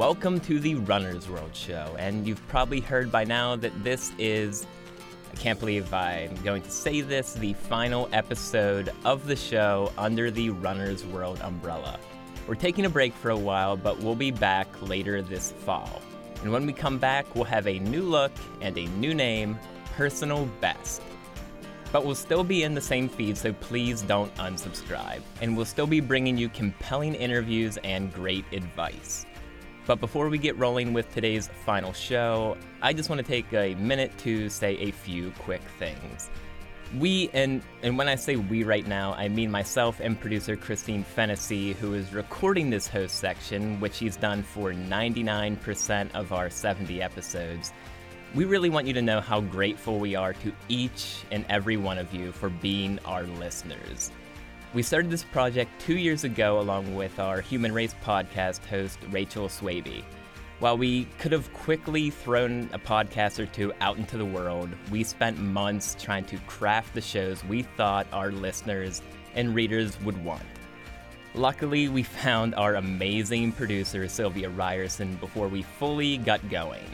welcome 0.00 0.40
to 0.40 0.58
the 0.58 0.76
Runner's 0.76 1.28
World 1.28 1.54
Show. 1.54 1.94
And 1.98 2.26
you've 2.26 2.40
probably 2.48 2.80
heard 2.80 3.12
by 3.12 3.22
now 3.24 3.54
that 3.56 3.84
this 3.84 4.12
is, 4.18 4.66
I 5.30 5.36
can't 5.36 5.60
believe 5.60 5.92
I'm 5.92 6.34
going 6.36 6.62
to 6.62 6.70
say 6.70 7.02
this, 7.02 7.34
the 7.34 7.52
final 7.52 8.08
episode 8.14 8.94
of 9.04 9.26
the 9.26 9.36
show 9.36 9.92
under 9.98 10.30
the 10.30 10.48
Runner's 10.48 11.04
World 11.04 11.38
umbrella. 11.42 12.00
We're 12.46 12.54
taking 12.54 12.86
a 12.86 12.88
break 12.88 13.12
for 13.12 13.28
a 13.28 13.36
while, 13.36 13.76
but 13.76 13.98
we'll 13.98 14.14
be 14.14 14.30
back 14.30 14.68
later 14.80 15.20
this 15.20 15.52
fall. 15.52 16.00
And 16.40 16.50
when 16.50 16.64
we 16.64 16.72
come 16.72 16.96
back, 16.96 17.34
we'll 17.34 17.44
have 17.44 17.66
a 17.66 17.78
new 17.78 18.02
look 18.02 18.32
and 18.62 18.78
a 18.78 18.86
new 18.86 19.12
name 19.12 19.58
Personal 19.96 20.46
Best. 20.62 21.02
But 21.92 22.06
we'll 22.06 22.14
still 22.14 22.42
be 22.42 22.62
in 22.62 22.72
the 22.74 22.80
same 22.80 23.06
feed, 23.06 23.36
so 23.36 23.52
please 23.52 24.00
don't 24.00 24.34
unsubscribe. 24.36 25.20
And 25.42 25.54
we'll 25.54 25.66
still 25.66 25.86
be 25.86 26.00
bringing 26.00 26.38
you 26.38 26.48
compelling 26.48 27.14
interviews 27.14 27.76
and 27.84 28.10
great 28.14 28.46
advice. 28.50 29.26
But 29.86 30.00
before 30.00 30.28
we 30.28 30.38
get 30.38 30.56
rolling 30.58 30.92
with 30.92 31.12
today's 31.12 31.48
final 31.64 31.92
show, 31.92 32.56
I 32.82 32.92
just 32.92 33.08
want 33.08 33.20
to 33.20 33.26
take 33.26 33.52
a 33.52 33.74
minute 33.76 34.16
to 34.18 34.48
say 34.48 34.76
a 34.76 34.90
few 34.90 35.32
quick 35.32 35.62
things. 35.78 36.30
We, 36.98 37.30
and, 37.32 37.62
and 37.82 37.96
when 37.96 38.08
I 38.08 38.16
say 38.16 38.36
we 38.36 38.64
right 38.64 38.86
now, 38.86 39.14
I 39.14 39.28
mean 39.28 39.50
myself 39.50 40.00
and 40.00 40.20
producer 40.20 40.56
Christine 40.56 41.04
Fennessy, 41.04 41.72
who 41.72 41.94
is 41.94 42.12
recording 42.12 42.68
this 42.68 42.88
host 42.88 43.16
section, 43.16 43.78
which 43.80 43.94
she's 43.94 44.16
done 44.16 44.42
for 44.42 44.72
99% 44.72 46.14
of 46.14 46.32
our 46.32 46.50
70 46.50 47.00
episodes. 47.00 47.72
We 48.34 48.44
really 48.44 48.70
want 48.70 48.86
you 48.86 48.92
to 48.94 49.02
know 49.02 49.20
how 49.20 49.40
grateful 49.40 49.98
we 49.98 50.14
are 50.14 50.32
to 50.34 50.52
each 50.68 51.24
and 51.30 51.44
every 51.48 51.76
one 51.76 51.98
of 51.98 52.12
you 52.12 52.32
for 52.32 52.48
being 52.48 52.98
our 53.04 53.22
listeners. 53.22 54.10
We 54.72 54.84
started 54.84 55.10
this 55.10 55.24
project 55.24 55.80
two 55.80 55.96
years 55.96 56.22
ago 56.22 56.60
along 56.60 56.94
with 56.94 57.18
our 57.18 57.40
Human 57.40 57.72
Race 57.72 57.96
podcast 58.04 58.64
host, 58.66 59.00
Rachel 59.10 59.48
Swaby. 59.48 60.04
While 60.60 60.78
we 60.78 61.06
could 61.18 61.32
have 61.32 61.52
quickly 61.52 62.10
thrown 62.10 62.70
a 62.72 62.78
podcast 62.78 63.40
or 63.40 63.46
two 63.46 63.72
out 63.80 63.96
into 63.96 64.16
the 64.16 64.24
world, 64.24 64.68
we 64.88 65.02
spent 65.02 65.40
months 65.40 65.96
trying 65.98 66.24
to 66.26 66.36
craft 66.46 66.94
the 66.94 67.00
shows 67.00 67.44
we 67.46 67.62
thought 67.62 68.06
our 68.12 68.30
listeners 68.30 69.02
and 69.34 69.56
readers 69.56 70.00
would 70.02 70.24
want. 70.24 70.44
Luckily, 71.34 71.88
we 71.88 72.04
found 72.04 72.54
our 72.54 72.76
amazing 72.76 73.50
producer, 73.50 74.06
Sylvia 74.06 74.50
Ryerson, 74.50 75.16
before 75.16 75.48
we 75.48 75.62
fully 75.62 76.16
got 76.16 76.48
going. 76.48 76.86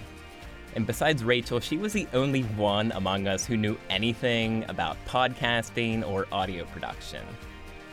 And 0.77 0.86
besides 0.86 1.22
Rachel, 1.22 1.60
she 1.60 1.77
was 1.77 1.92
the 1.92 2.08
only 2.14 2.42
one 2.42 2.91
among 2.92 3.27
us 3.27 3.44
who 3.44 3.58
knew 3.58 3.77
anything 3.91 4.64
about 4.69 4.97
podcasting 5.06 6.08
or 6.08 6.27
audio 6.32 6.64
production. 6.64 7.22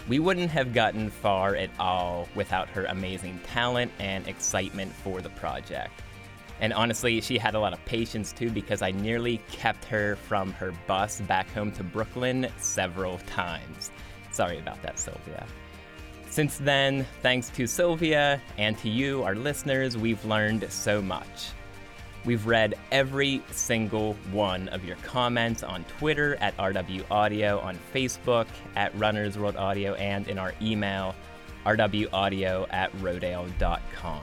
We 0.08 0.20
wouldn't 0.20 0.52
have 0.52 0.74
gotten 0.74 1.10
far 1.10 1.56
at 1.56 1.70
all 1.80 2.28
without 2.36 2.68
her 2.70 2.86
amazing 2.86 3.40
talent 3.46 3.92
and 4.00 4.28
excitement 4.28 4.92
for 4.92 5.22
the 5.22 5.30
project. 5.30 6.02
And 6.60 6.74
honestly, 6.74 7.22
she 7.22 7.38
had 7.38 7.56
a 7.56 7.60
lot 7.60 7.74
of 7.74 7.84
patience 7.86 8.32
too 8.32 8.50
because 8.50 8.82
I 8.82 8.92
nearly 8.92 9.38
kept 9.52 9.86
her 9.86 10.16
from 10.16 10.52
her 10.54 10.74
bus 10.88 11.22
back 11.22 11.50
home 11.52 11.72
to 11.74 11.84
Brooklyn 11.84 12.48
several 12.58 13.18
times. 13.20 13.92
Sorry 14.32 14.60
about 14.60 14.82
that, 14.82 15.00
Sylvia. 15.00 15.46
Since 16.30 16.58
then, 16.58 17.06
thanks 17.22 17.50
to 17.52 17.68
Sylvia 17.68 18.42
and 18.58 18.78
to 18.80 18.90
you, 18.90 19.24
our 19.24 19.36
listeners, 19.36 19.98
we've 19.98 20.24
learned 20.26 20.66
so 20.72 21.02
much. 21.02 21.52
We've 22.26 22.46
read 22.46 22.76
every 22.92 23.44
single 23.52 24.14
one 24.32 24.70
of 24.70 24.86
your 24.86 24.96
comments 24.98 25.62
on 25.62 25.84
Twitter 26.00 26.38
at 26.40 26.56
RW 26.56 27.04
Audio, 27.12 27.60
on 27.60 27.78
Facebook 27.94 28.48
at 28.78 28.98
Runners 28.98 29.38
World 29.38 29.58
Audio, 29.58 29.94
and 29.96 30.26
in 30.30 30.38
our 30.38 30.54
email, 30.62 31.16
rwaudio 31.66 32.66
at 32.72 32.94
rodale.com. 32.94 34.22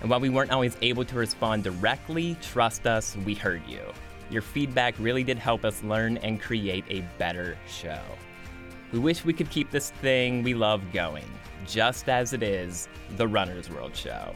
And 0.00 0.08
while 0.08 0.20
we 0.20 0.30
weren't 0.30 0.50
always 0.50 0.78
able 0.80 1.04
to 1.04 1.14
respond 1.14 1.62
directly, 1.62 2.38
trust 2.40 2.86
us, 2.86 3.14
we 3.26 3.34
heard 3.34 3.62
you. 3.68 3.82
Your 4.30 4.40
feedback 4.40 4.94
really 4.98 5.22
did 5.22 5.38
help 5.38 5.62
us 5.64 5.82
learn 5.82 6.16
and 6.18 6.40
create 6.40 6.84
a 6.88 7.02
better 7.18 7.58
show. 7.68 8.00
We 8.92 8.98
wish 8.98 9.26
we 9.26 9.34
could 9.34 9.50
keep 9.50 9.70
this 9.70 9.90
thing 9.90 10.42
we 10.42 10.54
love 10.54 10.80
going, 10.90 11.30
just 11.66 12.08
as 12.08 12.32
it 12.32 12.42
is 12.42 12.88
the 13.16 13.28
Runner's 13.28 13.68
World 13.68 13.94
Show. 13.94 14.34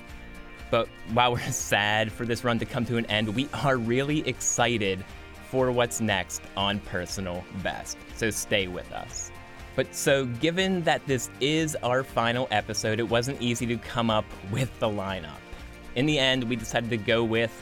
But 0.74 0.88
while 1.12 1.34
we're 1.34 1.38
sad 1.52 2.10
for 2.10 2.26
this 2.26 2.42
run 2.42 2.58
to 2.58 2.66
come 2.66 2.84
to 2.86 2.96
an 2.96 3.06
end, 3.06 3.28
we 3.28 3.48
are 3.62 3.76
really 3.76 4.26
excited 4.28 5.04
for 5.48 5.70
what's 5.70 6.00
next 6.00 6.42
on 6.56 6.80
Personal 6.80 7.44
Best. 7.62 7.96
So 8.16 8.28
stay 8.30 8.66
with 8.66 8.90
us. 8.90 9.30
But 9.76 9.94
so, 9.94 10.26
given 10.26 10.82
that 10.82 11.06
this 11.06 11.30
is 11.40 11.76
our 11.84 12.02
final 12.02 12.48
episode, 12.50 12.98
it 12.98 13.08
wasn't 13.08 13.40
easy 13.40 13.66
to 13.66 13.76
come 13.76 14.10
up 14.10 14.24
with 14.50 14.76
the 14.80 14.88
lineup. 14.88 15.38
In 15.94 16.06
the 16.06 16.18
end, 16.18 16.42
we 16.42 16.56
decided 16.56 16.90
to 16.90 16.96
go 16.96 17.22
with 17.22 17.52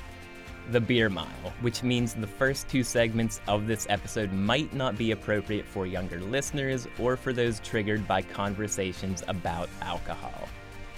the 0.71 0.81
beer 0.81 1.11
mile, 1.11 1.53
which 1.61 1.83
means 1.83 2.15
the 2.15 2.27
first 2.27 2.67
two 2.71 2.83
segments 2.83 3.43
of 3.47 3.67
this 3.67 3.87
episode 3.91 4.33
might 4.33 4.73
not 4.73 4.97
be 4.97 5.11
appropriate 5.11 5.67
for 5.67 5.85
younger 5.85 6.19
listeners 6.19 6.89
or 6.99 7.19
for 7.19 7.35
those 7.35 7.61
triggered 7.61 8.09
by 8.09 8.23
conversations 8.23 9.23
about 9.29 9.69
alcohol. 9.83 10.49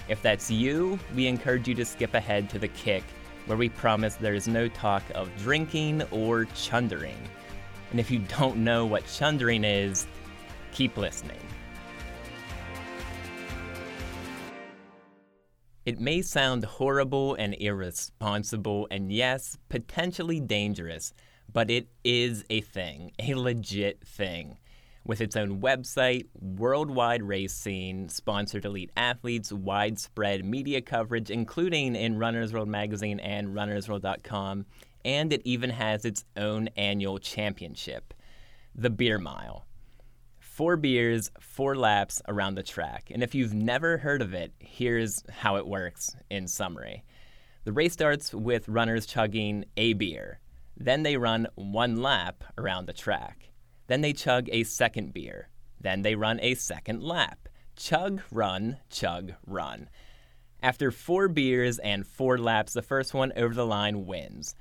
If 0.07 0.21
that's 0.21 0.51
you, 0.51 0.99
we 1.15 1.25
encourage 1.25 1.67
you 1.67 1.73
to 1.75 1.85
skip 1.85 2.13
ahead 2.13 2.49
to 2.51 2.59
the 2.59 2.67
kick, 2.67 3.03
where 3.47 3.57
we 3.57 3.69
promise 3.69 4.15
there 4.15 4.35
is 4.35 4.47
no 4.47 4.67
talk 4.67 5.03
of 5.15 5.35
drinking 5.37 6.03
or 6.11 6.45
chundering. 6.53 7.17
And 7.89 7.99
if 7.99 8.11
you 8.11 8.19
don't 8.19 8.57
know 8.57 8.85
what 8.85 9.07
chundering 9.07 9.63
is, 9.63 10.05
keep 10.71 10.95
listening. 10.97 11.39
It 15.85 15.99
may 15.99 16.21
sound 16.21 16.65
horrible 16.65 17.35
and 17.35 17.55
irresponsible, 17.59 18.87
and 18.91 19.11
yes, 19.11 19.57
potentially 19.69 20.39
dangerous, 20.39 21.13
but 21.51 21.69
it 21.69 21.87
is 22.03 22.43
a 22.49 22.61
thing, 22.61 23.11
a 23.19 23.35
legit 23.35 24.05
thing 24.07 24.57
with 25.05 25.21
its 25.21 25.35
own 25.35 25.61
website, 25.61 26.25
worldwide 26.33 27.21
race 27.21 27.53
scene, 27.53 28.09
sponsored 28.09 28.65
elite 28.65 28.91
athletes, 28.97 29.51
widespread 29.51 30.43
media 30.43 30.81
coverage, 30.81 31.29
including 31.29 31.95
in 31.95 32.17
Runner's 32.17 32.51
World 32.51 32.67
magazine 32.67 33.19
and 33.19 33.49
runnersworld.com, 33.49 34.65
and 35.05 35.31
it 35.31 35.41
even 35.45 35.69
has 35.69 36.05
its 36.05 36.25
own 36.35 36.69
annual 36.75 37.19
championship, 37.19 38.13
the 38.73 38.89
Beer 38.89 39.19
Mile. 39.19 39.65
Four 40.39 40.77
beers, 40.77 41.31
four 41.39 41.75
laps 41.75 42.21
around 42.27 42.55
the 42.55 42.63
track. 42.63 43.11
And 43.11 43.21
if 43.21 43.35
you've 43.35 43.53
never 43.53 43.97
heard 43.97 44.21
of 44.21 44.33
it, 44.33 44.53
here's 44.57 45.21
how 45.29 45.57
it 45.57 45.67
works 45.67 46.15
in 46.31 46.47
summary. 46.47 47.03
The 47.65 47.73
race 47.73 47.93
starts 47.93 48.33
with 48.33 48.69
runners 48.69 49.05
chugging 49.05 49.65
a 49.75 49.93
beer. 49.93 50.39
Then 50.77 51.03
they 51.03 51.17
run 51.17 51.47
one 51.55 52.01
lap 52.01 52.43
around 52.57 52.85
the 52.85 52.93
track. 52.93 53.51
Then 53.87 54.01
they 54.01 54.13
chug 54.13 54.47
a 54.51 54.63
second 54.63 55.13
beer. 55.13 55.49
Then 55.79 56.01
they 56.01 56.15
run 56.15 56.39
a 56.41 56.55
second 56.55 57.03
lap. 57.03 57.47
Chug, 57.75 58.21
run, 58.31 58.77
chug, 58.89 59.33
run. 59.45 59.89
After 60.63 60.89
four 60.91 61.27
beers 61.27 61.77
and 61.79 62.07
four 62.07 62.37
laps, 62.37 62.73
the 62.73 62.81
first 62.81 63.13
one 63.13 63.31
over 63.35 63.53
the 63.53 63.65
line 63.65 64.05
wins. 64.05 64.55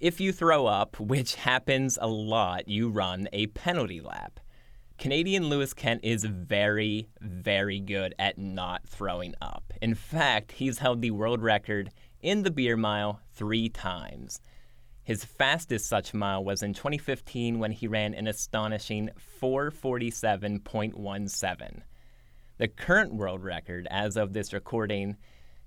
If 0.00 0.20
you 0.20 0.32
throw 0.32 0.66
up, 0.66 1.00
which 1.00 1.36
happens 1.36 1.98
a 2.00 2.06
lot, 2.06 2.68
you 2.68 2.90
run 2.90 3.28
a 3.32 3.46
penalty 3.46 4.00
lap. 4.00 4.40
Canadian 4.98 5.48
Lewis 5.48 5.72
Kent 5.72 6.00
is 6.04 6.24
very, 6.24 7.08
very 7.20 7.80
good 7.80 8.14
at 8.18 8.36
not 8.38 8.86
throwing 8.86 9.34
up. 9.40 9.72
In 9.80 9.94
fact, 9.94 10.52
he's 10.52 10.78
held 10.78 11.00
the 11.00 11.10
world 11.10 11.42
record 11.42 11.90
in 12.20 12.42
the 12.42 12.50
beer 12.50 12.76
mile 12.76 13.20
three 13.34 13.68
times. 13.68 14.40
His 15.06 15.24
fastest 15.24 15.86
such 15.86 16.12
mile 16.12 16.42
was 16.42 16.64
in 16.64 16.74
2015 16.74 17.60
when 17.60 17.70
he 17.70 17.86
ran 17.86 18.12
an 18.12 18.26
astonishing 18.26 19.10
447.17. 19.40 21.82
The 22.58 22.66
current 22.66 23.14
world 23.14 23.44
record, 23.44 23.86
as 23.88 24.16
of 24.16 24.32
this 24.32 24.52
recording, 24.52 25.16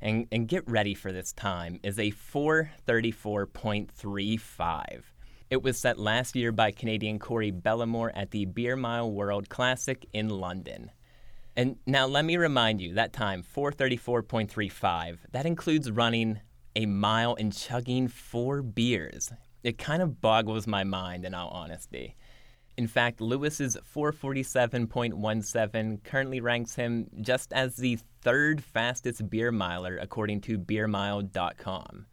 and, 0.01 0.27
and 0.33 0.45
get 0.45 0.69
ready 0.69 0.93
for 0.93 1.13
this 1.13 1.31
time, 1.31 1.79
is 1.83 1.97
a 1.97 2.11
434.35. 2.11 5.03
It 5.49 5.63
was 5.63 5.79
set 5.79 5.97
last 5.97 6.35
year 6.35 6.51
by 6.51 6.71
Canadian 6.71 7.17
Corey 7.17 7.53
Bellemore 7.53 8.11
at 8.13 8.31
the 8.31 8.43
Beer 8.43 8.75
Mile 8.75 9.09
World 9.09 9.47
Classic 9.47 10.05
in 10.11 10.27
London. 10.27 10.91
And 11.55 11.77
now 11.85 12.07
let 12.07 12.25
me 12.25 12.35
remind 12.35 12.81
you 12.81 12.95
that 12.95 13.13
time, 13.13 13.45
434.35, 13.55 15.19
that 15.31 15.45
includes 15.45 15.89
running 15.89 16.41
a 16.79 16.85
mile 16.85 17.35
and 17.37 17.51
chugging 17.51 18.07
four 18.07 18.61
beers. 18.61 19.33
It 19.63 19.77
kind 19.77 20.01
of 20.01 20.21
boggles 20.21 20.65
my 20.65 20.85
mind, 20.85 21.25
in 21.25 21.33
all 21.33 21.49
honesty. 21.49 22.15
In 22.77 22.87
fact, 22.87 23.19
Lewis's 23.19 23.75
447.17 23.93 26.03
currently 26.05 26.39
ranks 26.39 26.75
him 26.75 27.09
just 27.19 27.51
as 27.51 27.75
the 27.75 27.99
third 28.21 28.63
fastest 28.63 29.29
beer 29.29 29.51
miler 29.51 29.97
according 29.97 30.39
to 30.41 30.57
beermile.com. 30.57 32.05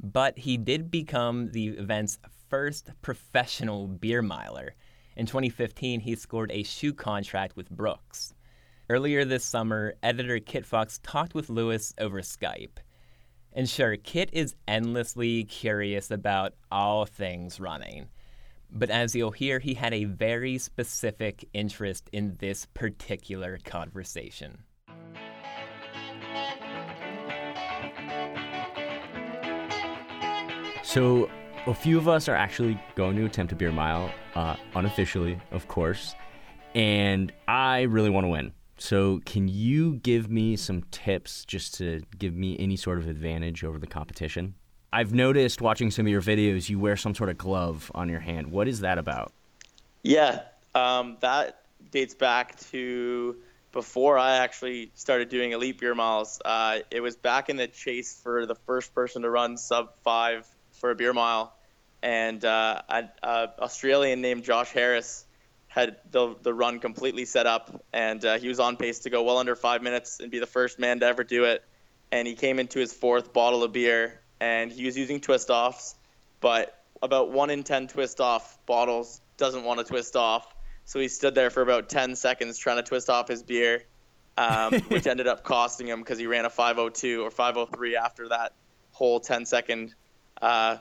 But 0.00 0.38
he 0.38 0.56
did 0.58 0.92
become 0.92 1.50
the 1.50 1.70
event's 1.70 2.20
first 2.48 2.90
professional 3.02 3.88
beer 3.88 4.22
miler. 4.22 4.76
In 5.16 5.26
2015, 5.26 5.98
he 5.98 6.14
scored 6.14 6.52
a 6.52 6.62
shoe 6.62 6.94
contract 6.94 7.56
with 7.56 7.68
Brooks. 7.68 8.32
Earlier 8.88 9.24
this 9.24 9.44
summer, 9.44 9.94
editor 10.04 10.38
Kit 10.38 10.64
Fox 10.64 11.00
talked 11.02 11.34
with 11.34 11.50
Lewis 11.50 11.92
over 11.98 12.20
Skype. 12.20 12.78
And 13.56 13.68
sure, 13.68 13.96
Kit 13.96 14.30
is 14.32 14.56
endlessly 14.66 15.44
curious 15.44 16.10
about 16.10 16.54
all 16.72 17.06
things 17.06 17.60
running. 17.60 18.08
But 18.68 18.90
as 18.90 19.14
you'll 19.14 19.30
hear, 19.30 19.60
he 19.60 19.74
had 19.74 19.94
a 19.94 20.04
very 20.04 20.58
specific 20.58 21.48
interest 21.54 22.10
in 22.12 22.36
this 22.40 22.66
particular 22.74 23.60
conversation. 23.64 24.58
So, 30.82 31.30
a 31.66 31.74
few 31.74 31.96
of 31.96 32.08
us 32.08 32.28
are 32.28 32.34
actually 32.34 32.80
going 32.96 33.16
to 33.16 33.24
attempt 33.24 33.52
a 33.52 33.56
beer 33.56 33.72
mile, 33.72 34.10
uh, 34.34 34.56
unofficially, 34.74 35.40
of 35.52 35.68
course, 35.68 36.14
and 36.74 37.32
I 37.46 37.82
really 37.82 38.10
want 38.10 38.24
to 38.24 38.28
win. 38.28 38.52
So, 38.76 39.20
can 39.24 39.46
you 39.48 39.94
give 39.96 40.28
me 40.28 40.56
some 40.56 40.82
tips 40.90 41.44
just 41.44 41.74
to 41.74 42.02
give 42.18 42.34
me 42.34 42.58
any 42.58 42.76
sort 42.76 42.98
of 42.98 43.08
advantage 43.08 43.62
over 43.62 43.78
the 43.78 43.86
competition? 43.86 44.54
I've 44.92 45.12
noticed 45.12 45.60
watching 45.60 45.90
some 45.90 46.06
of 46.06 46.12
your 46.12 46.22
videos, 46.22 46.68
you 46.68 46.78
wear 46.78 46.96
some 46.96 47.14
sort 47.14 47.28
of 47.28 47.38
glove 47.38 47.90
on 47.94 48.08
your 48.08 48.20
hand. 48.20 48.50
What 48.52 48.68
is 48.68 48.80
that 48.80 48.98
about? 48.98 49.32
Yeah, 50.02 50.42
um, 50.74 51.16
that 51.20 51.62
dates 51.90 52.14
back 52.14 52.58
to 52.70 53.36
before 53.72 54.18
I 54.18 54.36
actually 54.36 54.92
started 54.94 55.28
doing 55.28 55.52
elite 55.52 55.80
beer 55.80 55.94
miles. 55.94 56.40
Uh, 56.44 56.78
it 56.90 57.00
was 57.00 57.16
back 57.16 57.48
in 57.48 57.56
the 57.56 57.66
chase 57.66 58.20
for 58.22 58.46
the 58.46 58.54
first 58.54 58.94
person 58.94 59.22
to 59.22 59.30
run 59.30 59.56
sub 59.56 59.90
five 60.04 60.46
for 60.72 60.90
a 60.90 60.94
beer 60.94 61.12
mile, 61.12 61.54
and 62.02 62.44
uh, 62.44 62.82
an 62.88 63.08
Australian 63.24 64.20
named 64.20 64.44
Josh 64.44 64.70
Harris 64.70 65.26
had 65.74 65.96
the 66.12 66.36
the 66.40 66.54
run 66.54 66.78
completely 66.78 67.24
set 67.24 67.48
up, 67.48 67.82
and 67.92 68.24
uh, 68.24 68.38
he 68.38 68.46
was 68.46 68.60
on 68.60 68.76
pace 68.76 69.00
to 69.00 69.10
go 69.10 69.24
well 69.24 69.38
under 69.38 69.56
five 69.56 69.82
minutes 69.82 70.20
and 70.20 70.30
be 70.30 70.38
the 70.38 70.46
first 70.46 70.78
man 70.78 71.00
to 71.00 71.06
ever 71.06 71.24
do 71.24 71.44
it. 71.44 71.64
And 72.12 72.28
he 72.28 72.36
came 72.36 72.60
into 72.60 72.78
his 72.78 72.92
fourth 72.92 73.32
bottle 73.32 73.64
of 73.64 73.72
beer, 73.72 74.20
and 74.40 74.70
he 74.70 74.86
was 74.86 74.96
using 74.96 75.20
twist 75.20 75.50
offs, 75.50 75.96
but 76.40 76.80
about 77.02 77.32
one 77.32 77.50
in 77.50 77.64
ten 77.64 77.88
twist 77.88 78.20
off 78.20 78.64
bottles 78.66 79.20
doesn't 79.36 79.64
want 79.64 79.80
to 79.80 79.84
twist 79.84 80.14
off, 80.14 80.54
so 80.84 81.00
he 81.00 81.08
stood 81.08 81.34
there 81.34 81.50
for 81.50 81.60
about 81.60 81.88
ten 81.88 82.14
seconds 82.14 82.56
trying 82.56 82.76
to 82.76 82.84
twist 82.84 83.10
off 83.10 83.26
his 83.26 83.42
beer, 83.42 83.82
um, 84.38 84.74
which 84.90 85.08
ended 85.08 85.26
up 85.26 85.42
costing 85.42 85.88
him 85.88 85.98
because 85.98 86.20
he 86.20 86.28
ran 86.28 86.44
a 86.44 86.50
502 86.50 87.20
or 87.20 87.32
503 87.32 87.96
after 87.96 88.28
that 88.28 88.52
whole 88.92 89.18
10 89.18 89.44
second 89.44 89.92
uh, 90.40 90.76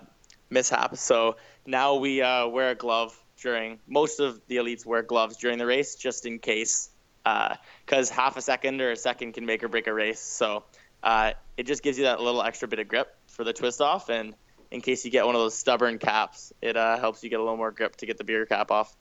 mishap. 0.51 0.97
So 0.97 1.37
now 1.65 1.95
we 1.95 2.21
uh, 2.21 2.45
wear 2.45 2.69
a 2.69 2.75
glove 2.75 3.19
during 3.43 3.79
most 3.87 4.19
of 4.19 4.41
the 4.47 4.55
elites 4.55 4.85
wear 4.85 5.03
gloves 5.03 5.37
during 5.37 5.59
the 5.59 5.65
race 5.65 5.95
just 5.95 6.25
in 6.25 6.39
case 6.39 6.89
because 7.23 8.11
uh, 8.11 8.13
half 8.13 8.37
a 8.37 8.41
second 8.41 8.81
or 8.81 8.91
a 8.91 8.95
second 8.95 9.33
can 9.33 9.45
make 9.45 9.63
or 9.63 9.67
break 9.67 9.87
a 9.87 9.93
race. 9.93 10.19
So 10.19 10.63
uh, 11.03 11.33
it 11.57 11.63
just 11.67 11.83
gives 11.83 11.97
you 11.97 12.05
that 12.05 12.21
little 12.21 12.41
extra 12.41 12.67
bit 12.67 12.79
of 12.79 12.87
grip 12.87 13.15
for 13.27 13.43
the 13.43 13.53
twist 13.53 13.81
off, 13.81 14.09
and 14.09 14.33
in 14.71 14.81
case 14.81 15.05
you 15.05 15.11
get 15.11 15.25
one 15.25 15.35
of 15.35 15.41
those 15.41 15.55
stubborn 15.55 15.99
caps, 15.99 16.53
it 16.61 16.75
uh, 16.75 16.97
helps 16.97 17.23
you 17.23 17.29
get 17.29 17.39
a 17.39 17.43
little 17.43 17.57
more 17.57 17.71
grip 17.71 17.95
to 17.97 18.05
get 18.05 18.17
the 18.17 18.23
beer 18.23 18.45
cap 18.45 18.71
off. 18.71 18.95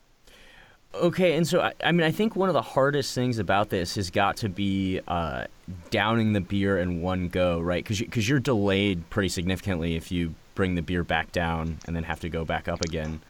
Okay, 0.95 1.35
and 1.35 1.47
so 1.47 1.59
I, 1.59 1.73
I, 1.83 1.91
mean, 1.91 2.05
I 2.05 2.11
think 2.11 2.35
one 2.35 2.49
of 2.49 2.53
the 2.53 2.61
hardest 2.61 3.15
things 3.15 3.39
about 3.39 3.69
this 3.69 3.95
has 3.95 4.11
got 4.11 4.37
to 4.37 4.49
be 4.49 5.01
uh, 5.07 5.45
downing 5.89 6.33
the 6.33 6.41
beer 6.41 6.77
in 6.77 7.01
one 7.01 7.29
go, 7.29 7.59
right? 7.59 7.83
Because 7.83 7.99
you, 7.99 8.07
you're 8.13 8.39
delayed 8.39 9.09
pretty 9.09 9.29
significantly 9.29 9.95
if 9.95 10.11
you 10.11 10.35
bring 10.53 10.75
the 10.75 10.83
beer 10.83 11.03
back 11.03 11.31
down 11.31 11.79
and 11.87 11.95
then 11.95 12.03
have 12.03 12.19
to 12.19 12.29
go 12.29 12.45
back 12.45 12.67
up 12.67 12.81
again. 12.81 13.21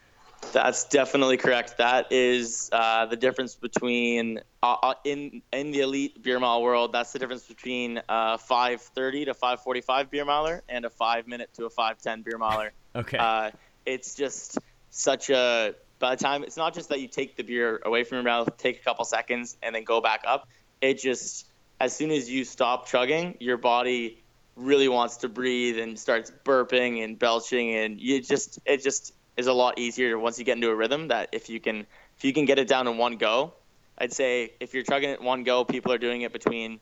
That's 0.53 0.85
definitely 0.85 1.38
correct. 1.38 1.77
That 1.79 2.11
is 2.11 2.69
uh, 2.71 3.07
the 3.07 3.15
difference 3.15 3.55
between 3.55 4.39
uh, 4.61 4.75
uh 4.81 4.94
in 5.03 5.41
in 5.51 5.71
the 5.71 5.81
elite 5.81 6.21
beer 6.21 6.39
mile 6.39 6.61
world. 6.61 6.94
That's 6.94 7.11
the 7.11 7.19
difference 7.19 7.44
between 7.44 7.97
a 8.07 8.38
5:30 8.38 9.25
to 9.25 9.33
5:45 9.33 10.09
beer 10.09 10.25
miler 10.25 10.63
and 10.69 10.85
a 10.85 10.89
five 10.89 11.27
minute 11.27 11.50
to 11.55 11.65
a 11.65 11.69
5:10 11.69 12.23
beer 12.23 12.38
miler. 12.38 12.71
okay. 12.95 13.17
Uh, 13.17 13.51
it's 13.85 14.15
just 14.15 14.59
such 14.91 15.29
a. 15.29 15.75
By 16.00 16.15
the 16.15 16.23
time 16.23 16.44
it's 16.44 16.57
not 16.57 16.73
just 16.73 16.89
that 16.89 17.01
you 17.01 17.07
take 17.07 17.35
the 17.35 17.44
beer 17.44 17.81
away 17.83 18.03
from 18.03 18.17
your 18.17 18.23
mouth, 18.23 18.57
take 18.57 18.79
a 18.79 18.83
couple 18.83 19.06
seconds, 19.06 19.57
and 19.63 19.73
then 19.73 19.83
go 19.83 20.01
back 20.01 20.21
up. 20.27 20.47
It 20.81 20.99
just 20.99 21.47
as 21.79 21.95
soon 21.95 22.11
as 22.11 22.29
you 22.29 22.45
stop 22.45 22.88
chugging, 22.88 23.38
your 23.39 23.57
body 23.57 24.23
really 24.56 24.88
wants 24.88 25.17
to 25.17 25.29
breathe 25.29 25.79
and 25.79 25.97
starts 25.97 26.31
burping 26.45 27.03
and 27.03 27.17
belching 27.17 27.73
and 27.73 27.99
you 27.99 28.21
just 28.21 28.59
it 28.65 28.83
just 28.83 29.13
is 29.38 29.47
a 29.47 29.53
lot 29.53 29.80
easier 29.80 30.18
once 30.18 30.38
you 30.38 30.45
get 30.45 30.56
into 30.57 30.69
a 30.69 30.75
rhythm 30.75 31.07
that 31.07 31.30
if 31.31 31.50
you 31.50 31.59
can 31.59 31.85
if 32.18 32.24
you 32.24 32.33
can 32.33 32.45
get 32.45 32.59
it 32.59 32.68
down 32.68 32.88
in 32.88 32.97
one 32.97 33.18
go 33.18 33.53
i'd 33.97 34.13
say 34.13 34.51
if 34.59 34.74
you're 34.74 34.83
chugging 34.83 35.09
it 35.09 35.21
one 35.21 35.44
go 35.44 35.65
people 35.65 35.91
are 35.91 35.97
doing 35.97 36.21
it 36.21 36.31
between 36.31 36.80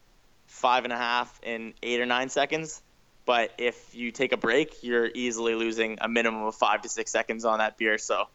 five 0.51 0.83
and 0.83 0.92
a 0.92 0.98
half 0.98 1.39
and 1.44 1.74
eight 1.81 2.00
or 2.01 2.06
nine 2.06 2.30
seconds. 2.30 2.81
But 3.25 3.51
if 3.57 3.95
you 3.95 4.12
take 4.12 4.33
a 4.33 4.38
break 4.38 4.83
you're 4.83 5.09
easily 5.13 5.56
losing 5.56 5.98
a 6.01 6.09
minimum 6.09 6.44
of 6.44 6.56
five 6.56 6.81
to 6.81 6.89
six 6.89 7.12
seconds 7.12 7.45
on 7.45 7.59
that 7.59 7.77
beer. 7.77 7.98
So 7.98 8.25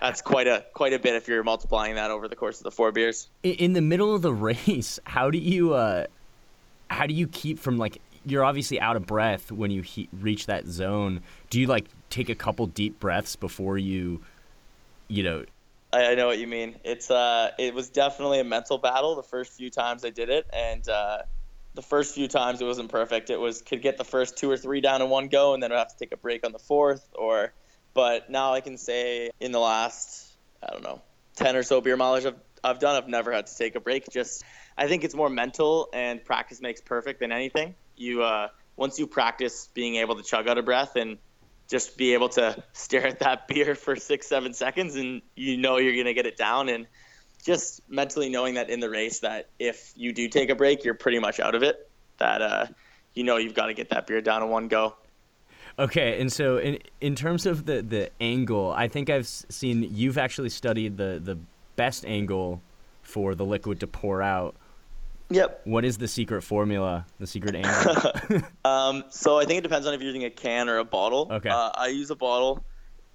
that's 0.00 0.20
quite 0.20 0.46
a 0.46 0.64
quite 0.74 0.92
a 0.92 0.98
bit 0.98 1.14
if 1.14 1.28
you're 1.28 1.42
multiplying 1.42 1.94
that 1.94 2.10
over 2.10 2.28
the 2.28 2.36
course 2.36 2.58
of 2.58 2.64
the 2.64 2.70
four 2.70 2.92
beers. 2.92 3.28
In 3.42 3.72
the 3.72 3.80
middle 3.80 4.14
of 4.14 4.22
the 4.22 4.32
race 4.50 4.98
how 5.04 5.30
do 5.30 5.38
you 5.38 5.74
uh 5.74 6.06
how 6.90 7.06
do 7.06 7.14
you 7.14 7.26
keep 7.26 7.58
from 7.58 7.78
like 7.78 8.00
you're 8.26 8.44
obviously 8.44 8.80
out 8.80 8.96
of 8.96 9.06
breath 9.06 9.50
when 9.50 9.70
you 9.70 9.82
he- 9.82 10.08
reach 10.12 10.46
that 10.46 10.66
zone. 10.66 11.22
Do 11.50 11.60
you 11.60 11.66
like 11.66 11.86
take 12.14 12.28
a 12.28 12.34
couple 12.34 12.66
deep 12.66 13.00
breaths 13.00 13.36
before 13.36 13.76
you, 13.76 14.22
you 15.08 15.22
know? 15.22 15.44
I, 15.92 16.12
I 16.12 16.14
know 16.14 16.26
what 16.26 16.38
you 16.38 16.46
mean. 16.46 16.76
It's 16.84 17.10
uh, 17.10 17.50
it 17.58 17.74
was 17.74 17.90
definitely 17.90 18.40
a 18.40 18.44
mental 18.44 18.78
battle 18.78 19.16
the 19.16 19.22
first 19.22 19.52
few 19.52 19.70
times 19.70 20.04
I 20.04 20.10
did 20.10 20.30
it, 20.30 20.46
and 20.52 20.88
uh, 20.88 21.22
the 21.74 21.82
first 21.82 22.14
few 22.14 22.28
times 22.28 22.60
it 22.60 22.64
wasn't 22.64 22.90
perfect. 22.90 23.30
It 23.30 23.38
was 23.38 23.62
could 23.62 23.82
get 23.82 23.98
the 23.98 24.04
first 24.04 24.36
two 24.38 24.50
or 24.50 24.56
three 24.56 24.80
down 24.80 25.02
in 25.02 25.10
one 25.10 25.28
go, 25.28 25.54
and 25.54 25.62
then 25.62 25.72
I'd 25.72 25.78
have 25.78 25.88
to 25.88 25.98
take 25.98 26.12
a 26.12 26.16
break 26.16 26.46
on 26.46 26.52
the 26.52 26.58
fourth. 26.58 27.06
Or, 27.14 27.52
but 27.92 28.30
now 28.30 28.54
I 28.54 28.60
can 28.60 28.78
say 28.78 29.30
in 29.40 29.52
the 29.52 29.60
last 29.60 30.32
I 30.62 30.72
don't 30.72 30.82
know 30.82 31.02
ten 31.36 31.56
or 31.56 31.62
so 31.62 31.80
beer 31.80 31.96
mileage 31.96 32.26
I've 32.26 32.40
I've 32.62 32.78
done, 32.78 32.96
I've 32.96 33.08
never 33.08 33.30
had 33.32 33.46
to 33.48 33.56
take 33.56 33.74
a 33.74 33.80
break. 33.80 34.08
Just 34.08 34.42
I 34.78 34.88
think 34.88 35.04
it's 35.04 35.14
more 35.14 35.28
mental, 35.28 35.88
and 35.92 36.24
practice 36.24 36.60
makes 36.60 36.80
perfect 36.80 37.20
than 37.20 37.32
anything 37.32 37.74
you 37.96 38.22
uh, 38.22 38.48
once 38.76 38.98
you 38.98 39.06
practice 39.06 39.68
being 39.74 39.96
able 39.96 40.16
to 40.16 40.22
chug 40.22 40.48
out 40.48 40.58
of 40.58 40.64
breath 40.64 40.96
and 40.96 41.18
just 41.74 41.96
be 41.96 42.14
able 42.14 42.28
to 42.28 42.62
stare 42.72 43.04
at 43.04 43.18
that 43.18 43.48
beer 43.48 43.74
for 43.74 43.96
six 43.96 44.28
seven 44.28 44.54
seconds 44.54 44.94
and 44.94 45.22
you 45.34 45.56
know 45.56 45.78
you're 45.78 45.96
gonna 45.96 46.14
get 46.14 46.24
it 46.24 46.36
down. 46.36 46.68
And 46.68 46.86
just 47.44 47.82
mentally 47.88 48.28
knowing 48.28 48.54
that 48.54 48.70
in 48.70 48.78
the 48.78 48.88
race 48.88 49.18
that 49.20 49.50
if 49.58 49.92
you 49.96 50.12
do 50.12 50.28
take 50.28 50.50
a 50.50 50.54
break 50.54 50.84
you're 50.84 50.94
pretty 50.94 51.18
much 51.18 51.40
out 51.40 51.54
of 51.56 51.64
it 51.64 51.90
that 52.18 52.40
uh, 52.40 52.66
you 53.12 53.24
know 53.24 53.38
you've 53.38 53.54
got 53.54 53.66
to 53.66 53.74
get 53.74 53.90
that 53.90 54.06
beer 54.06 54.20
down 54.20 54.42
in 54.42 54.48
one 54.48 54.68
go. 54.68 54.94
Okay 55.76 56.20
and 56.20 56.32
so 56.32 56.58
in 56.58 56.78
in 57.00 57.16
terms 57.16 57.44
of 57.44 57.66
the 57.66 57.82
the 57.82 58.08
angle 58.20 58.72
i 58.76 58.86
think 58.86 59.10
i've 59.10 59.26
seen 59.26 59.82
you've 59.90 60.16
actually 60.16 60.48
studied 60.48 60.96
the 60.96 61.20
the 61.22 61.36
best 61.74 62.06
angle 62.06 62.62
for 63.02 63.34
the 63.34 63.44
liquid 63.44 63.80
to 63.80 63.88
pour 63.88 64.22
out 64.22 64.54
Yep. 65.30 65.62
What 65.64 65.84
is 65.84 65.98
the 65.98 66.08
secret 66.08 66.42
formula? 66.42 67.06
The 67.18 67.26
secret 67.26 67.54
angle? 67.56 68.42
um, 68.64 69.04
so 69.10 69.38
I 69.38 69.44
think 69.44 69.58
it 69.58 69.62
depends 69.62 69.86
on 69.86 69.94
if 69.94 70.00
you're 70.00 70.08
using 70.08 70.24
a 70.24 70.30
can 70.30 70.68
or 70.68 70.78
a 70.78 70.84
bottle. 70.84 71.28
Okay. 71.30 71.48
Uh, 71.48 71.70
I 71.74 71.88
use 71.88 72.10
a 72.10 72.16
bottle. 72.16 72.64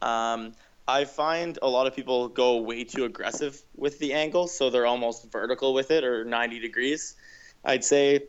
Um, 0.02 0.54
I 0.88 1.06
find 1.06 1.60
a 1.62 1.70
lot 1.70 1.86
of 1.86 1.96
people 1.96 2.30
go 2.30 2.58
way 2.58 2.84
too 2.84 3.06
aggressive 3.06 3.62
with 3.76 4.00
the 4.00 4.14
angle, 4.14 4.48
so 4.48 4.72
they're 4.72 4.88
almost 4.88 5.32
vertical 5.32 5.74
with 5.74 5.92
it 5.92 6.04
or 6.04 6.26
90 6.26 6.60
degrees. 6.60 7.16
I'd 7.64 7.84
say 7.84 8.24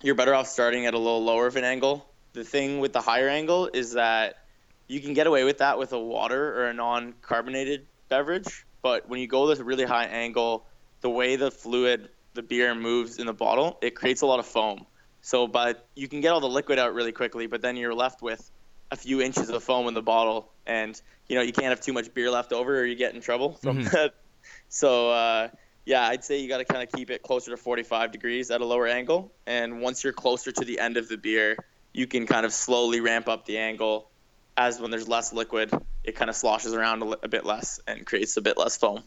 you're 0.00 0.14
better 0.14 0.34
off 0.34 0.46
starting 0.46 0.86
at 0.86 0.94
a 0.94 0.98
little 0.98 1.24
lower 1.24 1.48
of 1.48 1.56
an 1.56 1.64
angle. 1.64 2.08
The 2.34 2.44
thing 2.44 2.78
with 2.78 2.92
the 2.92 3.00
higher 3.00 3.28
angle 3.28 3.68
is 3.72 3.94
that 3.94 4.44
you 4.86 5.00
can 5.00 5.12
get 5.12 5.26
away 5.26 5.42
with 5.42 5.58
that 5.58 5.76
with 5.76 5.92
a 5.92 5.98
water 5.98 6.60
or 6.60 6.66
a 6.66 6.72
non-carbonated 6.72 7.86
beverage, 8.08 8.64
but 8.80 9.08
when 9.08 9.18
you 9.20 9.26
go 9.26 9.48
with 9.48 9.58
a 9.58 9.64
really 9.64 9.84
high 9.84 10.06
angle, 10.06 10.66
the 11.00 11.10
way 11.10 11.34
the 11.34 11.50
fluid 11.50 12.08
the 12.38 12.42
beer 12.44 12.72
moves 12.72 13.18
in 13.18 13.26
the 13.26 13.32
bottle, 13.32 13.78
it 13.82 13.96
creates 13.96 14.22
a 14.22 14.26
lot 14.26 14.38
of 14.38 14.46
foam. 14.46 14.86
So, 15.22 15.48
but 15.48 15.88
you 15.96 16.06
can 16.06 16.20
get 16.20 16.32
all 16.32 16.38
the 16.38 16.48
liquid 16.48 16.78
out 16.78 16.94
really 16.94 17.10
quickly, 17.10 17.48
but 17.48 17.62
then 17.62 17.76
you're 17.76 17.96
left 17.96 18.22
with 18.22 18.48
a 18.92 18.96
few 18.96 19.20
inches 19.20 19.50
of 19.50 19.60
foam 19.64 19.88
in 19.88 19.94
the 19.94 20.02
bottle, 20.02 20.48
and 20.64 21.00
you 21.28 21.34
know 21.34 21.42
you 21.42 21.52
can't 21.52 21.66
have 21.66 21.80
too 21.80 21.92
much 21.92 22.14
beer 22.14 22.30
left 22.30 22.52
over, 22.52 22.78
or 22.78 22.84
you 22.84 22.94
get 22.94 23.12
in 23.12 23.20
trouble 23.20 23.54
from 23.54 23.78
mm-hmm. 23.78 23.88
that. 23.88 24.14
So, 24.70 25.10
uh, 25.10 25.48
yeah, 25.84 26.06
I'd 26.06 26.24
say 26.24 26.40
you 26.40 26.48
got 26.48 26.58
to 26.58 26.64
kind 26.64 26.82
of 26.82 26.90
keep 26.90 27.10
it 27.10 27.22
closer 27.22 27.50
to 27.50 27.56
45 27.58 28.12
degrees 28.12 28.50
at 28.50 28.62
a 28.62 28.64
lower 28.64 28.86
angle, 28.86 29.32
and 29.46 29.82
once 29.82 30.04
you're 30.04 30.12
closer 30.12 30.52
to 30.52 30.64
the 30.64 30.78
end 30.78 30.96
of 30.96 31.08
the 31.08 31.18
beer, 31.18 31.56
you 31.92 32.06
can 32.06 32.26
kind 32.26 32.46
of 32.46 32.52
slowly 32.52 33.00
ramp 33.00 33.28
up 33.28 33.44
the 33.44 33.58
angle. 33.58 34.08
As 34.56 34.80
when 34.80 34.90
there's 34.90 35.08
less 35.08 35.34
liquid, 35.34 35.70
it 36.04 36.14
kind 36.14 36.30
of 36.30 36.36
sloshes 36.36 36.72
around 36.72 37.02
a, 37.02 37.04
li- 37.06 37.16
a 37.22 37.28
bit 37.28 37.44
less 37.44 37.80
and 37.86 38.06
creates 38.06 38.36
a 38.36 38.40
bit 38.40 38.56
less 38.56 38.76
foam. 38.78 39.02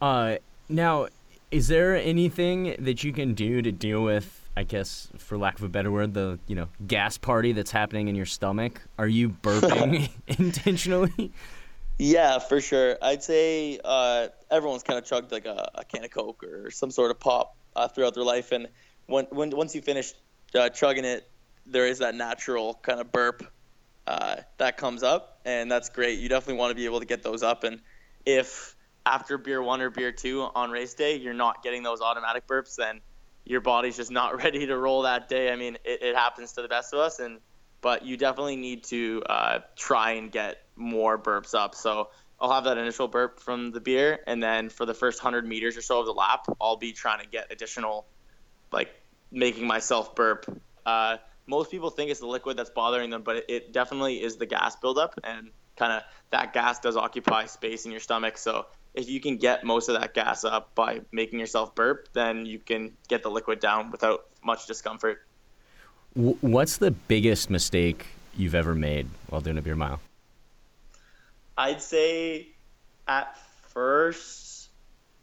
Uh, 0.00 0.36
now 0.68 1.08
is 1.52 1.68
there 1.68 1.94
anything 1.94 2.74
that 2.78 3.04
you 3.04 3.12
can 3.12 3.34
do 3.34 3.60
to 3.62 3.70
deal 3.70 4.02
with, 4.02 4.48
I 4.56 4.64
guess, 4.64 5.08
for 5.18 5.36
lack 5.36 5.58
of 5.58 5.62
a 5.62 5.68
better 5.68 5.92
word, 5.92 6.14
the 6.14 6.38
you 6.46 6.56
know 6.56 6.68
gas 6.86 7.18
party 7.18 7.52
that's 7.52 7.70
happening 7.70 8.08
in 8.08 8.16
your 8.16 8.26
stomach? 8.26 8.80
Are 8.98 9.06
you 9.06 9.28
burping 9.42 10.10
intentionally? 10.26 11.30
Yeah, 11.98 12.38
for 12.38 12.60
sure. 12.60 12.96
I'd 13.02 13.22
say 13.22 13.78
uh, 13.84 14.28
everyone's 14.50 14.82
kind 14.82 14.98
of 14.98 15.04
chugged 15.04 15.30
like 15.30 15.44
a, 15.44 15.70
a, 15.74 15.84
can 15.84 16.04
of 16.04 16.10
Coke 16.10 16.42
or 16.42 16.70
some 16.70 16.90
sort 16.90 17.10
of 17.10 17.20
pop 17.20 17.54
uh, 17.76 17.86
throughout 17.86 18.14
their 18.14 18.24
life, 18.24 18.50
and 18.50 18.66
when, 19.06 19.26
when 19.26 19.50
once 19.50 19.74
you 19.74 19.82
finish 19.82 20.14
uh, 20.54 20.70
chugging 20.70 21.04
it, 21.04 21.28
there 21.66 21.86
is 21.86 21.98
that 21.98 22.14
natural 22.14 22.80
kind 22.82 22.98
of 22.98 23.12
burp 23.12 23.44
uh, 24.06 24.36
that 24.56 24.78
comes 24.78 25.02
up, 25.02 25.40
and 25.44 25.70
that's 25.70 25.90
great. 25.90 26.18
You 26.18 26.30
definitely 26.30 26.58
want 26.58 26.70
to 26.70 26.74
be 26.74 26.86
able 26.86 27.00
to 27.00 27.06
get 27.06 27.22
those 27.22 27.42
up, 27.42 27.62
and 27.62 27.80
if 28.24 28.74
after 29.04 29.38
beer 29.38 29.62
one 29.62 29.80
or 29.80 29.90
beer 29.90 30.12
two 30.12 30.42
on 30.54 30.70
race 30.70 30.94
day 30.94 31.16
you're 31.16 31.34
not 31.34 31.62
getting 31.62 31.82
those 31.82 32.00
automatic 32.00 32.46
burps, 32.46 32.76
then 32.76 33.00
your 33.44 33.60
body's 33.60 33.96
just 33.96 34.10
not 34.10 34.36
ready 34.42 34.66
to 34.66 34.76
roll 34.76 35.02
that 35.02 35.28
day. 35.28 35.52
I 35.52 35.56
mean, 35.56 35.76
it, 35.84 36.02
it 36.02 36.16
happens 36.16 36.52
to 36.52 36.62
the 36.62 36.68
best 36.68 36.92
of 36.92 37.00
us, 37.00 37.18
and 37.18 37.38
but 37.80 38.04
you 38.04 38.16
definitely 38.16 38.56
need 38.56 38.84
to 38.84 39.22
uh, 39.28 39.58
try 39.76 40.12
and 40.12 40.30
get 40.30 40.58
more 40.76 41.18
burps 41.18 41.52
up. 41.52 41.74
So 41.74 42.10
I'll 42.40 42.52
have 42.52 42.64
that 42.64 42.78
initial 42.78 43.08
burp 43.08 43.40
from 43.40 43.72
the 43.72 43.80
beer, 43.80 44.20
and 44.26 44.42
then 44.42 44.68
for 44.68 44.86
the 44.86 44.94
first 44.94 45.20
hundred 45.20 45.46
meters 45.46 45.76
or 45.76 45.82
so 45.82 46.00
of 46.00 46.06
the 46.06 46.12
lap, 46.12 46.46
I'll 46.60 46.76
be 46.76 46.92
trying 46.92 47.20
to 47.20 47.28
get 47.28 47.50
additional, 47.50 48.06
like 48.70 48.90
making 49.30 49.66
myself 49.66 50.14
burp. 50.14 50.46
Uh, 50.86 51.18
most 51.46 51.70
people 51.70 51.90
think 51.90 52.10
it's 52.10 52.20
the 52.20 52.26
liquid 52.26 52.56
that's 52.56 52.70
bothering 52.70 53.10
them, 53.10 53.22
but 53.22 53.36
it, 53.36 53.44
it 53.48 53.72
definitely 53.72 54.22
is 54.22 54.36
the 54.36 54.46
gas 54.46 54.76
buildup, 54.76 55.18
and 55.24 55.50
kind 55.76 55.92
of 55.92 56.02
that 56.30 56.52
gas 56.52 56.78
does 56.78 56.96
occupy 56.96 57.46
space 57.46 57.84
in 57.84 57.90
your 57.90 58.00
stomach. 58.00 58.38
So 58.38 58.66
if 58.94 59.08
you 59.08 59.20
can 59.20 59.36
get 59.36 59.64
most 59.64 59.88
of 59.88 60.00
that 60.00 60.14
gas 60.14 60.44
up 60.44 60.74
by 60.74 61.00
making 61.12 61.38
yourself 61.38 61.74
burp, 61.74 62.08
then 62.12 62.46
you 62.46 62.58
can 62.58 62.92
get 63.08 63.22
the 63.22 63.30
liquid 63.30 63.60
down 63.60 63.90
without 63.90 64.26
much 64.44 64.66
discomfort. 64.66 65.24
What's 66.14 66.76
the 66.76 66.90
biggest 66.90 67.48
mistake 67.48 68.06
you've 68.36 68.54
ever 68.54 68.74
made 68.74 69.08
while 69.28 69.40
doing 69.40 69.56
a 69.56 69.62
beer 69.62 69.76
mile? 69.76 70.00
I'd 71.56 71.80
say 71.80 72.48
at 73.08 73.36
first, 73.68 74.68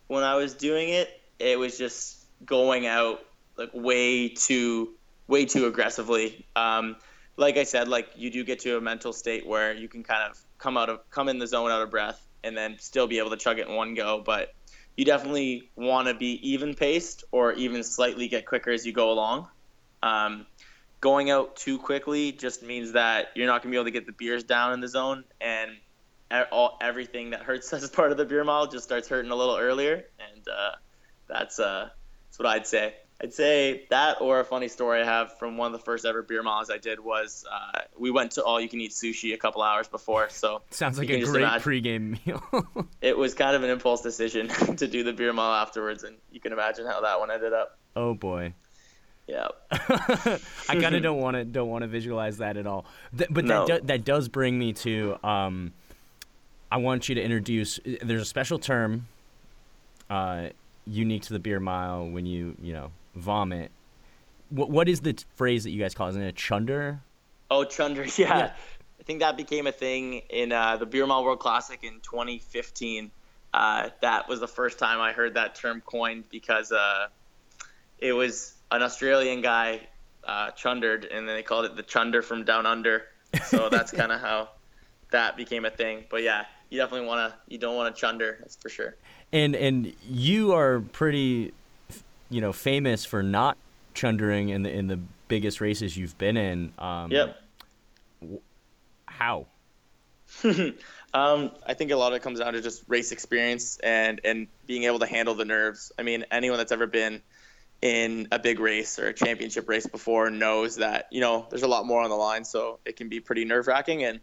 when 0.07 0.23
I 0.23 0.35
was 0.35 0.55
doing 0.55 0.89
it, 0.89 1.09
it 1.37 1.59
was 1.59 1.77
just 1.77 2.25
going 2.45 2.87
out 2.87 3.19
like 3.55 3.69
way 3.73 4.29
too, 4.29 4.95
way 5.27 5.45
too 5.45 5.67
aggressively. 5.67 6.45
Um, 6.55 6.95
like 7.37 7.57
I 7.57 7.63
said, 7.63 7.87
like 7.87 8.09
you 8.15 8.31
do 8.31 8.43
get 8.43 8.59
to 8.59 8.77
a 8.77 8.81
mental 8.81 9.13
state 9.13 9.45
where 9.45 9.73
you 9.73 9.87
can 9.87 10.03
kind 10.03 10.29
of 10.29 10.39
come 10.57 10.75
out 10.75 10.89
of, 10.89 11.07
come 11.11 11.29
in 11.29 11.37
the 11.37 11.47
zone 11.47 11.69
out 11.69 11.81
of 11.81 11.91
breath, 11.91 12.25
and 12.43 12.55
then 12.55 12.77
still 12.79 13.07
be 13.07 13.19
able 13.19 13.31
to 13.31 13.37
chug 13.37 13.59
it 13.59 13.67
in 13.67 13.75
one 13.75 13.93
go. 13.93 14.21
But 14.25 14.53
you 14.95 15.05
definitely 15.05 15.69
want 15.75 16.07
to 16.07 16.13
be 16.13 16.51
even 16.51 16.73
paced 16.73 17.23
or 17.31 17.53
even 17.53 17.83
slightly 17.83 18.27
get 18.27 18.45
quicker 18.45 18.71
as 18.71 18.85
you 18.85 18.93
go 18.93 19.11
along. 19.11 19.47
Um, 20.03 20.45
going 21.01 21.29
out 21.29 21.55
too 21.55 21.77
quickly 21.77 22.31
just 22.31 22.63
means 22.63 22.93
that 22.93 23.27
you're 23.35 23.47
not 23.47 23.63
going 23.63 23.71
to 23.71 23.75
be 23.75 23.77
able 23.77 23.85
to 23.85 23.91
get 23.91 24.05
the 24.05 24.11
beers 24.11 24.43
down 24.43 24.73
in 24.73 24.81
the 24.81 24.87
zone 24.87 25.23
and 25.39 25.71
all, 26.51 26.77
everything 26.81 27.31
that 27.31 27.43
hurts 27.43 27.71
as 27.73 27.89
part 27.89 28.11
of 28.11 28.17
the 28.17 28.25
beer 28.25 28.43
mile 28.43 28.67
just 28.67 28.83
starts 28.83 29.07
hurting 29.07 29.31
a 29.31 29.35
little 29.35 29.57
earlier. 29.57 30.05
And 30.33 30.47
uh, 30.47 30.71
that's, 31.27 31.59
uh, 31.59 31.89
that's 32.27 32.39
what 32.39 32.47
I'd 32.47 32.67
say. 32.67 32.93
I'd 33.21 33.33
say 33.33 33.85
that 33.89 34.21
or 34.21 34.39
a 34.39 34.45
funny 34.45 34.69
story 34.69 35.01
I 35.01 35.05
have 35.05 35.37
from 35.37 35.57
one 35.57 35.73
of 35.73 35.79
the 35.79 35.83
first 35.83 36.05
ever 36.05 36.21
beer 36.21 36.41
miles 36.41 36.69
I 36.69 36.77
did 36.77 36.99
was 36.99 37.45
uh, 37.51 37.81
we 37.97 38.11
went 38.11 38.31
to 38.33 38.43
all 38.43 38.61
you 38.61 38.69
can 38.69 38.79
eat 38.79 38.91
sushi 38.91 39.33
a 39.33 39.37
couple 39.37 39.61
hours 39.61 39.89
before. 39.89 40.29
So 40.29 40.61
sounds 40.69 40.97
like 40.97 41.09
a 41.09 41.23
great 41.25 41.45
pregame 41.45 42.25
meal. 42.25 42.87
it 43.01 43.17
was 43.17 43.33
kind 43.33 43.55
of 43.55 43.63
an 43.63 43.69
impulse 43.69 44.01
decision 44.01 44.47
to 44.77 44.87
do 44.87 45.03
the 45.03 45.11
beer 45.11 45.33
mile 45.33 45.53
afterwards, 45.61 46.03
and 46.03 46.15
you 46.31 46.39
can 46.39 46.53
imagine 46.53 46.85
how 46.85 47.01
that 47.01 47.19
one 47.19 47.29
ended 47.29 47.51
up. 47.51 47.77
Oh 47.95 48.13
boy. 48.13 48.53
Yeah. 49.27 49.49
I 49.71 50.39
kind 50.79 50.95
of 50.95 51.03
don't 51.03 51.19
want 51.19 51.35
to 51.35 51.45
don't 51.45 51.69
want 51.69 51.83
to 51.83 51.87
visualize 51.87 52.37
that 52.37 52.57
at 52.57 52.65
all. 52.65 52.85
Th- 53.15 53.29
but 53.29 53.45
no. 53.45 53.67
that 53.67 53.81
do- 53.81 53.87
that 53.87 54.05
does 54.05 54.27
bring 54.27 54.57
me 54.57 54.73
to 54.73 55.17
um, 55.23 55.73
I 56.71 56.77
want 56.77 57.09
you 57.09 57.15
to 57.15 57.21
introduce. 57.21 57.79
There's 57.83 58.21
a 58.21 58.25
special 58.25 58.59
term, 58.59 59.07
uh, 60.09 60.49
unique 60.89 61.23
to 61.23 61.33
the 61.33 61.39
beer 61.39 61.59
mile 61.59 62.09
when 62.09 62.25
you 62.25 62.55
you 62.61 62.73
know 62.73 62.91
vomit. 63.15 63.71
What 64.49 64.69
what 64.69 64.89
is 64.89 65.01
the 65.01 65.13
t- 65.13 65.25
phrase 65.35 65.63
that 65.63 65.71
you 65.71 65.81
guys 65.81 65.93
call? 65.93 66.09
Isn't 66.09 66.21
it 66.21 66.35
chunder? 66.35 67.01
Oh, 67.51 67.63
chunder. 67.63 68.05
Yeah. 68.17 68.37
yeah. 68.37 68.53
I 68.99 69.03
think 69.03 69.21
that 69.21 69.37
became 69.37 69.65
a 69.65 69.71
thing 69.71 70.21
in 70.29 70.51
uh, 70.51 70.77
the 70.77 70.85
Beer 70.85 71.07
Mile 71.07 71.23
World 71.23 71.39
Classic 71.39 71.79
in 71.83 71.99
2015. 72.01 73.11
Uh, 73.51 73.89
that 74.01 74.27
was 74.27 74.39
the 74.39 74.47
first 74.47 74.77
time 74.77 74.99
I 74.99 75.13
heard 75.13 75.33
that 75.35 75.55
term 75.55 75.81
coined 75.81 76.25
because 76.29 76.71
uh, 76.71 77.07
it 77.97 78.13
was 78.13 78.53
an 78.69 78.83
Australian 78.83 79.41
guy 79.41 79.87
uh, 80.23 80.51
chundered, 80.51 81.05
and 81.05 81.27
then 81.27 81.35
they 81.35 81.43
called 81.43 81.65
it 81.65 81.75
the 81.75 81.83
chunder 81.83 82.21
from 82.21 82.43
down 82.43 82.65
under. 82.65 83.05
So 83.45 83.69
that's 83.71 83.91
kind 83.91 84.11
of 84.11 84.19
how 84.19 84.49
that 85.11 85.37
became 85.37 85.65
a 85.65 85.71
thing. 85.71 86.05
But 86.09 86.21
yeah, 86.21 86.45
you 86.69 86.77
definitely 86.77 87.07
want 87.07 87.31
to 87.31 87.39
you 87.47 87.57
don't 87.57 87.75
want 87.75 87.95
to 87.95 87.99
chunder, 87.99 88.37
that's 88.41 88.57
for 88.57 88.69
sure. 88.69 88.95
And 89.31 89.55
and 89.55 89.93
you 90.07 90.53
are 90.53 90.79
pretty 90.79 91.53
you 92.29 92.41
know 92.41 92.53
famous 92.53 93.05
for 93.05 93.21
not 93.21 93.57
chundering 93.93 94.49
in 94.49 94.63
the 94.63 94.71
in 94.71 94.87
the 94.87 94.99
biggest 95.27 95.61
races 95.61 95.95
you've 95.95 96.17
been 96.17 96.37
in. 96.37 96.73
Um, 96.77 97.11
yep. 97.11 97.41
How? 99.05 99.45
um, 100.43 101.51
I 101.65 101.73
think 101.73 101.91
a 101.91 101.95
lot 101.95 102.11
of 102.11 102.17
it 102.17 102.21
comes 102.21 102.39
down 102.39 102.53
to 102.53 102.61
just 102.61 102.83
race 102.87 103.11
experience 103.11 103.77
and 103.79 104.21
and 104.23 104.47
being 104.67 104.83
able 104.83 104.99
to 104.99 105.05
handle 105.05 105.35
the 105.35 105.45
nerves. 105.45 105.91
I 105.97 106.03
mean, 106.03 106.25
anyone 106.31 106.57
that's 106.57 106.71
ever 106.71 106.87
been 106.87 107.21
in 107.81 108.27
a 108.31 108.39
big 108.39 108.59
race 108.59 108.99
or 108.99 109.07
a 109.07 109.13
championship 109.13 109.69
race 109.69 109.87
before 109.87 110.29
knows 110.29 110.77
that 110.77 111.07
you 111.11 111.21
know 111.21 111.47
there's 111.49 111.63
a 111.63 111.67
lot 111.67 111.85
more 111.85 112.01
on 112.01 112.09
the 112.09 112.15
line, 112.15 112.43
so 112.43 112.79
it 112.85 112.95
can 112.95 113.09
be 113.09 113.19
pretty 113.19 113.45
nerve 113.45 113.67
wracking. 113.67 114.03
And 114.03 114.19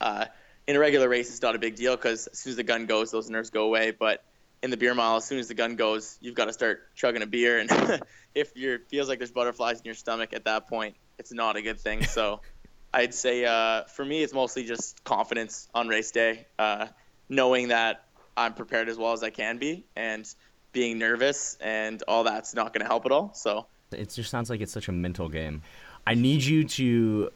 uh, 0.00 0.26
in 0.66 0.76
a 0.76 0.78
regular 0.78 1.08
race, 1.08 1.30
it's 1.30 1.42
not 1.42 1.54
a 1.54 1.58
big 1.58 1.76
deal 1.76 1.96
because 1.96 2.26
as 2.26 2.38
soon 2.38 2.52
as 2.52 2.56
the 2.56 2.62
gun 2.62 2.86
goes, 2.86 3.10
those 3.10 3.30
nerves 3.30 3.50
go 3.50 3.64
away. 3.64 3.92
But 3.92 4.24
in 4.62 4.70
the 4.70 4.76
beer 4.76 4.94
mile, 4.94 5.16
as 5.16 5.24
soon 5.24 5.38
as 5.38 5.48
the 5.48 5.54
gun 5.54 5.76
goes, 5.76 6.18
you've 6.20 6.34
got 6.34 6.46
to 6.46 6.52
start 6.52 6.94
chugging 6.94 7.22
a 7.22 7.26
beer, 7.26 7.58
and 7.58 8.02
if 8.34 8.56
you 8.56 8.78
feels 8.88 9.08
like 9.08 9.18
there's 9.18 9.30
butterflies 9.30 9.78
in 9.78 9.84
your 9.84 9.94
stomach 9.94 10.32
at 10.32 10.44
that 10.44 10.68
point, 10.68 10.96
it's 11.18 11.32
not 11.32 11.56
a 11.56 11.62
good 11.62 11.80
thing. 11.80 12.04
So, 12.04 12.40
I'd 12.92 13.14
say 13.14 13.44
uh, 13.44 13.84
for 13.84 14.04
me, 14.04 14.22
it's 14.22 14.32
mostly 14.32 14.64
just 14.64 15.04
confidence 15.04 15.68
on 15.74 15.88
race 15.88 16.10
day, 16.10 16.46
uh, 16.58 16.88
knowing 17.28 17.68
that 17.68 18.04
I'm 18.36 18.54
prepared 18.54 18.88
as 18.88 18.98
well 18.98 19.12
as 19.12 19.22
I 19.22 19.30
can 19.30 19.58
be, 19.58 19.84
and 19.94 20.26
being 20.72 20.98
nervous 20.98 21.56
and 21.60 22.02
all 22.08 22.24
that's 22.24 22.54
not 22.54 22.72
going 22.72 22.82
to 22.82 22.86
help 22.86 23.06
at 23.06 23.12
all. 23.12 23.32
So 23.34 23.66
it 23.92 24.10
just 24.10 24.30
sounds 24.30 24.50
like 24.50 24.60
it's 24.60 24.72
such 24.72 24.88
a 24.88 24.92
mental 24.92 25.28
game. 25.28 25.62
I 26.06 26.14
need 26.14 26.42
you 26.42 26.64
to 26.64 27.30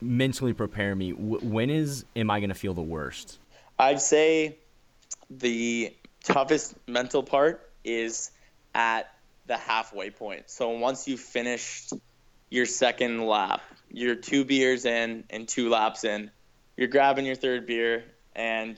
mentally 0.00 0.52
prepare 0.52 0.94
me. 0.94 1.12
when 1.12 1.70
is 1.70 2.04
am 2.16 2.30
I 2.30 2.40
going 2.40 2.50
to 2.50 2.54
feel 2.54 2.74
the 2.74 2.82
worst? 2.82 3.38
I'd 3.78 4.00
say 4.00 4.56
the 5.28 5.94
toughest 6.24 6.74
mental 6.86 7.22
part 7.22 7.70
is 7.84 8.30
at 8.74 9.12
the 9.46 9.56
halfway 9.56 10.10
point. 10.10 10.50
So 10.50 10.70
once 10.70 11.08
you've 11.08 11.20
finished 11.20 11.92
your 12.50 12.66
second 12.66 13.26
lap, 13.26 13.62
you're 13.90 14.14
two 14.14 14.44
beers 14.44 14.84
in 14.84 15.24
and 15.30 15.48
two 15.48 15.68
laps 15.68 16.04
in, 16.04 16.30
you're 16.76 16.88
grabbing 16.88 17.26
your 17.26 17.34
third 17.34 17.66
beer 17.66 18.04
and 18.34 18.76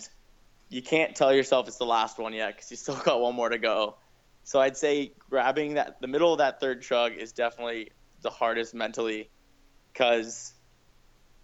you 0.69 0.83
can't 0.83 1.15
tell 1.15 1.35
yourself 1.35 1.69
it's 1.69 1.77
the 1.77 1.85
last 1.85 2.19
one 2.19 2.33
yet 2.33 2.55
because 2.55 2.71
you 2.71 2.77
still 2.77 2.97
got 2.97 3.21
one 3.21 3.35
more 3.35 3.49
to 3.49 3.59
go. 3.59 3.97
So 4.45 4.61
I'd 4.61 4.77
say 4.77 5.13
grabbing 5.31 5.75
that 5.75 6.01
the 6.01 6.09
middle 6.09 6.33
of 6.33 6.39
that 6.39 6.61
third 6.61 6.83
chug 6.83 7.13
is 7.13 7.33
definitely 7.33 7.93
the 8.23 8.31
hardest 8.31 8.75
mentally 8.75 9.29
because 9.93 10.53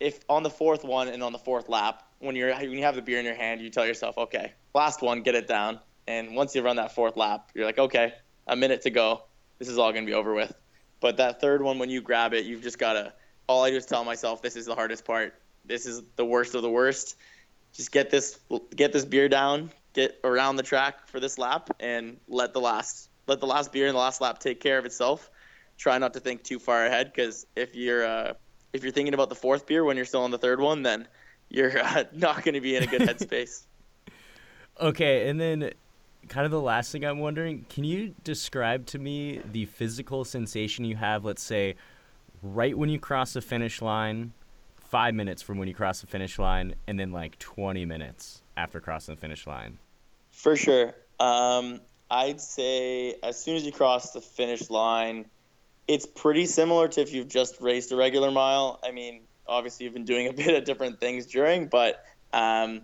if 0.00 0.20
on 0.28 0.42
the 0.42 0.50
fourth 0.50 0.84
one 0.84 1.08
and 1.08 1.22
on 1.22 1.32
the 1.32 1.38
fourth 1.38 1.68
lap 1.68 2.02
when 2.20 2.36
you're 2.36 2.54
when 2.54 2.72
you 2.72 2.82
have 2.82 2.94
the 2.94 3.02
beer 3.02 3.18
in 3.18 3.24
your 3.24 3.34
hand 3.34 3.60
you 3.60 3.68
tell 3.68 3.86
yourself 3.86 4.16
okay 4.16 4.52
last 4.74 5.02
one 5.02 5.22
get 5.22 5.34
it 5.34 5.48
down 5.48 5.80
and 6.08 6.34
once 6.34 6.54
you 6.54 6.62
run 6.62 6.76
that 6.76 6.94
fourth 6.94 7.18
lap, 7.18 7.50
you're 7.54 7.66
like, 7.66 7.78
okay, 7.78 8.14
a 8.46 8.56
minute 8.56 8.82
to 8.82 8.90
go. 8.90 9.24
This 9.58 9.68
is 9.68 9.76
all 9.76 9.92
going 9.92 10.06
to 10.06 10.10
be 10.10 10.14
over 10.14 10.32
with. 10.32 10.52
But 11.00 11.18
that 11.18 11.38
third 11.38 11.60
one, 11.60 11.78
when 11.78 11.90
you 11.90 12.00
grab 12.00 12.32
it, 12.32 12.46
you've 12.46 12.62
just 12.62 12.78
got 12.78 12.94
to. 12.94 13.12
All 13.46 13.62
I 13.62 13.70
do 13.70 13.76
is 13.76 13.84
tell 13.84 14.04
myself, 14.04 14.40
this 14.40 14.56
is 14.56 14.64
the 14.64 14.74
hardest 14.74 15.04
part. 15.04 15.34
This 15.66 15.84
is 15.84 16.02
the 16.16 16.24
worst 16.24 16.54
of 16.54 16.62
the 16.62 16.70
worst. 16.70 17.16
Just 17.74 17.92
get 17.92 18.08
this, 18.08 18.40
get 18.74 18.90
this 18.94 19.04
beer 19.04 19.28
down, 19.28 19.70
get 19.92 20.18
around 20.24 20.56
the 20.56 20.62
track 20.62 21.08
for 21.08 21.20
this 21.20 21.36
lap, 21.36 21.68
and 21.78 22.16
let 22.26 22.54
the 22.54 22.60
last, 22.60 23.10
let 23.26 23.40
the 23.40 23.46
last 23.46 23.70
beer 23.70 23.86
in 23.86 23.92
the 23.92 24.00
last 24.00 24.22
lap 24.22 24.38
take 24.38 24.60
care 24.60 24.78
of 24.78 24.86
itself. 24.86 25.30
Try 25.76 25.98
not 25.98 26.14
to 26.14 26.20
think 26.20 26.42
too 26.42 26.58
far 26.58 26.86
ahead, 26.86 27.12
because 27.14 27.46
if 27.54 27.74
you're, 27.74 28.06
uh, 28.06 28.32
if 28.72 28.82
you're 28.82 28.92
thinking 28.92 29.12
about 29.12 29.28
the 29.28 29.34
fourth 29.34 29.66
beer 29.66 29.84
when 29.84 29.96
you're 29.96 30.06
still 30.06 30.22
on 30.22 30.30
the 30.30 30.38
third 30.38 30.58
one, 30.58 30.82
then 30.82 31.06
you're 31.50 31.78
uh, 31.78 32.04
not 32.14 32.44
going 32.44 32.54
to 32.54 32.62
be 32.62 32.76
in 32.76 32.82
a 32.82 32.86
good 32.86 33.02
headspace. 33.02 33.64
okay, 34.80 35.28
and 35.28 35.38
then 35.38 35.70
kind 36.28 36.44
of 36.44 36.50
the 36.50 36.60
last 36.60 36.92
thing 36.92 37.04
I'm 37.04 37.18
wondering, 37.18 37.64
can 37.68 37.84
you 37.84 38.14
describe 38.24 38.86
to 38.86 38.98
me 38.98 39.40
the 39.52 39.66
physical 39.66 40.24
sensation 40.24 40.84
you 40.84 40.96
have, 40.96 41.24
let's 41.24 41.42
say, 41.42 41.76
right 42.42 42.76
when 42.76 42.88
you 42.88 42.98
cross 42.98 43.32
the 43.32 43.40
finish 43.40 43.80
line, 43.80 44.32
five 44.76 45.14
minutes 45.14 45.42
from 45.42 45.58
when 45.58 45.68
you 45.68 45.74
cross 45.74 46.00
the 46.00 46.06
finish 46.06 46.38
line, 46.38 46.74
and 46.86 46.98
then 46.98 47.12
like 47.12 47.38
20 47.38 47.84
minutes 47.84 48.42
after 48.56 48.80
crossing 48.80 49.14
the 49.14 49.20
finish 49.20 49.46
line? 49.46 49.78
For 50.30 50.56
sure. 50.56 50.94
Um, 51.20 51.80
I'd 52.10 52.40
say 52.40 53.16
as 53.22 53.42
soon 53.42 53.56
as 53.56 53.64
you 53.64 53.72
cross 53.72 54.12
the 54.12 54.20
finish 54.20 54.70
line, 54.70 55.26
it's 55.86 56.06
pretty 56.06 56.46
similar 56.46 56.88
to 56.88 57.00
if 57.00 57.12
you've 57.12 57.28
just 57.28 57.60
raced 57.60 57.92
a 57.92 57.96
regular 57.96 58.30
mile. 58.30 58.78
I 58.84 58.90
mean, 58.92 59.22
obviously 59.46 59.84
you've 59.84 59.94
been 59.94 60.04
doing 60.04 60.28
a 60.28 60.32
bit 60.32 60.54
of 60.54 60.64
different 60.64 61.00
things 61.00 61.26
during, 61.26 61.66
but 61.66 62.04
um, 62.32 62.82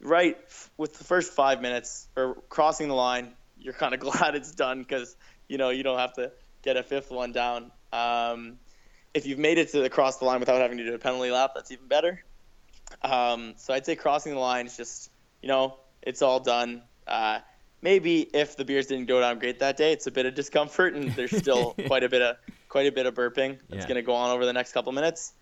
right 0.00 0.36
with 0.76 0.96
the 0.98 1.04
first 1.04 1.32
five 1.32 1.60
minutes 1.60 2.08
or 2.16 2.34
crossing 2.48 2.88
the 2.88 2.94
line, 2.94 3.32
you're 3.58 3.74
kind 3.74 3.94
of 3.94 4.00
glad 4.08 4.34
it's 4.34 4.54
done 4.54 4.80
because 4.82 5.16
you 5.48 5.58
know 5.58 5.70
you 5.70 5.82
don't 5.82 5.98
have 5.98 6.12
to 6.14 6.32
get 6.62 6.76
a 6.76 6.82
fifth 6.82 7.10
one 7.10 7.32
down. 7.32 7.70
Um, 7.92 8.58
if 9.14 9.26
you've 9.26 9.38
made 9.38 9.58
it 9.58 9.70
to 9.72 9.80
the 9.80 9.90
cross 9.90 10.18
the 10.18 10.24
line 10.26 10.40
without 10.40 10.60
having 10.60 10.78
to 10.78 10.84
do 10.84 10.94
a 10.94 10.98
penalty 10.98 11.30
lap, 11.30 11.52
that's 11.54 11.70
even 11.70 11.86
better. 11.88 12.22
Um, 13.02 13.54
so 13.56 13.74
I'd 13.74 13.86
say 13.86 13.96
crossing 13.96 14.32
the 14.32 14.38
line 14.38 14.66
is 14.66 14.76
just, 14.76 15.10
you 15.42 15.48
know, 15.48 15.78
it's 16.02 16.22
all 16.22 16.40
done. 16.40 16.82
Uh, 17.06 17.40
maybe 17.80 18.20
if 18.20 18.56
the 18.56 18.64
beers 18.64 18.86
didn't 18.86 19.06
go 19.06 19.20
down 19.20 19.38
great 19.38 19.60
that 19.60 19.76
day, 19.76 19.92
it's 19.92 20.06
a 20.06 20.10
bit 20.10 20.26
of 20.26 20.34
discomfort 20.34 20.94
and 20.94 21.10
there's 21.12 21.36
still 21.36 21.74
quite 21.86 22.04
a 22.04 22.08
bit 22.08 22.22
of 22.22 22.36
quite 22.68 22.86
a 22.86 22.92
bit 22.92 23.06
of 23.06 23.14
burping 23.14 23.58
that's 23.68 23.82
Yeah. 23.82 23.88
going 23.88 23.94
to 23.96 24.02
go 24.02 24.14
on 24.14 24.30
over 24.30 24.44
the 24.44 24.52
next 24.52 24.72
couple 24.72 24.92
minutes. 24.92 25.32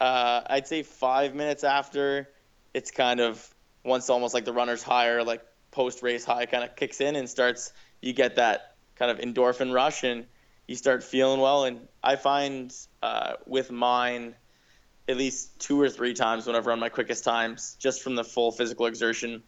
Uh, 0.00 0.42
I'd 0.46 0.66
say 0.66 0.82
five 0.82 1.34
minutes 1.34 1.64
after, 1.64 2.28
it's 2.74 2.90
kind 2.90 3.20
of 3.20 3.53
once 3.84 4.10
almost 4.10 4.34
like 4.34 4.44
the 4.44 4.52
runner's 4.52 4.82
higher, 4.82 5.22
like 5.22 5.42
post 5.70 6.02
race 6.02 6.24
high 6.24 6.46
kind 6.46 6.64
of 6.64 6.74
kicks 6.76 7.00
in 7.00 7.16
and 7.16 7.28
starts. 7.28 7.72
You 8.00 8.12
get 8.12 8.36
that 8.36 8.74
kind 8.96 9.10
of 9.10 9.18
endorphin 9.18 9.72
rush 9.72 10.04
and 10.04 10.26
you 10.66 10.76
start 10.76 11.02
feeling 11.02 11.40
well. 11.40 11.64
And 11.64 11.86
I 12.02 12.16
find 12.16 12.74
uh, 13.02 13.34
with 13.46 13.70
mine, 13.70 14.34
at 15.08 15.16
least 15.16 15.58
two 15.60 15.80
or 15.80 15.90
three 15.90 16.14
times 16.14 16.46
when 16.46 16.56
I've 16.56 16.66
run 16.66 16.80
my 16.80 16.88
quickest 16.88 17.24
times, 17.24 17.76
just 17.78 18.02
from 18.02 18.14
the 18.14 18.24
full 18.24 18.52
physical 18.52 18.86
exertion 18.86 19.42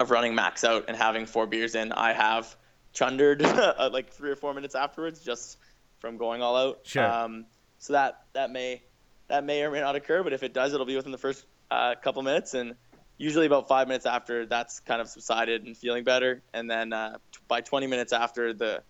of 0.00 0.10
running 0.10 0.34
max 0.34 0.64
out 0.64 0.86
and 0.88 0.96
having 0.96 1.26
four 1.26 1.46
beers 1.46 1.74
in, 1.74 1.92
I 1.92 2.12
have 2.12 2.56
chundered 2.92 3.42
uh, 3.44 3.90
like 3.92 4.10
three 4.10 4.30
or 4.30 4.36
four 4.36 4.54
minutes 4.54 4.74
afterwards 4.74 5.20
just 5.20 5.58
from 5.98 6.16
going 6.16 6.40
all 6.42 6.56
out. 6.56 6.80
Sure. 6.84 7.04
Um, 7.04 7.46
so 7.78 7.92
that 7.92 8.22
that 8.32 8.50
may 8.50 8.82
that 9.28 9.44
may 9.44 9.62
or 9.62 9.70
may 9.70 9.80
not 9.80 9.94
occur, 9.94 10.22
but 10.22 10.32
if 10.32 10.42
it 10.42 10.54
does, 10.54 10.72
it'll 10.72 10.86
be 10.86 10.96
within 10.96 11.12
the 11.12 11.18
first 11.18 11.44
uh, 11.70 11.94
couple 12.02 12.22
minutes, 12.22 12.54
and 12.54 12.74
usually 13.18 13.46
about 13.46 13.68
five 13.68 13.88
minutes 13.88 14.06
after 14.06 14.46
that's 14.46 14.80
kind 14.80 15.00
of 15.00 15.08
subsided 15.08 15.64
and 15.66 15.76
feeling 15.76 16.04
better, 16.04 16.42
and 16.54 16.70
then 16.70 16.92
uh, 16.92 17.18
t- 17.32 17.40
by 17.48 17.60
20 17.60 17.86
minutes 17.86 18.12
after 18.12 18.52
the 18.54 18.82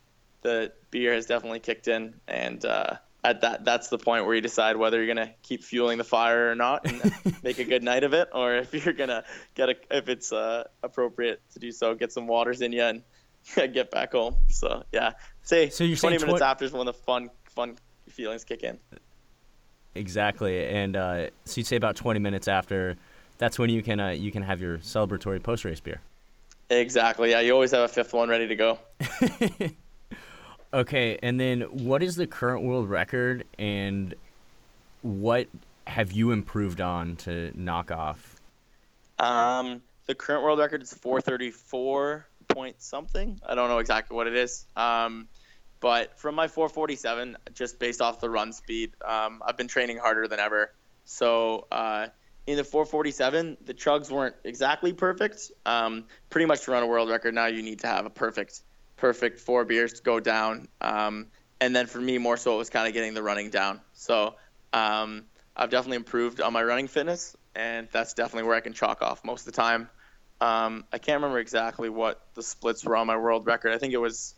the 0.42 0.72
beer 0.90 1.14
has 1.14 1.26
definitely 1.26 1.58
kicked 1.58 1.88
in, 1.88 2.14
and 2.28 2.64
uh, 2.64 2.94
at 3.24 3.40
that 3.40 3.64
that's 3.64 3.88
the 3.88 3.98
point 3.98 4.24
where 4.24 4.34
you 4.34 4.40
decide 4.40 4.76
whether 4.76 4.98
you're 5.02 5.12
gonna 5.12 5.34
keep 5.42 5.64
fueling 5.64 5.98
the 5.98 6.04
fire 6.04 6.50
or 6.50 6.54
not 6.54 6.86
and 6.86 7.12
make 7.42 7.58
a 7.58 7.64
good 7.64 7.82
night 7.82 8.04
of 8.04 8.12
it, 8.12 8.28
or 8.32 8.56
if 8.56 8.72
you're 8.84 8.94
gonna 8.94 9.24
get 9.54 9.68
a 9.70 9.76
if 9.90 10.08
it's 10.08 10.32
uh, 10.32 10.64
appropriate 10.82 11.40
to 11.52 11.58
do 11.58 11.72
so, 11.72 11.94
get 11.94 12.12
some 12.12 12.26
waters 12.26 12.60
in 12.60 12.72
you 12.72 12.82
and 12.82 13.02
get 13.72 13.90
back 13.90 14.12
home. 14.12 14.36
So 14.50 14.84
yeah, 14.92 15.12
say 15.42 15.70
So 15.70 15.84
you're 15.84 15.96
20 15.96 16.18
minutes 16.18 16.38
twen- 16.38 16.42
after 16.42 16.64
is 16.64 16.72
when 16.72 16.86
the 16.86 16.92
fun 16.92 17.30
fun 17.46 17.76
feelings 18.08 18.44
kick 18.44 18.62
in. 18.62 18.78
Exactly, 19.94 20.64
and 20.66 20.96
uh, 20.96 21.26
so 21.44 21.58
you'd 21.58 21.66
say 21.66 21.76
about 21.76 21.96
20 21.96 22.20
minutes 22.20 22.46
after, 22.46 22.96
that's 23.38 23.58
when 23.58 23.70
you 23.70 23.82
can 23.82 24.00
uh, 24.00 24.08
you 24.10 24.30
can 24.30 24.42
have 24.42 24.60
your 24.60 24.78
celebratory 24.78 25.42
post 25.42 25.64
race 25.64 25.80
beer. 25.80 26.00
Exactly. 26.70 27.30
Yeah, 27.30 27.40
you 27.40 27.54
always 27.54 27.70
have 27.70 27.82
a 27.82 27.88
fifth 27.88 28.12
one 28.12 28.28
ready 28.28 28.46
to 28.48 28.56
go. 28.56 28.78
Okay, 30.72 31.18
and 31.22 31.40
then 31.40 31.62
what 31.62 32.02
is 32.02 32.16
the 32.16 32.26
current 32.26 32.62
world 32.62 32.90
record, 32.90 33.44
and 33.58 34.14
what 35.00 35.48
have 35.86 36.12
you 36.12 36.30
improved 36.30 36.82
on 36.82 37.16
to 37.16 37.52
knock 37.58 37.90
off? 37.90 38.36
Um, 39.18 39.80
the 40.06 40.14
current 40.14 40.42
world 40.42 40.58
record 40.58 40.82
is 40.82 40.92
434 40.92 42.26
point 42.48 42.82
something. 42.82 43.40
I 43.46 43.54
don't 43.54 43.68
know 43.68 43.78
exactly 43.78 44.14
what 44.14 44.26
it 44.26 44.36
is. 44.36 44.66
Um, 44.76 45.28
but 45.80 46.18
from 46.18 46.34
my 46.34 46.48
447, 46.48 47.38
just 47.54 47.78
based 47.78 48.02
off 48.02 48.20
the 48.20 48.28
run 48.28 48.52
speed, 48.52 48.92
um, 49.02 49.42
I've 49.46 49.56
been 49.56 49.68
training 49.68 49.96
harder 49.96 50.28
than 50.28 50.38
ever. 50.38 50.72
So 51.06 51.66
uh, 51.72 52.08
in 52.48 52.56
the 52.56 52.64
447, 52.64 53.58
the 53.66 53.74
chugs 53.74 54.10
weren't 54.10 54.34
exactly 54.42 54.94
perfect. 54.94 55.52
Um, 55.66 56.06
pretty 56.30 56.46
much 56.46 56.62
to 56.62 56.70
run 56.70 56.82
a 56.82 56.86
world 56.86 57.10
record 57.10 57.34
now, 57.34 57.44
you 57.44 57.62
need 57.62 57.80
to 57.80 57.86
have 57.86 58.06
a 58.06 58.10
perfect, 58.10 58.62
perfect 58.96 59.38
four 59.38 59.66
beers 59.66 59.92
to 59.92 60.02
go 60.02 60.18
down. 60.18 60.66
Um, 60.80 61.26
and 61.60 61.76
then 61.76 61.84
for 61.86 62.00
me, 62.00 62.16
more 62.16 62.38
so, 62.38 62.54
it 62.54 62.56
was 62.56 62.70
kind 62.70 62.88
of 62.88 62.94
getting 62.94 63.12
the 63.12 63.22
running 63.22 63.50
down. 63.50 63.82
So 63.92 64.36
um, 64.72 65.24
I've 65.54 65.68
definitely 65.68 65.96
improved 65.96 66.40
on 66.40 66.54
my 66.54 66.62
running 66.62 66.88
fitness, 66.88 67.36
and 67.54 67.86
that's 67.92 68.14
definitely 68.14 68.48
where 68.48 68.56
I 68.56 68.60
can 68.60 68.72
chalk 68.72 69.02
off 69.02 69.22
most 69.26 69.46
of 69.46 69.52
the 69.52 69.60
time. 69.60 69.90
Um, 70.40 70.86
I 70.90 70.96
can't 70.96 71.20
remember 71.20 71.40
exactly 71.40 71.90
what 71.90 72.18
the 72.32 72.42
splits 72.42 72.82
were 72.82 72.96
on 72.96 73.06
my 73.06 73.18
world 73.18 73.44
record. 73.44 73.74
I 73.74 73.78
think 73.78 73.92
it 73.92 73.98
was 73.98 74.34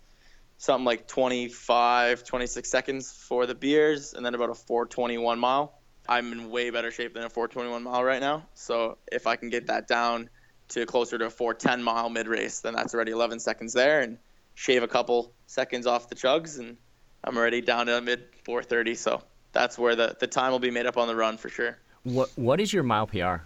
something 0.58 0.84
like 0.84 1.06
25, 1.06 2.24
26 2.24 2.68
seconds 2.68 3.12
for 3.12 3.46
the 3.46 3.54
beers, 3.54 4.14
and 4.14 4.26
then 4.26 4.34
about 4.34 4.50
a 4.50 4.54
421 4.54 5.38
mile. 5.38 5.79
I'm 6.08 6.32
in 6.32 6.50
way 6.50 6.70
better 6.70 6.90
shape 6.90 7.14
than 7.14 7.24
a 7.24 7.30
421 7.30 7.82
mile 7.82 8.02
right 8.02 8.20
now. 8.20 8.46
So 8.54 8.98
if 9.12 9.26
I 9.26 9.36
can 9.36 9.50
get 9.50 9.66
that 9.68 9.86
down 9.86 10.28
to 10.68 10.86
closer 10.86 11.18
to 11.18 11.26
a 11.26 11.30
410 11.30 11.82
mile 11.82 12.08
mid 12.08 12.26
race, 12.28 12.60
then 12.60 12.74
that's 12.74 12.94
already 12.94 13.12
11 13.12 13.40
seconds 13.40 13.72
there, 13.72 14.00
and 14.00 14.18
shave 14.54 14.82
a 14.82 14.88
couple 14.88 15.32
seconds 15.46 15.86
off 15.86 16.08
the 16.08 16.14
chugs, 16.14 16.58
and 16.58 16.76
I'm 17.24 17.36
already 17.36 17.60
down 17.60 17.86
to 17.86 17.98
a 17.98 18.00
mid 18.00 18.24
430. 18.44 18.94
So 18.94 19.22
that's 19.52 19.78
where 19.78 19.94
the, 19.94 20.16
the 20.18 20.26
time 20.26 20.52
will 20.52 20.58
be 20.58 20.70
made 20.70 20.86
up 20.86 20.96
on 20.96 21.08
the 21.08 21.16
run 21.16 21.36
for 21.36 21.48
sure. 21.48 21.78
What 22.04 22.30
what 22.36 22.60
is 22.60 22.72
your 22.72 22.82
mile 22.82 23.06
PR? 23.06 23.36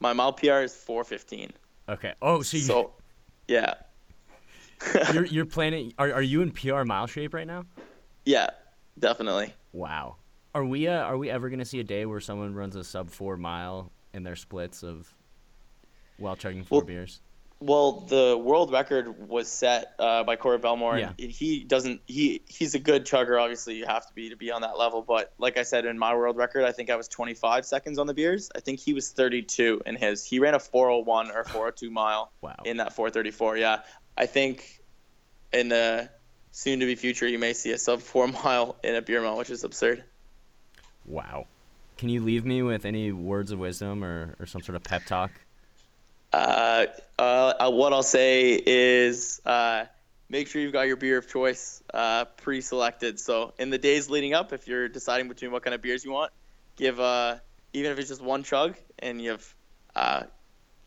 My 0.00 0.12
mile 0.12 0.32
PR 0.32 0.60
is 0.60 0.74
415. 0.74 1.52
Okay. 1.88 2.14
Oh, 2.22 2.42
so, 2.42 2.56
you, 2.56 2.62
So, 2.62 2.92
yeah, 3.46 3.74
you're 5.12 5.26
you're 5.26 5.46
planning. 5.46 5.92
Are 5.98 6.12
are 6.12 6.22
you 6.22 6.40
in 6.42 6.50
PR 6.50 6.84
mile 6.84 7.06
shape 7.06 7.34
right 7.34 7.46
now? 7.46 7.64
yeah, 8.24 8.48
definitely. 8.98 9.52
Wow. 9.72 10.16
Are 10.54 10.64
we 10.64 10.86
uh, 10.86 10.92
are 11.02 11.18
we 11.18 11.30
ever 11.30 11.50
gonna 11.50 11.64
see 11.64 11.80
a 11.80 11.84
day 11.84 12.06
where 12.06 12.20
someone 12.20 12.54
runs 12.54 12.76
a 12.76 12.84
sub 12.84 13.10
four 13.10 13.36
mile 13.36 13.90
in 14.12 14.22
their 14.22 14.36
splits 14.36 14.84
of 14.84 15.12
while 16.16 16.36
chugging 16.36 16.62
four 16.62 16.78
Well, 16.78 16.86
beers? 16.86 17.20
Well, 17.60 17.92
the 18.00 18.36
world 18.40 18.70
record 18.72 19.28
was 19.28 19.48
set 19.48 19.94
uh, 19.98 20.22
by 20.22 20.36
Corey 20.36 20.58
Bellemore, 20.58 21.00
Yeah. 21.00 21.12
and 21.18 21.30
he 21.30 21.64
doesn't. 21.64 22.02
He 22.06 22.42
he's 22.46 22.74
a 22.74 22.78
good 22.78 23.04
chugger. 23.04 23.40
Obviously, 23.40 23.74
you 23.76 23.86
have 23.86 24.06
to 24.06 24.14
be 24.14 24.28
to 24.30 24.36
be 24.36 24.52
on 24.52 24.60
that 24.62 24.78
level. 24.78 25.02
But 25.02 25.32
like 25.38 25.56
I 25.56 25.62
said, 25.62 25.86
in 25.86 25.98
my 25.98 26.14
world 26.14 26.36
record, 26.36 26.64
I 26.64 26.70
think 26.72 26.88
I 26.90 26.94
was 26.96 27.08
25 27.08 27.64
seconds 27.66 27.98
on 27.98 28.06
the 28.06 28.14
beers. 28.14 28.50
I 28.54 28.60
think 28.60 28.78
he 28.78 28.92
was 28.92 29.10
32 29.10 29.82
in 29.86 29.96
his. 29.96 30.24
He 30.24 30.38
ran 30.38 30.54
a 30.54 30.60
401 30.60 31.30
or 31.32 31.42
402 31.44 31.90
mile 31.90 32.30
Wow. 32.42 32.56
in 32.64 32.76
that 32.76 32.92
434. 32.94 33.56
Yeah, 33.56 33.80
I 34.16 34.26
think 34.26 34.82
in 35.52 35.68
the 35.70 36.10
soon 36.52 36.78
to 36.80 36.86
be 36.86 36.94
future, 36.94 37.26
you 37.26 37.38
may 37.40 37.54
see 37.54 37.72
a 37.72 37.78
sub 37.78 38.00
four 38.02 38.28
mile 38.44 38.76
in 38.84 38.94
a 38.94 39.02
beer 39.02 39.20
mile, 39.20 39.36
which 39.36 39.50
is 39.50 39.64
absurd. 39.64 40.04
Wow. 41.06 41.46
Can 41.96 42.08
you 42.08 42.22
leave 42.22 42.44
me 42.44 42.62
with 42.62 42.84
any 42.84 43.12
words 43.12 43.52
of 43.52 43.58
wisdom 43.58 44.04
or, 44.04 44.34
or 44.40 44.46
some 44.46 44.62
sort 44.62 44.76
of 44.76 44.82
pep 44.82 45.04
talk? 45.06 45.30
Uh, 46.32 46.86
uh, 47.18 47.70
what 47.70 47.92
I'll 47.92 48.02
say 48.02 48.60
is 48.66 49.40
uh, 49.46 49.84
make 50.28 50.48
sure 50.48 50.60
you've 50.60 50.72
got 50.72 50.88
your 50.88 50.96
beer 50.96 51.18
of 51.18 51.28
choice 51.28 51.82
uh, 51.92 52.24
pre-selected. 52.24 53.20
So 53.20 53.52
in 53.58 53.70
the 53.70 53.78
days 53.78 54.10
leading 54.10 54.34
up, 54.34 54.52
if 54.52 54.66
you're 54.66 54.88
deciding 54.88 55.28
between 55.28 55.52
what 55.52 55.62
kind 55.62 55.74
of 55.74 55.82
beers 55.82 56.04
you 56.04 56.10
want, 56.10 56.32
give 56.76 56.98
uh, 56.98 57.36
even 57.72 57.92
if 57.92 57.98
it's 57.98 58.08
just 58.08 58.22
one 58.22 58.42
chug, 58.42 58.76
and 58.98 59.20
you 59.20 59.30
have 59.30 59.54
uh, 59.94 60.22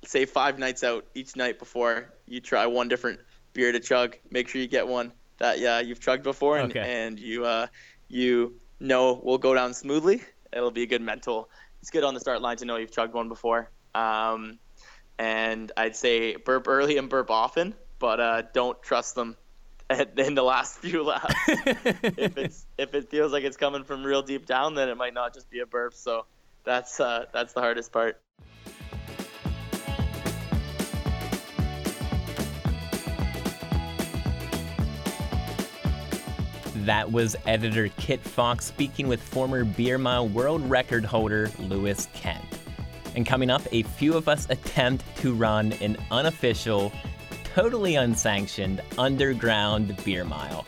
say 0.03 0.25
five 0.25 0.59
nights 0.59 0.83
out 0.83 1.05
each 1.15 1.35
night 1.35 1.59
before 1.59 2.13
you 2.27 2.41
try 2.41 2.65
one 2.65 2.89
different 2.89 3.19
beer 3.53 3.71
to 3.71 3.79
chug. 3.79 4.17
Make 4.29 4.49
sure 4.49 4.59
you 4.59 4.67
get 4.67 4.87
one 4.87 5.13
that 5.37 5.59
yeah 5.59 5.79
you've 5.79 6.01
chugged 6.01 6.23
before 6.23 6.57
and, 6.57 6.71
Okay. 6.71 7.05
and 7.05 7.19
you 7.19 7.45
uh, 7.45 7.67
you 8.09 8.59
know 8.79 9.19
will 9.23 9.37
go 9.37 9.53
down 9.53 9.73
smoothly. 9.73 10.21
It'll 10.53 10.71
be 10.71 10.83
a 10.83 10.87
good 10.87 11.01
mental. 11.01 11.49
It's 11.81 11.91
good 11.91 12.03
on 12.03 12.13
the 12.13 12.19
start 12.19 12.41
line 12.41 12.57
to 12.57 12.65
know 12.65 12.77
you've 12.77 12.91
chugged 12.91 13.13
one 13.13 13.29
before. 13.29 13.69
Um, 13.93 14.59
and 15.17 15.71
I'd 15.75 15.95
say 15.95 16.35
burp 16.35 16.67
early 16.67 16.97
and 16.97 17.09
burp 17.09 17.31
often, 17.31 17.75
but 17.99 18.19
uh, 18.19 18.43
don't 18.53 18.81
trust 18.81 19.15
them 19.15 19.35
at, 19.89 20.17
in 20.19 20.35
the 20.35 20.43
last 20.43 20.79
few 20.79 21.03
laps. 21.03 21.33
if 21.47 22.37
it's 22.37 22.65
if 22.77 22.93
it 22.93 23.09
feels 23.09 23.31
like 23.31 23.43
it's 23.43 23.57
coming 23.57 23.83
from 23.83 24.03
real 24.03 24.21
deep 24.21 24.45
down, 24.45 24.75
then 24.75 24.89
it 24.89 24.97
might 24.97 25.13
not 25.13 25.33
just 25.33 25.49
be 25.49 25.59
a 25.59 25.65
burp. 25.65 25.93
So 25.93 26.25
that's 26.63 26.99
uh, 26.99 27.25
that's 27.33 27.53
the 27.53 27.61
hardest 27.61 27.91
part. 27.91 28.21
That 36.87 37.11
was 37.11 37.35
editor 37.45 37.89
Kit 37.97 38.21
Fox 38.21 38.63
speaking 38.63 39.09
with 39.09 39.21
former 39.21 39.65
Beer 39.65 39.97
Mile 39.97 40.25
world 40.29 40.61
record 40.69 41.03
holder 41.03 41.51
Lewis 41.59 42.07
Kent. 42.13 42.45
And 43.13 43.25
coming 43.25 43.49
up, 43.49 43.61
a 43.73 43.83
few 43.83 44.13
of 44.13 44.29
us 44.29 44.47
attempt 44.49 45.03
to 45.17 45.33
run 45.33 45.73
an 45.81 45.97
unofficial, 46.11 46.93
totally 47.43 47.95
unsanctioned 47.95 48.81
underground 48.97 50.01
beer 50.05 50.23
mile 50.23 50.65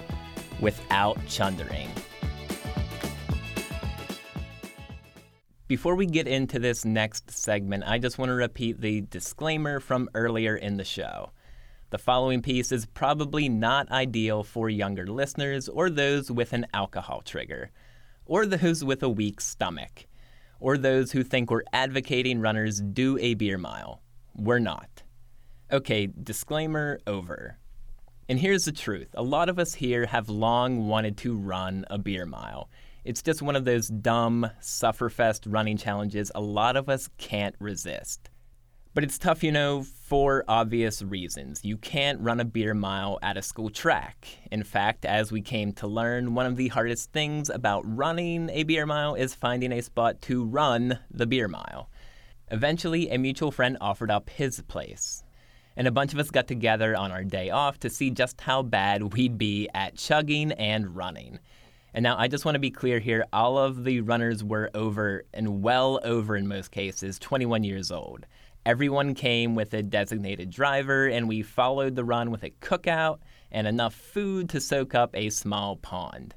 without 0.59 1.17
chundering. 1.25 1.87
Before 5.69 5.95
we 5.95 6.05
get 6.05 6.27
into 6.27 6.59
this 6.59 6.83
next 6.83 7.31
segment, 7.31 7.85
I 7.87 7.97
just 7.97 8.17
want 8.17 8.27
to 8.27 8.33
repeat 8.33 8.81
the 8.81 8.99
disclaimer 9.09 9.79
from 9.79 10.09
earlier 10.13 10.57
in 10.57 10.75
the 10.75 10.83
show. 10.83 11.31
The 11.91 11.97
following 11.97 12.43
piece 12.43 12.71
is 12.71 12.85
probably 12.85 13.49
not 13.49 13.89
ideal 13.89 14.43
for 14.43 14.69
younger 14.69 15.07
listeners 15.07 15.67
or 15.67 15.89
those 15.89 16.29
with 16.29 16.53
an 16.53 16.67
alcohol 16.71 17.23
trigger, 17.23 17.71
or 18.27 18.45
those 18.45 18.83
with 18.83 19.01
a 19.01 19.09
weak 19.09 19.41
stomach, 19.41 20.05
or 20.59 20.77
those 20.77 21.11
who 21.11 21.23
think 21.23 21.49
we're 21.49 21.63
advocating 21.73 22.41
runners 22.41 22.79
do 22.79 23.17
a 23.17 23.33
beer 23.33 23.57
mile. 23.57 24.03
We're 24.35 24.59
not. 24.59 25.01
Okay, 25.71 26.07
disclaimer 26.21 26.99
over. 27.07 27.57
And 28.27 28.39
here's 28.39 28.65
the 28.65 28.71
truth 28.71 29.09
a 29.15 29.23
lot 29.23 29.49
of 29.49 29.57
us 29.57 29.73
here 29.73 30.05
have 30.05 30.29
long 30.29 30.87
wanted 30.87 31.17
to 31.17 31.35
run 31.35 31.85
a 31.89 31.97
beer 31.97 32.27
mile. 32.27 32.69
It's 33.03 33.23
just 33.23 33.41
one 33.41 33.55
of 33.55 33.65
those 33.65 33.87
dumb, 33.87 34.47
sufferfest 34.61 35.51
running 35.51 35.77
challenges 35.77 36.31
a 36.35 36.41
lot 36.41 36.75
of 36.75 36.87
us 36.87 37.09
can't 37.17 37.55
resist. 37.57 38.29
But 38.99 39.05
it's 39.05 39.17
tough, 39.17 39.45
you 39.45 39.53
know, 39.53 39.83
for 39.83 40.43
obvious 40.49 41.01
reasons. 41.01 41.63
You 41.63 41.77
can't 41.77 42.19
run 42.19 42.41
a 42.41 42.43
beer 42.43 42.73
mile 42.73 43.17
at 43.21 43.37
a 43.37 43.41
school 43.41 43.69
track. 43.69 44.27
In 44.51 44.61
fact, 44.61 45.05
as 45.05 45.31
we 45.31 45.39
came 45.39 45.71
to 45.75 45.87
learn, 45.87 46.35
one 46.35 46.45
of 46.45 46.57
the 46.57 46.67
hardest 46.67 47.13
things 47.13 47.49
about 47.49 47.83
running 47.85 48.49
a 48.49 48.63
beer 48.63 48.85
mile 48.85 49.15
is 49.15 49.33
finding 49.33 49.71
a 49.71 49.81
spot 49.81 50.21
to 50.23 50.43
run 50.43 50.99
the 51.09 51.25
beer 51.25 51.47
mile. 51.47 51.89
Eventually, 52.51 53.09
a 53.09 53.17
mutual 53.17 53.51
friend 53.51 53.77
offered 53.79 54.11
up 54.11 54.29
his 54.29 54.59
place. 54.63 55.23
And 55.77 55.87
a 55.87 55.91
bunch 55.91 56.11
of 56.11 56.19
us 56.19 56.29
got 56.29 56.49
together 56.49 56.93
on 56.93 57.09
our 57.13 57.23
day 57.23 57.51
off 57.51 57.79
to 57.79 57.89
see 57.89 58.09
just 58.09 58.41
how 58.41 58.63
bad 58.63 59.13
we'd 59.13 59.37
be 59.37 59.69
at 59.73 59.95
chugging 59.95 60.51
and 60.51 60.93
running. 60.93 61.39
And 61.93 62.03
now 62.03 62.17
I 62.17 62.27
just 62.27 62.43
want 62.43 62.55
to 62.55 62.59
be 62.59 62.69
clear 62.69 62.99
here 62.99 63.25
all 63.31 63.57
of 63.57 63.85
the 63.85 64.01
runners 64.01 64.43
were 64.43 64.69
over, 64.73 65.23
and 65.33 65.63
well 65.63 66.01
over 66.03 66.35
in 66.35 66.49
most 66.49 66.71
cases, 66.71 67.17
21 67.17 67.63
years 67.63 67.91
old. 67.91 68.25
Everyone 68.69 69.15
came 69.15 69.55
with 69.55 69.73
a 69.73 69.81
designated 69.81 70.51
driver, 70.51 71.07
and 71.07 71.27
we 71.27 71.41
followed 71.41 71.95
the 71.95 72.03
run 72.03 72.29
with 72.29 72.43
a 72.43 72.51
cookout 72.61 73.17
and 73.51 73.65
enough 73.65 73.95
food 73.95 74.47
to 74.49 74.61
soak 74.61 74.93
up 74.93 75.09
a 75.15 75.31
small 75.31 75.77
pond. 75.77 76.35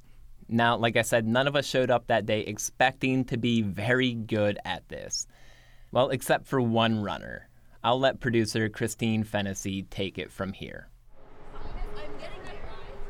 Now, 0.48 0.78
like 0.78 0.96
I 0.96 1.02
said, 1.02 1.26
none 1.26 1.46
of 1.46 1.56
us 1.56 1.66
showed 1.66 1.90
up 1.90 2.06
that 2.06 2.24
day 2.24 2.40
expecting 2.40 3.26
to 3.26 3.36
be 3.36 3.60
very 3.60 4.14
good 4.14 4.58
at 4.64 4.88
this. 4.88 5.26
Well, 5.90 6.08
except 6.08 6.46
for 6.46 6.58
one 6.58 7.02
runner. 7.02 7.50
I'll 7.84 8.00
let 8.00 8.20
producer 8.20 8.70
Christine 8.70 9.24
Fennessy 9.24 9.82
take 9.82 10.16
it 10.16 10.32
from 10.32 10.54
here. 10.54 10.88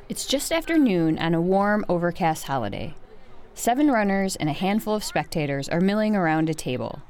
It's 0.09 0.27
just 0.27 0.51
after 0.51 0.77
noon 0.77 1.17
on 1.21 1.33
a 1.33 1.41
warm, 1.41 1.85
overcast 1.89 2.43
holiday. 2.43 2.97
Seven 3.55 3.89
runners 3.89 4.35
and 4.35 4.49
a 4.49 4.53
handful 4.53 4.97
of 4.97 5.05
spectators 5.05 5.69
are 5.69 5.81
milling 5.81 6.17
around 6.17 6.51
a 6.51 6.55
table. 6.55 7.03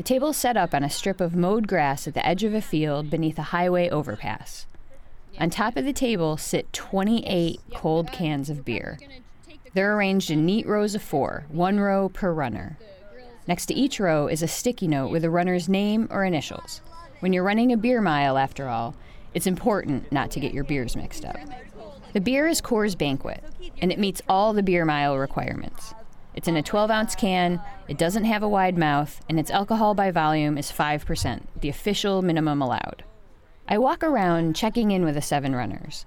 The 0.00 0.04
table 0.04 0.30
is 0.30 0.38
set 0.38 0.56
up 0.56 0.72
on 0.72 0.82
a 0.82 0.88
strip 0.88 1.20
of 1.20 1.36
mowed 1.36 1.68
grass 1.68 2.08
at 2.08 2.14
the 2.14 2.26
edge 2.26 2.42
of 2.42 2.54
a 2.54 2.62
field 2.62 3.10
beneath 3.10 3.38
a 3.38 3.52
highway 3.52 3.90
overpass. 3.90 4.64
On 5.38 5.50
top 5.50 5.76
of 5.76 5.84
the 5.84 5.92
table 5.92 6.38
sit 6.38 6.72
28 6.72 7.60
cold 7.74 8.10
cans 8.10 8.48
of 8.48 8.64
beer. 8.64 8.98
They're 9.74 9.94
arranged 9.94 10.30
in 10.30 10.46
neat 10.46 10.66
rows 10.66 10.94
of 10.94 11.02
four, 11.02 11.44
one 11.50 11.78
row 11.78 12.08
per 12.08 12.32
runner. 12.32 12.78
Next 13.46 13.66
to 13.66 13.74
each 13.74 14.00
row 14.00 14.26
is 14.26 14.42
a 14.42 14.48
sticky 14.48 14.88
note 14.88 15.10
with 15.10 15.22
a 15.22 15.28
runner's 15.28 15.68
name 15.68 16.08
or 16.10 16.24
initials. 16.24 16.80
When 17.18 17.34
you're 17.34 17.44
running 17.44 17.70
a 17.70 17.76
beer 17.76 18.00
mile, 18.00 18.38
after 18.38 18.68
all, 18.68 18.94
it's 19.34 19.46
important 19.46 20.10
not 20.10 20.30
to 20.30 20.40
get 20.40 20.54
your 20.54 20.64
beers 20.64 20.96
mixed 20.96 21.26
up. 21.26 21.36
The 22.14 22.22
beer 22.22 22.48
is 22.48 22.62
Coors 22.62 22.96
Banquet, 22.96 23.44
and 23.82 23.92
it 23.92 23.98
meets 23.98 24.22
all 24.30 24.54
the 24.54 24.62
beer 24.62 24.86
mile 24.86 25.18
requirements. 25.18 25.92
It's 26.34 26.48
in 26.48 26.56
a 26.56 26.62
12 26.62 26.90
ounce 26.90 27.14
can, 27.14 27.60
it 27.88 27.98
doesn't 27.98 28.24
have 28.24 28.42
a 28.42 28.48
wide 28.48 28.78
mouth, 28.78 29.20
and 29.28 29.38
its 29.38 29.50
alcohol 29.50 29.94
by 29.94 30.10
volume 30.10 30.56
is 30.56 30.70
5%, 30.70 31.42
the 31.60 31.68
official 31.68 32.22
minimum 32.22 32.62
allowed. 32.62 33.04
I 33.68 33.78
walk 33.78 34.02
around 34.02 34.56
checking 34.56 34.90
in 34.90 35.04
with 35.04 35.14
the 35.14 35.22
seven 35.22 35.54
runners. 35.54 36.06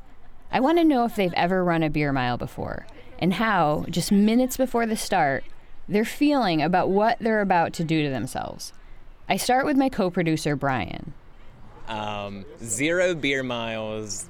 I 0.52 0.60
want 0.60 0.78
to 0.78 0.84
know 0.84 1.06
if 1.06 1.16
they've 1.16 1.34
ever 1.34 1.64
run 1.64 1.84
a 1.84 1.90
beer 1.90 2.12
mile 2.12 2.38
before, 2.38 2.86
and 3.20 3.34
how, 3.34 3.86
just 3.90 4.12
minutes 4.12 4.58
before 4.58 4.86
the 4.86 4.96
start, 4.96 5.44
they're 5.88 6.06
feeling 6.06 6.62
about 6.62 6.90
what 6.90 7.20
they're 7.20 7.42
about 7.42 7.74
to 7.74 7.84
do 7.84 8.04
to 8.04 8.10
themselves. 8.10 8.74
I 9.28 9.38
start 9.38 9.66
with 9.66 9.78
my 9.78 9.90
co 9.90 10.10
producer, 10.10 10.56
Brian. 10.56 11.14
Um, 11.88 12.46
zero 12.64 13.14
beer 13.14 13.44
miles 13.44 14.28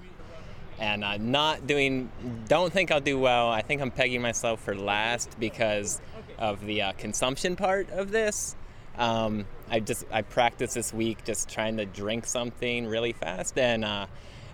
and 0.83 1.05
I'm 1.05 1.31
not 1.31 1.65
doing. 1.65 2.11
Don't 2.49 2.71
think 2.73 2.91
I'll 2.91 2.99
do 2.99 3.17
well. 3.17 3.49
I 3.49 3.61
think 3.61 3.81
I'm 3.81 3.89
pegging 3.89 4.21
myself 4.21 4.61
for 4.61 4.75
last 4.75 5.39
because 5.39 6.01
of 6.37 6.63
the 6.65 6.81
uh, 6.81 6.91
consumption 6.93 7.55
part 7.55 7.89
of 7.91 8.11
this. 8.11 8.57
Um, 8.97 9.45
I 9.69 9.79
just 9.79 10.05
I 10.11 10.23
practiced 10.23 10.75
this 10.75 10.93
week 10.93 11.23
just 11.23 11.49
trying 11.49 11.77
to 11.77 11.85
drink 11.85 12.25
something 12.25 12.85
really 12.85 13.13
fast, 13.13 13.57
and 13.57 13.85
uh, 13.85 14.07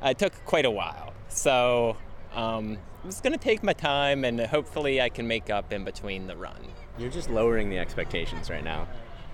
it 0.04 0.20
took 0.20 0.34
quite 0.46 0.66
a 0.66 0.72
while. 0.72 1.14
So 1.30 1.98
um, 2.36 2.78
I'm 3.04 3.10
just 3.10 3.24
gonna 3.24 3.38
take 3.38 3.64
my 3.64 3.74
time, 3.74 4.24
and 4.24 4.40
hopefully 4.40 5.02
I 5.02 5.10
can 5.10 5.28
make 5.28 5.50
up 5.50 5.74
in 5.74 5.84
between 5.84 6.28
the 6.28 6.38
run. 6.38 6.62
You're 7.00 7.10
just 7.10 7.32
lowering 7.32 7.72
the 7.72 7.80
expectations 7.80 8.52
right 8.52 8.64
now. 8.64 8.88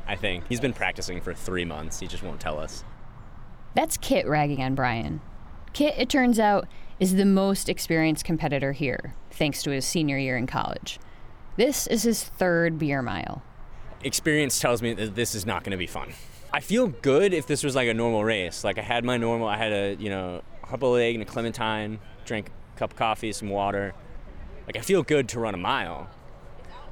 I 0.08 0.16
think 0.16 0.48
he's 0.48 0.62
been 0.62 0.74
practicing 0.74 1.20
for 1.20 1.34
three 1.34 1.66
months. 1.66 2.00
He 2.00 2.08
just 2.08 2.24
won't 2.24 2.40
tell 2.40 2.58
us. 2.58 2.86
That's 3.74 3.98
Kit 3.98 4.26
ragging 4.28 4.62
on 4.62 4.76
Brian. 4.76 5.20
Kit, 5.76 5.96
it 5.98 6.08
turns 6.08 6.40
out, 6.40 6.70
is 7.02 7.16
the 7.16 7.26
most 7.26 7.68
experienced 7.68 8.24
competitor 8.24 8.72
here, 8.72 9.14
thanks 9.30 9.62
to 9.62 9.72
his 9.72 9.86
senior 9.86 10.18
year 10.18 10.38
in 10.38 10.48
college. 10.48 11.00
This 11.58 11.86
is 11.86 12.04
his 12.04 12.24
third 12.24 12.80
beer 12.80 13.02
mile. 13.02 13.44
Experience 14.02 14.58
tells 14.58 14.82
me 14.82 14.94
that 14.94 15.16
this 15.16 15.36
is 15.36 15.46
not 15.46 15.66
going 15.66 15.72
to 15.72 15.78
be 15.78 15.86
fun. 15.86 16.14
I 16.54 16.62
feel 16.62 16.88
good 16.88 17.34
if 17.34 17.46
this 17.46 17.62
was 17.62 17.76
like 17.76 17.90
a 17.90 17.94
normal 17.94 18.24
race. 18.24 18.64
Like 18.64 18.78
I 18.78 18.84
had 18.84 19.04
my 19.04 19.18
normal, 19.18 19.50
I 19.50 19.58
had 19.58 19.74
a, 19.74 19.96
you 20.00 20.10
know, 20.10 20.42
a 20.64 20.74
of 20.74 20.98
egg 20.98 21.14
and 21.14 21.22
a 21.22 21.26
clementine, 21.26 22.00
drank 22.24 22.48
a 22.48 22.80
cup 22.80 22.92
of 22.92 22.98
coffee, 22.98 23.34
some 23.34 23.50
water. 23.50 23.94
Like 24.68 24.78
I 24.78 24.80
feel 24.80 25.04
good 25.04 25.28
to 25.30 25.42
run 25.42 25.56
a 25.56 25.58
mile. 25.58 26.10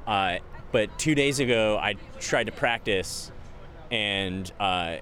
Uh, 0.06 0.40
but 0.72 0.98
two 0.98 1.14
days 1.14 1.40
ago, 1.40 1.78
I 1.80 1.94
tried 2.20 2.44
to 2.44 2.52
practice 2.52 3.32
and 3.90 4.52
uh, 4.60 4.96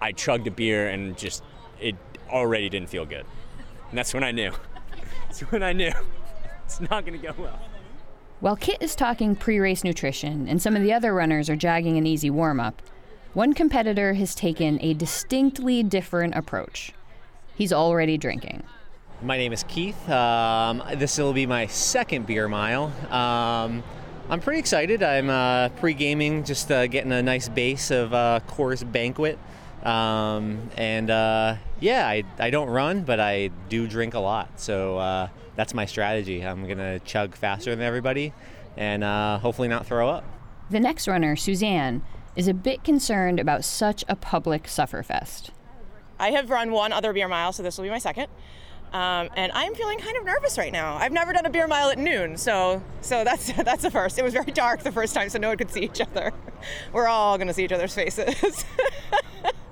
I 0.00 0.12
chugged 0.12 0.46
a 0.46 0.50
beer 0.50 0.88
and 0.88 1.18
just, 1.18 1.42
it 1.78 1.94
already 2.28 2.68
didn't 2.68 2.88
feel 2.88 3.06
good. 3.06 3.26
And 3.90 3.98
that's 3.98 4.14
when 4.14 4.24
I 4.24 4.32
knew. 4.32 4.52
That's 5.26 5.40
when 5.40 5.62
I 5.62 5.72
knew 5.72 5.92
it's 6.64 6.80
not 6.80 7.04
going 7.04 7.18
to 7.20 7.26
go 7.26 7.34
well. 7.38 7.58
While 8.40 8.56
Kit 8.56 8.78
is 8.80 8.94
talking 8.94 9.34
pre 9.34 9.58
race 9.58 9.82
nutrition 9.82 10.46
and 10.48 10.62
some 10.62 10.76
of 10.76 10.82
the 10.82 10.92
other 10.92 11.12
runners 11.12 11.50
are 11.50 11.56
jogging 11.56 11.96
an 11.96 12.06
easy 12.06 12.30
warm 12.30 12.60
up, 12.60 12.82
one 13.34 13.52
competitor 13.52 14.14
has 14.14 14.34
taken 14.34 14.78
a 14.80 14.94
distinctly 14.94 15.82
different 15.82 16.34
approach. 16.34 16.92
He's 17.56 17.72
already 17.72 18.16
drinking. 18.16 18.62
My 19.20 19.36
name 19.36 19.52
is 19.52 19.64
Keith. 19.64 20.08
Um, 20.08 20.82
this 20.96 21.18
will 21.18 21.32
be 21.32 21.46
my 21.46 21.66
second 21.66 22.26
beer 22.26 22.48
mile. 22.48 22.92
Um, 23.10 23.82
I'm 24.30 24.40
pretty 24.40 24.60
excited. 24.60 25.02
I'm 25.02 25.28
uh, 25.28 25.70
pre 25.70 25.92
gaming, 25.92 26.44
just 26.44 26.70
uh, 26.70 26.86
getting 26.86 27.10
a 27.10 27.22
nice 27.22 27.48
base 27.48 27.90
of 27.90 28.14
uh, 28.14 28.40
Coors 28.46 28.90
Banquet. 28.90 29.38
Um, 29.82 30.70
and 30.76 31.10
uh, 31.10 31.56
yeah, 31.80 32.06
I, 32.06 32.24
I 32.38 32.50
don't 32.50 32.68
run, 32.68 33.02
but 33.02 33.20
I 33.20 33.50
do 33.68 33.86
drink 33.86 34.14
a 34.14 34.18
lot. 34.18 34.60
So 34.60 34.98
uh, 34.98 35.28
that's 35.56 35.74
my 35.74 35.86
strategy. 35.86 36.40
I'm 36.42 36.64
going 36.66 36.78
to 36.78 36.98
chug 37.00 37.34
faster 37.34 37.74
than 37.74 37.84
everybody 37.84 38.32
and 38.78 39.02
uh, 39.02 39.38
hopefully 39.38 39.68
not 39.68 39.86
throw 39.86 40.08
up. 40.08 40.24
The 40.70 40.80
next 40.80 41.08
runner, 41.08 41.34
Suzanne, 41.36 42.02
is 42.36 42.46
a 42.46 42.54
bit 42.54 42.84
concerned 42.84 43.40
about 43.40 43.64
such 43.64 44.04
a 44.08 44.14
public 44.14 44.64
sufferfest. 44.64 45.50
I 46.20 46.30
have 46.30 46.50
run 46.50 46.70
one 46.70 46.92
other 46.92 47.12
beer 47.12 47.28
mile, 47.28 47.52
so 47.52 47.62
this 47.62 47.76
will 47.76 47.84
be 47.84 47.90
my 47.90 47.98
second. 47.98 48.28
Um, 48.92 49.28
and 49.36 49.52
I'm 49.52 49.74
feeling 49.74 49.98
kind 49.98 50.16
of 50.16 50.24
nervous 50.24 50.56
right 50.56 50.72
now. 50.72 50.96
I've 50.96 51.12
never 51.12 51.32
done 51.32 51.44
a 51.44 51.50
beer 51.50 51.66
mile 51.66 51.90
at 51.90 51.98
noon, 51.98 52.38
so 52.38 52.82
so 53.02 53.22
that's 53.22 53.52
that's 53.64 53.82
the 53.82 53.90
first. 53.90 54.18
It 54.18 54.22
was 54.22 54.32
very 54.32 54.50
dark 54.50 54.82
the 54.82 54.92
first 54.92 55.14
time, 55.14 55.28
so 55.28 55.38
no 55.38 55.48
one 55.48 55.58
could 55.58 55.70
see 55.70 55.80
each 55.80 56.00
other. 56.00 56.32
We're 56.92 57.08
all 57.08 57.36
going 57.36 57.48
to 57.48 57.54
see 57.54 57.64
each 57.64 57.72
other's 57.72 57.94
faces. 57.94 58.64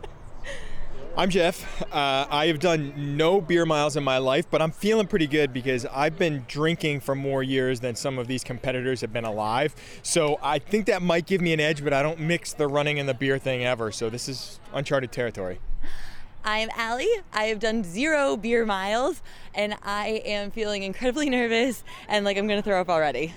I'm 1.18 1.30
Jeff. 1.30 1.82
Uh, 1.84 2.26
I 2.28 2.48
have 2.48 2.58
done 2.58 3.16
no 3.16 3.40
beer 3.40 3.64
miles 3.64 3.96
in 3.96 4.04
my 4.04 4.18
life, 4.18 4.50
but 4.50 4.60
I'm 4.60 4.70
feeling 4.70 5.06
pretty 5.06 5.26
good 5.26 5.50
because 5.50 5.86
I've 5.86 6.18
been 6.18 6.44
drinking 6.46 7.00
for 7.00 7.14
more 7.14 7.42
years 7.42 7.80
than 7.80 7.96
some 7.96 8.18
of 8.18 8.26
these 8.26 8.44
competitors 8.44 9.00
have 9.00 9.14
been 9.14 9.24
alive. 9.24 9.74
So 10.02 10.38
I 10.42 10.58
think 10.58 10.84
that 10.86 11.00
might 11.00 11.24
give 11.24 11.40
me 11.40 11.54
an 11.54 11.60
edge, 11.60 11.82
but 11.82 11.94
I 11.94 12.02
don't 12.02 12.20
mix 12.20 12.52
the 12.52 12.68
running 12.68 12.98
and 12.98 13.08
the 13.08 13.14
beer 13.14 13.38
thing 13.38 13.64
ever. 13.64 13.90
So 13.92 14.10
this 14.10 14.28
is 14.28 14.60
uncharted 14.74 15.10
territory. 15.10 15.58
I'm 16.44 16.68
Allie. 16.76 17.08
I 17.32 17.44
have 17.44 17.60
done 17.60 17.82
zero 17.82 18.36
beer 18.36 18.66
miles, 18.66 19.22
and 19.54 19.74
I 19.82 20.22
am 20.26 20.50
feeling 20.50 20.82
incredibly 20.82 21.30
nervous 21.30 21.82
and 22.08 22.26
like 22.26 22.36
I'm 22.36 22.46
going 22.46 22.60
to 22.60 22.62
throw 22.62 22.78
up 22.78 22.90
already. 22.90 23.32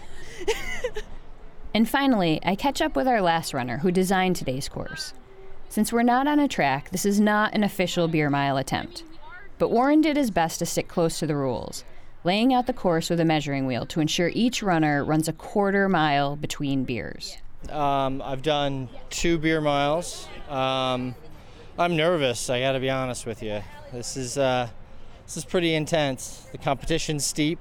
and 1.74 1.88
finally, 1.88 2.42
I 2.44 2.56
catch 2.56 2.82
up 2.82 2.98
with 2.98 3.08
our 3.08 3.22
last 3.22 3.54
runner 3.54 3.78
who 3.78 3.90
designed 3.90 4.36
today's 4.36 4.68
course. 4.68 5.14
Since 5.70 5.94
we're 5.94 6.02
not 6.02 6.28
on 6.28 6.40
a 6.40 6.48
track, 6.48 6.90
this 6.90 7.06
is 7.06 7.20
not 7.20 7.54
an 7.54 7.64
official 7.64 8.08
beer 8.08 8.28
mile 8.32 8.58
attempt. 8.58 9.04
But 9.60 9.70
Warren 9.70 10.02
did 10.02 10.18
his 10.18 10.32
best 10.32 10.58
to 10.60 10.66
stick 10.66 10.88
close 10.88 11.20
to 11.20 11.28
the 11.28 11.36
rules, 11.36 11.84
laying 12.24 12.52
out 12.52 12.66
the 12.66 12.74
course 12.74 13.08
with 13.08 13.20
a 13.20 13.26
measuring 13.26 13.68
wheel 13.68 13.86
to 13.86 14.00
ensure 14.00 14.32
each 14.34 14.64
runner 14.64 15.06
runs 15.06 15.28
a 15.28 15.34
quarter 15.34 15.88
mile 15.88 16.36
between 16.36 16.86
beers. 16.86 17.38
Um, 17.70 18.20
I've 18.24 18.42
done 18.42 18.90
two 19.12 19.38
beer 19.38 19.62
miles. 19.62 20.28
Um, 20.50 21.14
I'm 21.78 21.96
nervous. 21.96 22.50
I 22.50 22.62
got 22.62 22.72
to 22.72 22.80
be 22.80 22.90
honest 22.90 23.28
with 23.28 23.44
you. 23.44 23.62
This 23.94 24.18
is 24.18 24.40
uh, 24.40 24.70
this 25.26 25.38
is 25.38 25.46
pretty 25.46 25.76
intense. 25.76 26.48
The 26.52 26.58
competition's 26.58 27.28
steep. 27.28 27.60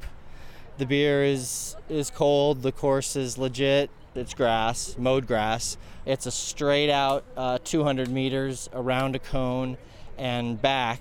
The 0.79 0.87
beer 0.87 1.25
is 1.25 1.77
is 1.91 2.09
cold. 2.09 2.63
The 2.63 2.73
course 2.73 3.17
is 3.17 3.37
legit. 3.37 3.91
It's 4.19 4.35
grass, 4.35 4.97
mowed 4.99 5.29
grass. 5.29 5.79
It's 6.05 6.27
a 6.27 6.33
straight 6.33 6.91
out 6.91 7.25
uh, 7.37 7.59
200 7.63 8.11
meters 8.11 8.69
around 8.73 9.15
a 9.15 9.21
cone 9.21 9.79
and 10.19 10.61
back. 10.61 11.01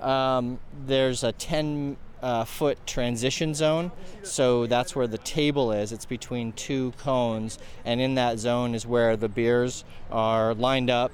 Um, 0.00 0.60
there's 0.86 1.24
a 1.24 1.32
10 1.32 1.96
uh, 2.22 2.44
foot 2.44 2.86
transition 2.86 3.54
zone. 3.54 3.90
So 4.22 4.66
that's 4.66 4.94
where 4.94 5.06
the 5.06 5.18
table 5.18 5.72
is. 5.72 5.92
It's 5.92 6.04
between 6.04 6.52
two 6.52 6.92
cones, 6.98 7.58
and 7.86 8.00
in 8.00 8.16
that 8.16 8.38
zone 8.38 8.74
is 8.74 8.86
where 8.86 9.16
the 9.16 9.28
beers 9.28 9.84
are 10.10 10.52
lined 10.52 10.90
up. 10.90 11.10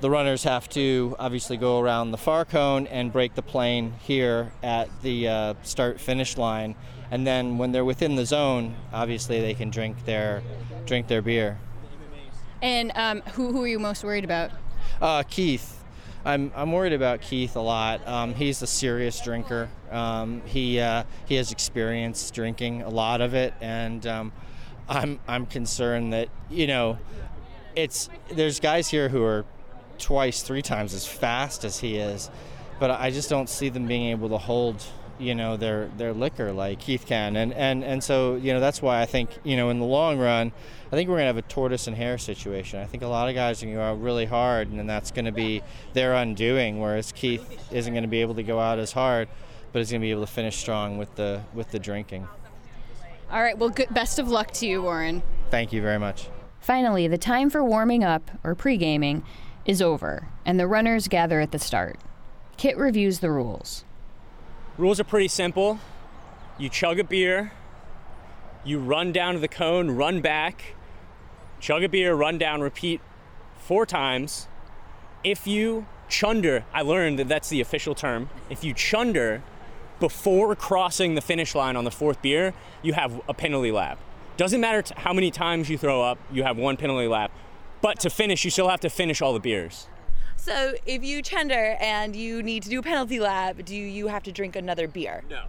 The 0.00 0.10
runners 0.10 0.44
have 0.44 0.68
to 0.70 1.16
obviously 1.18 1.56
go 1.56 1.80
around 1.80 2.10
the 2.10 2.18
far 2.18 2.44
cone 2.44 2.86
and 2.88 3.12
break 3.12 3.34
the 3.34 3.42
plane 3.42 3.94
here 4.02 4.52
at 4.62 4.88
the 5.02 5.28
uh, 5.28 5.54
start 5.62 6.00
finish 6.00 6.36
line. 6.36 6.74
And 7.12 7.26
then 7.26 7.58
when 7.58 7.72
they're 7.72 7.84
within 7.84 8.16
the 8.16 8.24
zone, 8.24 8.74
obviously 8.90 9.42
they 9.42 9.52
can 9.52 9.68
drink 9.68 10.06
their 10.06 10.42
drink 10.86 11.08
their 11.08 11.20
beer. 11.20 11.58
And 12.62 12.90
um, 12.94 13.20
who, 13.34 13.52
who 13.52 13.64
are 13.64 13.68
you 13.68 13.78
most 13.78 14.02
worried 14.02 14.24
about? 14.24 14.50
Uh, 15.00 15.22
Keith. 15.22 15.78
I'm, 16.24 16.52
I'm 16.56 16.72
worried 16.72 16.94
about 16.94 17.20
Keith 17.20 17.54
a 17.56 17.60
lot. 17.60 18.06
Um, 18.08 18.32
he's 18.34 18.62
a 18.62 18.66
serious 18.66 19.20
drinker. 19.20 19.68
Um, 19.90 20.40
he 20.46 20.80
uh, 20.80 21.04
he 21.26 21.34
has 21.34 21.52
experience 21.52 22.30
drinking 22.30 22.80
a 22.80 22.88
lot 22.88 23.20
of 23.20 23.34
it, 23.34 23.52
and 23.60 24.06
um, 24.06 24.32
I'm 24.88 25.20
I'm 25.28 25.44
concerned 25.44 26.14
that 26.14 26.30
you 26.48 26.66
know, 26.66 26.98
it's 27.76 28.08
there's 28.30 28.58
guys 28.58 28.88
here 28.88 29.10
who 29.10 29.22
are 29.22 29.44
twice, 29.98 30.42
three 30.42 30.62
times 30.62 30.94
as 30.94 31.06
fast 31.06 31.64
as 31.64 31.80
he 31.80 31.96
is, 31.96 32.30
but 32.80 32.90
I 32.90 33.10
just 33.10 33.28
don't 33.28 33.50
see 33.50 33.68
them 33.68 33.86
being 33.86 34.06
able 34.06 34.30
to 34.30 34.38
hold 34.38 34.82
you 35.22 35.34
know 35.34 35.56
their 35.56 35.86
their 35.96 36.12
liquor 36.12 36.52
like 36.52 36.80
Keith 36.80 37.06
can, 37.06 37.36
and 37.36 37.52
and 37.52 37.84
and 37.84 38.02
so 38.02 38.36
you 38.36 38.52
know 38.52 38.60
that's 38.60 38.82
why 38.82 39.00
I 39.00 39.06
think 39.06 39.30
you 39.44 39.56
know 39.56 39.70
in 39.70 39.78
the 39.78 39.86
long 39.86 40.18
run. 40.18 40.52
I 40.90 40.94
think 40.94 41.08
we're 41.08 41.16
going 41.16 41.22
to 41.22 41.34
have 41.34 41.38
a 41.38 41.42
tortoise 41.42 41.86
and 41.86 41.96
hare 41.96 42.18
situation. 42.18 42.80
I 42.80 42.84
think 42.84 43.02
a 43.02 43.06
lot 43.06 43.28
of 43.28 43.34
guys 43.34 43.62
are 43.62 43.66
going 43.66 43.76
to 43.76 43.80
go 43.80 43.84
out 43.84 44.02
really 44.02 44.26
hard, 44.26 44.68
and 44.68 44.78
then 44.78 44.86
that's 44.86 45.10
going 45.10 45.24
to 45.24 45.32
be 45.32 45.62
their 45.94 46.12
undoing. 46.14 46.80
Whereas 46.80 47.12
Keith 47.12 47.72
isn't 47.72 47.92
going 47.92 48.04
to 48.04 48.08
be 48.08 48.20
able 48.20 48.34
to 48.34 48.42
go 48.42 48.60
out 48.60 48.78
as 48.78 48.92
hard, 48.92 49.28
but 49.72 49.78
he's 49.78 49.90
going 49.90 50.02
to 50.02 50.06
be 50.06 50.10
able 50.10 50.26
to 50.26 50.32
finish 50.32 50.56
strong 50.56 50.98
with 50.98 51.14
the 51.14 51.42
with 51.54 51.70
the 51.70 51.78
drinking. 51.78 52.28
All 53.30 53.42
right, 53.42 53.56
well, 53.56 53.70
good, 53.70 53.88
best 53.94 54.18
of 54.18 54.28
luck 54.28 54.50
to 54.52 54.66
you, 54.66 54.82
Warren. 54.82 55.22
Thank 55.50 55.72
you 55.72 55.80
very 55.80 55.98
much. 55.98 56.28
Finally, 56.60 57.08
the 57.08 57.16
time 57.16 57.48
for 57.48 57.64
warming 57.64 58.04
up, 58.04 58.30
or 58.44 58.54
pre 58.54 58.76
gaming, 58.76 59.24
is 59.64 59.80
over, 59.80 60.28
and 60.44 60.60
the 60.60 60.66
runners 60.66 61.08
gather 61.08 61.40
at 61.40 61.50
the 61.50 61.58
start. 61.58 61.98
Kit 62.56 62.76
reviews 62.76 63.20
the 63.20 63.30
rules. 63.30 63.84
Rules 64.78 64.98
are 64.98 65.04
pretty 65.04 65.28
simple. 65.28 65.78
You 66.58 66.70
chug 66.70 66.98
a 66.98 67.04
beer, 67.04 67.52
you 68.64 68.78
run 68.78 69.12
down 69.12 69.34
to 69.34 69.40
the 69.40 69.48
cone, 69.48 69.90
run 69.90 70.20
back, 70.20 70.74
chug 71.60 71.82
a 71.82 71.88
beer, 71.88 72.14
run 72.14 72.38
down, 72.38 72.62
repeat 72.62 73.00
four 73.58 73.84
times. 73.84 74.48
If 75.24 75.46
you 75.46 75.86
chunder, 76.08 76.64
I 76.72 76.82
learned 76.82 77.18
that 77.18 77.28
that's 77.28 77.48
the 77.48 77.60
official 77.60 77.94
term. 77.94 78.30
If 78.48 78.64
you 78.64 78.72
chunder 78.72 79.42
before 80.00 80.54
crossing 80.56 81.16
the 81.16 81.20
finish 81.20 81.54
line 81.54 81.76
on 81.76 81.84
the 81.84 81.90
fourth 81.90 82.22
beer, 82.22 82.54
you 82.82 82.94
have 82.94 83.20
a 83.28 83.34
penalty 83.34 83.72
lap. 83.72 83.98
Doesn't 84.36 84.60
matter 84.60 84.82
how 84.96 85.12
many 85.12 85.30
times 85.30 85.68
you 85.68 85.76
throw 85.76 86.02
up, 86.02 86.18
you 86.32 86.44
have 86.44 86.56
one 86.56 86.76
penalty 86.78 87.08
lap. 87.08 87.30
But 87.82 88.00
to 88.00 88.10
finish, 88.10 88.44
you 88.44 88.50
still 88.50 88.68
have 88.68 88.80
to 88.80 88.90
finish 88.90 89.20
all 89.20 89.34
the 89.34 89.40
beers. 89.40 89.86
So 90.42 90.74
if 90.86 91.04
you 91.04 91.22
chunder 91.22 91.76
and 91.78 92.16
you 92.16 92.42
need 92.42 92.64
to 92.64 92.68
do 92.68 92.80
a 92.80 92.82
penalty 92.82 93.20
lap, 93.20 93.58
do 93.64 93.76
you 93.76 94.08
have 94.08 94.24
to 94.24 94.32
drink 94.32 94.56
another 94.56 94.88
beer? 94.88 95.22
No. 95.30 95.44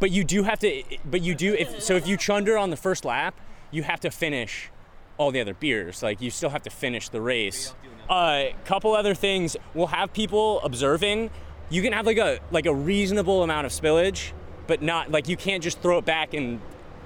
But 0.00 0.10
you 0.10 0.24
do 0.24 0.42
have 0.44 0.58
to. 0.60 0.82
But 1.04 1.20
you 1.20 1.34
do. 1.34 1.52
If 1.52 1.82
so, 1.82 1.96
if 1.96 2.08
you 2.08 2.16
chunder 2.16 2.56
on 2.56 2.70
the 2.70 2.78
first 2.78 3.04
lap, 3.04 3.38
you 3.70 3.82
have 3.82 4.00
to 4.00 4.10
finish 4.10 4.70
all 5.18 5.32
the 5.32 5.40
other 5.42 5.52
beers. 5.52 6.02
Like 6.02 6.22
you 6.22 6.30
still 6.30 6.48
have 6.48 6.62
to 6.62 6.70
finish 6.70 7.10
the 7.10 7.20
race. 7.20 7.74
A 8.08 8.12
uh, 8.12 8.64
couple 8.64 8.94
other 8.94 9.14
things. 9.14 9.54
We'll 9.74 9.88
have 9.88 10.14
people 10.14 10.62
observing. 10.62 11.30
You 11.68 11.82
can 11.82 11.92
have 11.92 12.06
like 12.06 12.16
a 12.16 12.40
like 12.50 12.64
a 12.64 12.74
reasonable 12.74 13.42
amount 13.42 13.66
of 13.66 13.72
spillage, 13.72 14.32
but 14.66 14.80
not 14.80 15.10
like 15.10 15.28
you 15.28 15.36
can't 15.36 15.62
just 15.62 15.82
throw 15.82 15.98
it 15.98 16.06
back 16.06 16.32
and 16.32 16.58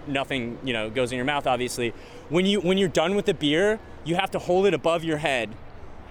nothing 0.06 0.60
you 0.62 0.72
know 0.72 0.90
goes 0.90 1.10
in 1.10 1.16
your 1.16 1.24
mouth. 1.24 1.48
Obviously, 1.48 1.92
when 2.28 2.46
you 2.46 2.60
when 2.60 2.78
you're 2.78 2.88
done 2.88 3.16
with 3.16 3.26
the 3.26 3.34
beer, 3.34 3.80
you 4.04 4.14
have 4.14 4.30
to 4.30 4.38
hold 4.38 4.64
it 4.64 4.74
above 4.74 5.02
your 5.02 5.18
head, 5.18 5.50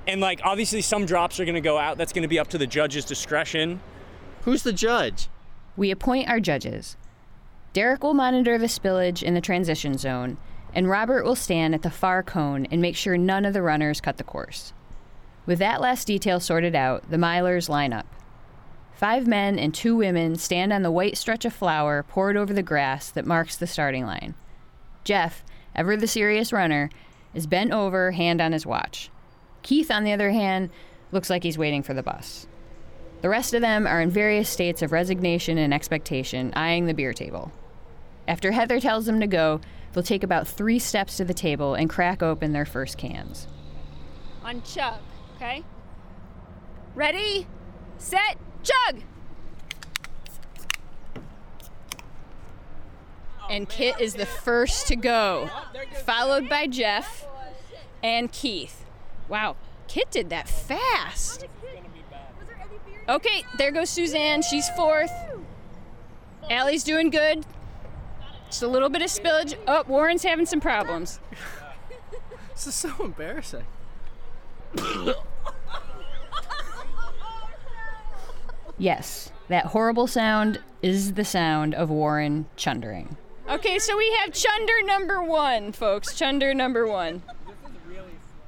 and 0.07 0.21
like 0.21 0.41
obviously 0.43 0.81
some 0.81 1.05
drops 1.05 1.39
are 1.39 1.45
going 1.45 1.55
to 1.55 1.61
go 1.61 1.77
out. 1.77 1.97
That's 1.97 2.13
going 2.13 2.23
to 2.23 2.27
be 2.27 2.39
up 2.39 2.49
to 2.49 2.57
the 2.57 2.67
judge's 2.67 3.05
discretion. 3.05 3.79
Who's 4.43 4.63
the 4.63 4.73
judge? 4.73 5.27
We 5.75 5.91
appoint 5.91 6.29
our 6.29 6.39
judges. 6.39 6.97
Derek 7.73 8.03
will 8.03 8.13
monitor 8.13 8.57
the 8.57 8.67
spillage 8.67 9.21
in 9.21 9.33
the 9.33 9.41
transition 9.41 9.97
zone, 9.97 10.37
and 10.73 10.89
Robert 10.89 11.25
will 11.25 11.35
stand 11.35 11.75
at 11.75 11.81
the 11.81 11.89
far 11.89 12.23
cone 12.23 12.65
and 12.67 12.81
make 12.81 12.95
sure 12.95 13.17
none 13.17 13.43
of 13.43 13.53
the 13.53 13.61
runners 13.61 13.99
cut 13.99 14.17
the 14.17 14.23
course. 14.23 14.71
With 15.45 15.59
that 15.59 15.81
last 15.81 16.07
detail 16.07 16.39
sorted 16.39 16.75
out, 16.75 17.09
the 17.09 17.17
milers 17.17 17.67
line 17.67 17.91
up. 17.91 18.07
Five 18.93 19.27
men 19.27 19.59
and 19.59 19.73
two 19.73 19.95
women 19.95 20.37
stand 20.37 20.71
on 20.71 20.83
the 20.83 20.91
white 20.91 21.17
stretch 21.17 21.43
of 21.43 21.53
flour 21.53 22.03
poured 22.03 22.37
over 22.37 22.53
the 22.53 22.63
grass 22.63 23.09
that 23.09 23.25
marks 23.25 23.57
the 23.57 23.67
starting 23.67 24.05
line. 24.05 24.35
Jeff, 25.03 25.43
ever 25.75 25.97
the 25.97 26.07
serious 26.07 26.53
runner, 26.53 26.89
is 27.33 27.45
bent 27.45 27.71
over, 27.71 28.11
hand 28.11 28.39
on 28.39 28.53
his 28.53 28.65
watch. 28.65 29.09
Keith, 29.65 29.89
on 29.89 30.03
the 30.03 30.13
other 30.13 30.29
hand, 30.29 30.69
looks 31.11 31.27
like 31.27 31.41
he's 31.41 31.57
waiting 31.57 31.81
for 31.81 31.95
the 31.95 32.03
bus. 32.03 32.45
The 33.21 33.29
rest 33.29 33.55
of 33.55 33.61
them 33.61 33.87
are 33.87 33.99
in 33.99 34.11
various 34.11 34.47
states 34.47 34.83
of 34.83 34.91
resignation 34.91 35.57
and 35.57 35.73
expectation, 35.73 36.53
eyeing 36.55 36.85
the 36.85 36.93
beer 36.93 37.13
table. 37.13 37.51
After 38.27 38.51
Heather 38.51 38.79
tells 38.79 39.07
them 39.07 39.19
to 39.19 39.25
go, 39.25 39.61
they'll 39.91 40.03
take 40.03 40.21
about 40.21 40.47
three 40.47 40.77
steps 40.77 41.17
to 41.17 41.25
the 41.25 41.33
table 41.33 41.73
and 41.73 41.89
crack 41.89 42.21
open 42.21 42.53
their 42.53 42.67
first 42.67 42.99
cans. 42.99 43.47
On 44.43 44.61
chug, 44.61 44.99
okay? 45.35 45.63
Ready, 46.93 47.47
set, 47.97 48.37
chug! 48.61 49.01
And 53.49 53.67
Kit 53.67 53.99
is 53.99 54.13
the 54.13 54.27
first 54.27 54.85
to 54.89 54.95
go, 54.95 55.49
followed 56.05 56.47
by 56.47 56.67
Jeff 56.67 57.25
and 58.03 58.31
Keith. 58.31 58.84
Wow, 59.27 59.55
Kit 59.87 60.11
did 60.11 60.29
that 60.29 60.47
fast. 60.47 61.45
Okay, 63.07 63.43
there 63.57 63.71
goes 63.71 63.89
Suzanne. 63.89 64.41
She's 64.41 64.67
fourth. 64.69 65.11
Allie's 66.49 66.83
doing 66.83 67.09
good. 67.09 67.45
Just 68.47 68.63
a 68.63 68.67
little 68.67 68.89
bit 68.89 69.01
of 69.01 69.09
spillage. 69.09 69.55
Oh, 69.67 69.83
Warren's 69.87 70.23
having 70.23 70.45
some 70.45 70.61
problems. 70.61 71.19
This 72.53 72.67
is 72.67 72.75
so 72.75 72.89
embarrassing. 73.03 73.65
Yes, 78.77 79.31
that 79.47 79.67
horrible 79.67 80.07
sound 80.07 80.59
is 80.81 81.13
the 81.13 81.25
sound 81.25 81.73
of 81.73 81.89
Warren 81.89 82.45
chundering. 82.55 83.17
Okay, 83.49 83.77
so 83.79 83.97
we 83.97 84.11
have 84.21 84.33
chunder 84.33 84.81
number 84.83 85.21
one, 85.21 85.71
folks. 85.71 86.15
Chunder 86.15 86.53
number 86.53 86.87
one. 86.87 87.23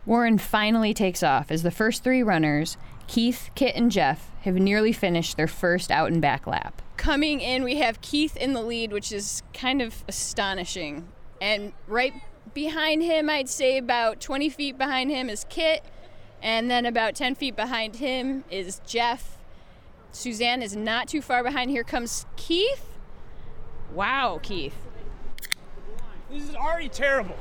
Warren 0.08 0.38
finally 0.38 0.94
takes 0.94 1.22
off 1.22 1.52
as 1.52 1.64
the 1.64 1.70
first 1.70 2.02
three 2.02 2.24
runners, 2.24 2.78
Keith, 3.08 3.50
Kit, 3.56 3.76
and 3.76 3.92
Jeff, 3.92 4.32
have 4.44 4.56
nearly 4.56 4.94
finished 4.94 5.36
their 5.36 5.50
first 5.50 5.92
out 5.92 6.10
and 6.10 6.22
back 6.22 6.48
lap. 6.48 6.82
Coming 6.96 7.42
in, 7.42 7.62
we 7.62 7.76
have 7.76 8.00
Keith 8.00 8.38
in 8.38 8.54
the 8.54 8.62
lead, 8.62 8.94
which 8.94 9.12
is 9.12 9.44
kind 9.54 9.82
of 9.82 10.06
astonishing. 10.08 11.10
And 11.42 11.74
right 11.88 12.14
behind 12.54 13.04
him, 13.04 13.30
I'd 13.30 13.50
say 13.50 13.78
about 13.78 14.22
20 14.22 14.48
feet 14.48 14.78
behind 14.78 15.12
him, 15.12 15.30
is 15.30 15.46
Kit. 15.50 15.84
And 16.42 16.72
then 16.72 16.86
about 16.86 17.14
10 17.14 17.36
feet 17.36 17.58
behind 17.58 17.98
him 17.98 18.46
is 18.50 18.80
Jeff. 18.88 19.38
Suzanne 20.14 20.62
is 20.62 20.74
not 20.74 21.10
too 21.10 21.22
far 21.22 21.44
behind. 21.44 21.70
Here 21.70 21.84
comes 21.84 22.26
Keith. 22.38 22.86
Wow, 23.94 24.40
Keith. 24.42 24.76
This 26.32 26.44
is 26.44 26.56
already 26.56 26.88
terrible. 26.88 27.36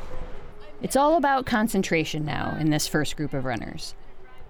It's 0.82 0.96
all 0.96 1.16
about 1.16 1.46
concentration 1.46 2.24
now 2.24 2.56
in 2.60 2.70
this 2.70 2.86
first 2.86 3.16
group 3.16 3.32
of 3.32 3.44
runners. 3.44 3.94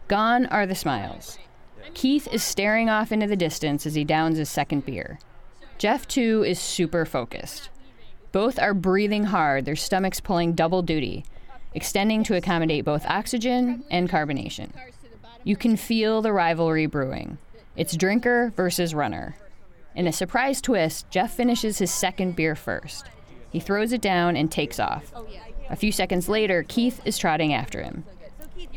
Gone 0.09 0.47
are 0.47 0.67
the 0.67 0.75
smiles. 0.75 1.39
Keith 1.95 2.29
is 2.33 2.43
staring 2.43 2.91
off 2.91 3.13
into 3.13 3.27
the 3.27 3.37
distance 3.37 3.87
as 3.87 3.95
he 3.95 4.05
downs 4.05 4.39
his 4.39 4.49
second 4.49 4.85
beer. 4.85 5.19
Jeff, 5.79 6.07
too, 6.09 6.43
is 6.45 6.59
super 6.59 7.05
focused. 7.05 7.69
Both 8.33 8.59
are 8.59 8.75
breathing 8.75 9.25
hard, 9.25 9.65
their 9.65 9.77
stomachs 9.77 10.21
pulling 10.21 10.53
double 10.53 10.83
duty, 10.83 11.25
extending 11.75 12.25
to 12.25 12.37
accommodate 12.37 12.85
both 12.85 13.07
oxygen 13.07 13.85
and 13.91 14.11
carbonation. 14.11 14.71
You 15.45 15.57
can 15.57 15.77
feel 15.77 16.23
the 16.23 16.33
rivalry 16.33 16.87
brewing. 16.87 17.39
It's 17.77 17.97
drinker 17.97 18.53
versus 18.57 18.95
runner. 18.95 19.37
In 19.95 20.07
a 20.07 20.13
surprise 20.13 20.61
twist, 20.61 21.09
Jeff 21.09 21.33
finishes 21.35 21.79
his 21.79 21.91
second 21.91 22.37
beer 22.37 22.55
first. 22.55 23.07
He 23.51 23.61
throws 23.61 23.93
it 23.93 24.01
down 24.01 24.37
and 24.37 24.51
takes 24.51 24.81
off. 24.81 25.13
A 25.69 25.77
few 25.77 25.93
seconds 25.93 26.29
later, 26.29 26.65
Keith 26.67 27.01
is 27.05 27.19
trotting 27.19 27.53
after 27.53 27.83
him. 27.83 28.05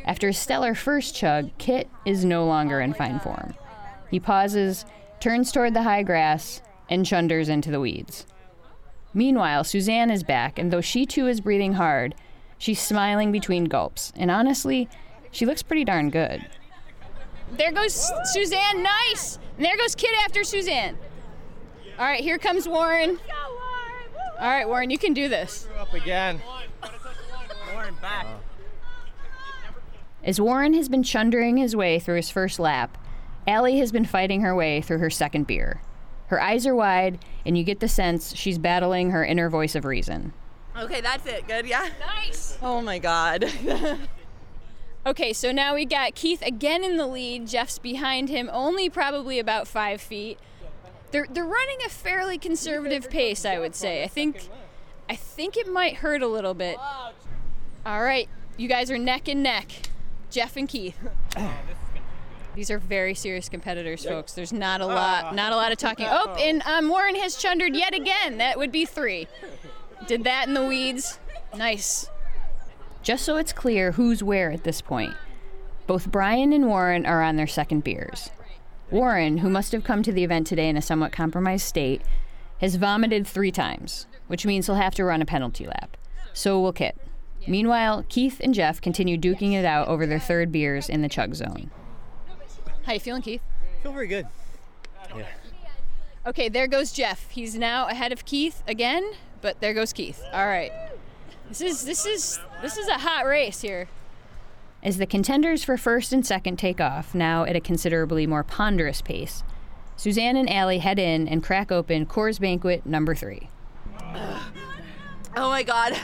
After 0.06 0.30
a 0.30 0.34
stellar 0.34 0.74
first 0.74 1.16
chug, 1.16 1.52
Kit 1.58 1.90
is 2.06 2.26
no 2.26 2.46
longer 2.46 2.82
in 2.82 2.94
fine 2.94 3.20
form. 3.20 3.54
He 4.10 4.20
pauses, 4.20 4.86
turns 5.20 5.52
toward 5.52 5.74
the 5.74 5.84
high 5.84 6.04
grass, 6.04 6.62
and 6.90 7.06
chunders 7.06 7.50
into 7.50 7.70
the 7.70 7.80
weeds. 7.80 8.26
Meanwhile, 9.14 9.64
Suzanne 9.64 10.10
is 10.10 10.24
back, 10.24 10.58
and 10.58 10.72
though 10.72 10.82
she 10.82 11.06
too 11.06 11.28
is 11.28 11.42
breathing 11.42 11.74
hard, 11.74 12.16
she's 12.58 12.82
smiling 12.82 13.32
between 13.32 13.66
gulps, 13.66 14.12
and 14.16 14.32
honestly, 14.32 14.90
she 15.32 15.46
looks 15.46 15.62
pretty 15.62 15.86
darn 15.86 16.10
good. 16.10 16.46
There 17.52 17.72
goes 17.72 18.12
Suzanne, 18.32 18.84
nice! 18.84 19.40
And 19.58 19.66
there 19.66 19.78
goes 19.78 19.96
Kit 19.96 20.12
after 20.24 20.44
Suzanne. 20.44 20.98
All 21.98 22.06
right, 22.06 22.22
here 22.24 22.38
comes 22.38 22.68
Warren. 22.68 23.20
All 24.40 24.48
right, 24.48 24.68
Warren, 24.68 24.90
you 24.90 24.98
can 24.98 25.14
do 25.14 25.28
this. 25.28 25.68
Up 25.78 25.94
again. 25.94 26.42
Warren 28.02 28.26
back. 28.26 28.28
As 30.24 30.42
Warren 30.42 30.74
has 30.74 30.90
been 30.90 31.04
chundering 31.04 31.58
his 31.58 31.76
way 31.76 32.00
through 32.00 32.18
his 32.18 32.30
first 32.30 32.60
lap, 32.60 32.98
Allie 33.48 33.80
has 33.80 33.92
been 33.92 34.06
fighting 34.06 34.42
her 34.42 34.56
way 34.56 34.82
through 34.82 35.00
her 35.00 35.10
second 35.10 35.48
beer. 35.48 35.82
Her 36.28 36.42
eyes 36.42 36.68
are 36.68 36.76
wide, 36.76 37.24
and 37.46 37.58
you 37.58 37.64
get 37.64 37.80
the 37.80 37.88
sense 37.88 38.36
she's 38.36 38.58
battling 38.58 39.12
her 39.12 39.26
inner 39.26 39.50
voice 39.50 39.76
of 39.76 39.86
reason. 39.86 40.34
Okay, 40.78 41.02
that's 41.02 41.26
it. 41.26 41.48
Good, 41.48 41.66
yeah? 41.66 41.90
Nice. 42.00 42.58
Oh 42.62 42.82
my 42.82 43.00
god. 43.00 43.52
Okay, 45.06 45.32
so 45.32 45.52
now 45.52 45.76
we 45.76 45.86
got 45.86 46.14
Keith 46.14 46.42
again 46.42 46.84
in 46.84 46.98
the 46.98 47.08
lead. 47.08 47.48
Jeff's 47.48 47.80
behind 47.80 48.30
him, 48.30 48.50
only 48.52 48.90
probably 48.90 49.40
about 49.40 49.68
five 49.68 50.02
feet. 50.02 50.38
They're 51.12 51.26
they're 51.30 51.46
running 51.46 51.78
a 51.86 51.90
fairly 51.90 52.38
conservative 52.38 53.10
pace, 53.10 53.46
I 53.46 53.60
would 53.60 53.76
say. 53.76 54.04
I 54.04 54.08
think 54.08 54.50
I 55.10 55.16
think 55.16 55.56
it 55.58 55.72
might 55.72 55.96
hurt 55.96 56.22
a 56.22 56.28
little 56.28 56.54
bit. 56.54 56.78
All 57.86 58.04
right, 58.04 58.28
you 58.58 58.68
guys 58.68 58.92
are 58.92 58.98
neck 58.98 59.28
and 59.28 59.42
neck, 59.42 59.72
Jeff 60.30 60.58
and 60.58 60.68
Keith. 60.68 60.98
These 62.56 62.70
are 62.72 62.78
very 62.78 63.14
serious 63.14 63.48
competitors, 63.48 64.04
folks. 64.04 64.34
There's 64.34 64.52
not 64.52 64.82
a 64.82 64.86
lot, 64.86 65.34
not 65.34 65.54
a 65.54 65.56
lot 65.56 65.72
of 65.72 65.78
talking. 65.78 66.08
Oh, 66.10 66.36
and 66.40 66.62
um, 66.64 66.90
Warren 66.90 67.16
has 67.16 67.36
chundered 67.36 67.76
yet 67.76 67.94
again. 67.94 68.38
That 68.38 68.58
would 68.58 68.72
be 68.72 68.86
three. 68.86 69.28
Did 70.08 70.26
that 70.26 70.48
in 70.48 70.54
the 70.54 70.66
weeds. 70.66 71.20
Nice. 71.56 72.10
Just 73.02 73.24
so 73.24 73.38
it's 73.38 73.54
clear 73.54 73.94
who's 73.94 74.22
where 74.22 74.52
at 74.52 74.66
this 74.66 74.82
point, 74.82 75.14
both 75.88 76.12
Brian 76.12 76.52
and 76.52 76.68
Warren 76.68 77.06
are 77.06 77.24
on 77.24 77.38
their 77.38 77.48
second 77.48 77.84
beers. 77.84 78.30
Warren, 78.92 79.38
who 79.38 79.50
must 79.50 79.72
have 79.72 79.84
come 79.84 80.04
to 80.04 80.12
the 80.12 80.24
event 80.24 80.48
today 80.48 80.68
in 80.68 80.76
a 80.76 80.82
somewhat 80.82 81.12
compromised 81.12 81.66
state, 81.66 82.02
has 82.60 82.76
vomited 82.76 83.26
three 83.26 83.52
times, 83.52 84.06
which 84.28 84.46
means 84.46 84.66
he'll 84.66 84.76
have 84.76 84.96
to 84.96 85.06
run 85.06 85.22
a 85.22 85.26
penalty 85.26 85.66
lap. 85.66 85.96
So 86.34 86.60
will 86.60 86.74
Kit. 86.74 86.98
Meanwhile, 87.48 88.06
Keith 88.10 88.40
and 88.44 88.54
Jeff 88.54 88.82
continue 88.82 89.18
duking 89.18 89.54
it 89.54 89.66
out 89.66 89.88
over 89.88 90.06
their 90.06 90.20
third 90.20 90.52
beers 90.52 90.90
in 90.90 91.02
the 91.02 91.10
chug 91.10 91.36
zone. 91.36 91.72
How 92.86 92.94
you 92.94 93.00
feeling, 93.00 93.22
Keith? 93.22 93.42
Feel 93.84 93.94
very 93.94 94.08
good. 94.08 94.28
Okay, 96.26 96.50
there 96.50 96.68
goes 96.68 96.92
Jeff. 96.92 97.30
He's 97.30 97.56
now 97.56 97.88
ahead 97.88 98.12
of 98.12 98.26
Keith 98.26 98.62
again, 98.68 99.14
but 99.42 99.60
there 99.62 99.74
goes 99.74 99.94
Keith. 99.94 100.22
All 100.34 100.46
right. 100.46 100.72
This 101.48 101.62
is 101.62 101.86
this 101.86 102.06
is 102.06 102.40
this 102.62 102.78
is 102.78 102.88
a 102.88 103.00
hot 103.00 103.26
race 103.26 103.62
here. 103.62 103.88
As 104.84 104.98
the 104.98 105.08
contenders 105.08 105.64
for 105.64 105.78
first 105.78 106.14
and 106.14 106.26
second 106.26 106.58
take 106.58 106.80
off, 106.80 107.16
now 107.16 107.44
at 107.44 107.56
a 107.56 107.60
considerably 107.60 108.28
more 108.28 108.44
ponderous 108.44 109.02
pace, 109.02 109.44
Suzanne 109.96 110.38
and 110.38 110.50
Allie 110.50 110.78
head 110.78 111.00
in 111.00 111.28
and 111.28 111.44
crack 111.44 111.72
open 111.72 112.06
Coors 112.06 112.40
Banquet 112.40 112.86
number 112.86 113.16
three. 113.16 113.50
Oh 115.36 115.50
my 115.50 115.64
god. 115.64 115.98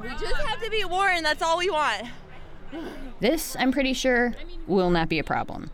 We 0.00 0.08
just 0.08 0.36
have 0.46 0.62
to 0.62 0.70
be 0.70 0.84
warned, 0.84 1.24
That's 1.24 1.42
all 1.42 1.58
we 1.58 1.70
want. 1.70 2.08
This, 3.20 3.56
I'm 3.58 3.72
pretty 3.72 3.92
sure, 3.92 4.34
will 4.66 4.90
not 4.90 5.08
be 5.08 5.18
a 5.18 5.24
problem. 5.24 5.70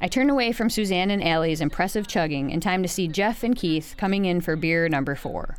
I 0.00 0.08
turn 0.08 0.30
away 0.30 0.52
from 0.52 0.70
Suzanne 0.70 1.10
and 1.10 1.22
Allie's 1.22 1.60
impressive 1.60 2.06
chugging 2.06 2.50
in 2.50 2.60
time 2.60 2.82
to 2.82 2.88
see 2.88 3.06
Jeff 3.08 3.42
and 3.42 3.54
Keith 3.54 3.94
coming 3.98 4.24
in 4.24 4.40
for 4.40 4.56
beer 4.56 4.88
number 4.88 5.14
four. 5.14 5.56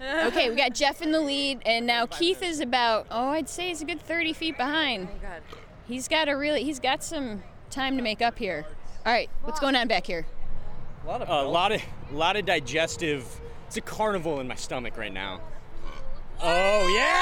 Okay, 0.00 0.48
we 0.48 0.56
got 0.56 0.74
Jeff 0.74 1.02
in 1.02 1.12
the 1.12 1.20
lead, 1.20 1.60
and 1.66 1.86
now 1.86 2.06
Keith 2.06 2.42
is 2.42 2.60
about 2.60 3.06
oh, 3.10 3.30
I'd 3.30 3.48
say 3.48 3.68
he's 3.68 3.82
a 3.82 3.84
good 3.84 4.00
30 4.00 4.32
feet 4.32 4.56
behind. 4.56 5.08
Oh 5.22 5.56
he's 5.86 6.08
got 6.08 6.28
a 6.28 6.36
really 6.36 6.64
he's 6.64 6.80
got 6.80 7.04
some 7.04 7.42
time 7.68 7.96
to 7.96 8.02
make 8.02 8.22
up 8.22 8.38
here. 8.38 8.64
All 9.04 9.12
right, 9.12 9.28
what's 9.42 9.60
going 9.60 9.76
on 9.76 9.88
back 9.88 10.06
here? 10.06 10.26
A 11.04 11.06
lot 11.06 11.22
of, 11.22 11.28
a 11.28 11.48
lot 11.48 11.72
of, 11.72 11.82
a 12.10 12.14
lot 12.14 12.36
of 12.36 12.46
digestive. 12.46 13.40
It's 13.66 13.76
a 13.76 13.80
carnival 13.80 14.40
in 14.40 14.48
my 14.48 14.54
stomach 14.54 14.96
right 14.96 15.12
now. 15.12 15.40
Oh 16.42 16.88
yeah! 16.94 17.20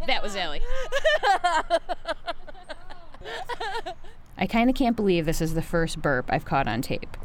That 0.06 0.22
was 0.22 0.34
Ellie. 0.34 0.62
I 4.38 4.46
kind 4.48 4.70
of 4.70 4.76
can't 4.76 4.96
believe 4.96 5.26
this 5.26 5.40
is 5.40 5.54
the 5.54 5.62
first 5.62 6.00
burp 6.00 6.26
I've 6.30 6.44
caught 6.44 6.66
on 6.66 6.80
tape. 6.82 7.16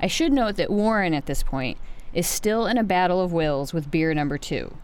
I 0.00 0.06
should 0.06 0.32
note 0.32 0.56
that 0.56 0.70
Warren 0.70 1.12
at 1.14 1.26
this 1.26 1.42
point 1.42 1.78
is 2.14 2.26
still 2.26 2.66
in 2.66 2.78
a 2.78 2.82
battle 2.82 3.20
of 3.20 3.32
wills 3.32 3.72
with 3.74 3.90
beer 3.90 4.14
number 4.14 4.38
two. 4.38 4.76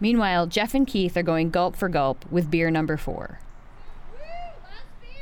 Meanwhile, 0.00 0.46
Jeff 0.46 0.74
and 0.74 0.86
Keith 0.86 1.16
are 1.16 1.22
going 1.22 1.50
gulp 1.50 1.76
for 1.76 1.88
gulp 1.88 2.24
with 2.30 2.50
beer 2.50 2.70
number 2.70 2.96
four. 2.96 3.40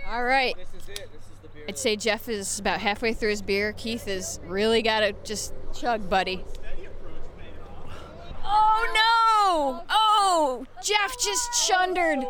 All 0.08 0.24
right. 0.24 0.54
This 0.56 0.82
is 0.82 0.88
it. 0.90 1.08
This 1.12 1.22
is 1.22 1.38
the 1.42 1.48
beer. 1.48 1.64
I'd 1.68 1.78
say 1.78 1.96
Jeff 1.96 2.28
is 2.28 2.58
about 2.58 2.80
halfway 2.80 3.14
through 3.14 3.30
his 3.30 3.42
beer. 3.42 3.72
Keith 3.72 4.04
has 4.04 4.40
really 4.44 4.82
got 4.82 5.00
to 5.00 5.14
just 5.24 5.54
chug, 5.74 6.10
buddy. 6.10 6.44
Oh 8.44 8.92
no! 8.94 9.84
Oh, 9.90 10.66
Jeff 10.82 11.18
just 11.20 11.68
chundered. 11.68 12.26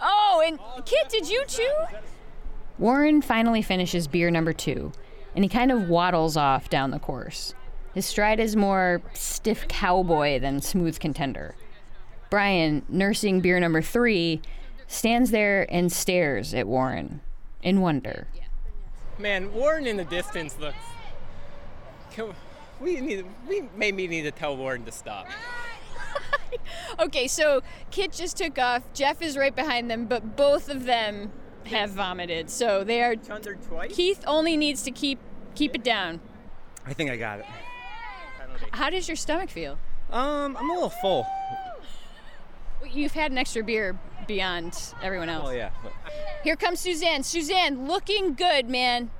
Oh, 0.00 0.42
and 0.46 0.58
Kit, 0.84 1.08
did 1.08 1.28
you 1.28 1.44
too? 1.46 1.72
Warren 2.78 3.22
finally 3.22 3.62
finishes 3.62 4.08
beer 4.08 4.30
number 4.30 4.52
two, 4.52 4.92
and 5.34 5.44
he 5.44 5.48
kind 5.48 5.70
of 5.70 5.88
waddles 5.88 6.36
off 6.36 6.68
down 6.68 6.90
the 6.90 6.98
course. 6.98 7.54
His 7.94 8.04
stride 8.04 8.40
is 8.40 8.56
more 8.56 9.02
stiff 9.14 9.68
cowboy 9.68 10.40
than 10.40 10.60
smooth 10.60 10.98
contender. 10.98 11.54
Brian, 12.28 12.82
nursing 12.88 13.40
beer 13.40 13.60
number 13.60 13.80
three, 13.80 14.42
stands 14.88 15.30
there 15.30 15.72
and 15.72 15.92
stares 15.92 16.52
at 16.52 16.66
Warren 16.66 17.20
in 17.62 17.80
wonder. 17.80 18.26
Man, 19.18 19.52
Warren 19.54 19.86
in 19.86 19.96
the 19.96 20.04
distance 20.04 20.58
looks. 20.58 20.76
Can 22.78 22.84
we 22.84 23.00
need. 23.00 23.24
We 23.48 23.68
maybe 23.76 24.06
need 24.08 24.22
to 24.22 24.30
tell 24.30 24.56
Warren 24.56 24.84
to 24.84 24.92
stop. 24.92 25.26
Okay, 26.98 27.26
so 27.26 27.62
Kit 27.90 28.12
just 28.12 28.36
took 28.36 28.58
off. 28.58 28.82
Jeff 28.92 29.20
is 29.22 29.36
right 29.36 29.54
behind 29.54 29.90
them, 29.90 30.06
but 30.06 30.36
both 30.36 30.68
of 30.68 30.84
them 30.84 31.32
have 31.66 31.90
vomited. 31.90 32.50
So 32.50 32.84
they 32.84 33.02
are. 33.02 33.16
Chundered 33.16 33.62
twice. 33.62 33.94
Keith 33.94 34.22
only 34.26 34.56
needs 34.56 34.82
to 34.82 34.90
keep 34.90 35.18
keep 35.54 35.74
it 35.74 35.82
down. 35.82 36.20
I 36.86 36.92
think 36.92 37.10
I 37.10 37.16
got 37.16 37.40
it. 37.40 37.46
How 38.72 38.90
does 38.90 39.08
your 39.08 39.16
stomach 39.16 39.50
feel? 39.50 39.78
Um, 40.10 40.56
I'm 40.56 40.70
a 40.70 40.74
little 40.74 40.90
full. 40.90 41.26
You've 42.92 43.12
had 43.12 43.32
an 43.32 43.38
extra 43.38 43.64
beer 43.64 43.98
beyond 44.26 44.78
everyone 45.02 45.28
else. 45.28 45.48
Oh 45.48 45.52
yeah. 45.52 45.70
Here 46.44 46.56
comes 46.56 46.80
Suzanne. 46.80 47.22
Suzanne, 47.22 47.88
looking 47.88 48.34
good, 48.34 48.68
man. 48.68 49.10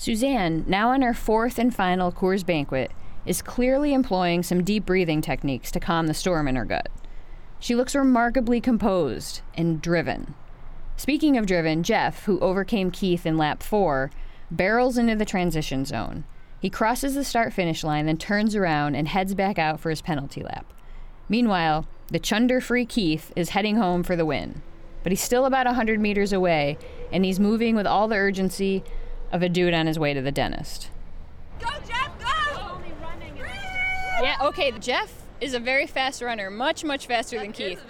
Suzanne, 0.00 0.64
now 0.66 0.92
on 0.92 1.02
her 1.02 1.12
fourth 1.12 1.58
and 1.58 1.74
final 1.74 2.10
Coors 2.10 2.44
banquet, 2.44 2.90
is 3.26 3.42
clearly 3.42 3.92
employing 3.92 4.42
some 4.42 4.64
deep 4.64 4.86
breathing 4.86 5.20
techniques 5.20 5.70
to 5.70 5.78
calm 5.78 6.06
the 6.06 6.14
storm 6.14 6.48
in 6.48 6.56
her 6.56 6.64
gut. 6.64 6.88
She 7.58 7.74
looks 7.74 7.94
remarkably 7.94 8.62
composed 8.62 9.42
and 9.52 9.82
driven. 9.82 10.34
Speaking 10.96 11.36
of 11.36 11.44
driven, 11.44 11.82
Jeff, 11.82 12.24
who 12.24 12.40
overcame 12.40 12.90
Keith 12.90 13.26
in 13.26 13.36
lap 13.36 13.62
four, 13.62 14.10
barrels 14.50 14.96
into 14.96 15.16
the 15.16 15.26
transition 15.26 15.84
zone. 15.84 16.24
He 16.58 16.70
crosses 16.70 17.14
the 17.14 17.22
start 17.22 17.52
finish 17.52 17.84
line, 17.84 18.06
then 18.06 18.16
turns 18.16 18.56
around 18.56 18.94
and 18.94 19.06
heads 19.06 19.34
back 19.34 19.58
out 19.58 19.80
for 19.80 19.90
his 19.90 20.00
penalty 20.00 20.42
lap. 20.42 20.72
Meanwhile, 21.28 21.86
the 22.10 22.18
chunder 22.18 22.62
free 22.62 22.86
Keith 22.86 23.34
is 23.36 23.50
heading 23.50 23.76
home 23.76 24.02
for 24.02 24.16
the 24.16 24.24
win. 24.24 24.62
But 25.02 25.12
he's 25.12 25.20
still 25.20 25.44
about 25.44 25.66
100 25.66 26.00
meters 26.00 26.32
away, 26.32 26.78
and 27.12 27.22
he's 27.22 27.38
moving 27.38 27.76
with 27.76 27.86
all 27.86 28.08
the 28.08 28.16
urgency 28.16 28.82
of 29.32 29.42
a 29.42 29.48
dude 29.48 29.74
on 29.74 29.86
his 29.86 29.98
way 29.98 30.14
to 30.14 30.20
the 30.20 30.32
dentist. 30.32 30.90
Go, 31.60 31.68
Jeff, 31.86 32.18
go! 32.18 32.80
Yeah, 34.22 34.36
okay, 34.42 34.72
Jeff 34.72 35.20
is 35.40 35.54
a 35.54 35.60
very 35.60 35.86
fast 35.86 36.20
runner, 36.22 36.50
much, 36.50 36.84
much 36.84 37.06
faster 37.06 37.38
than 37.38 37.52
Keith. 37.52 37.82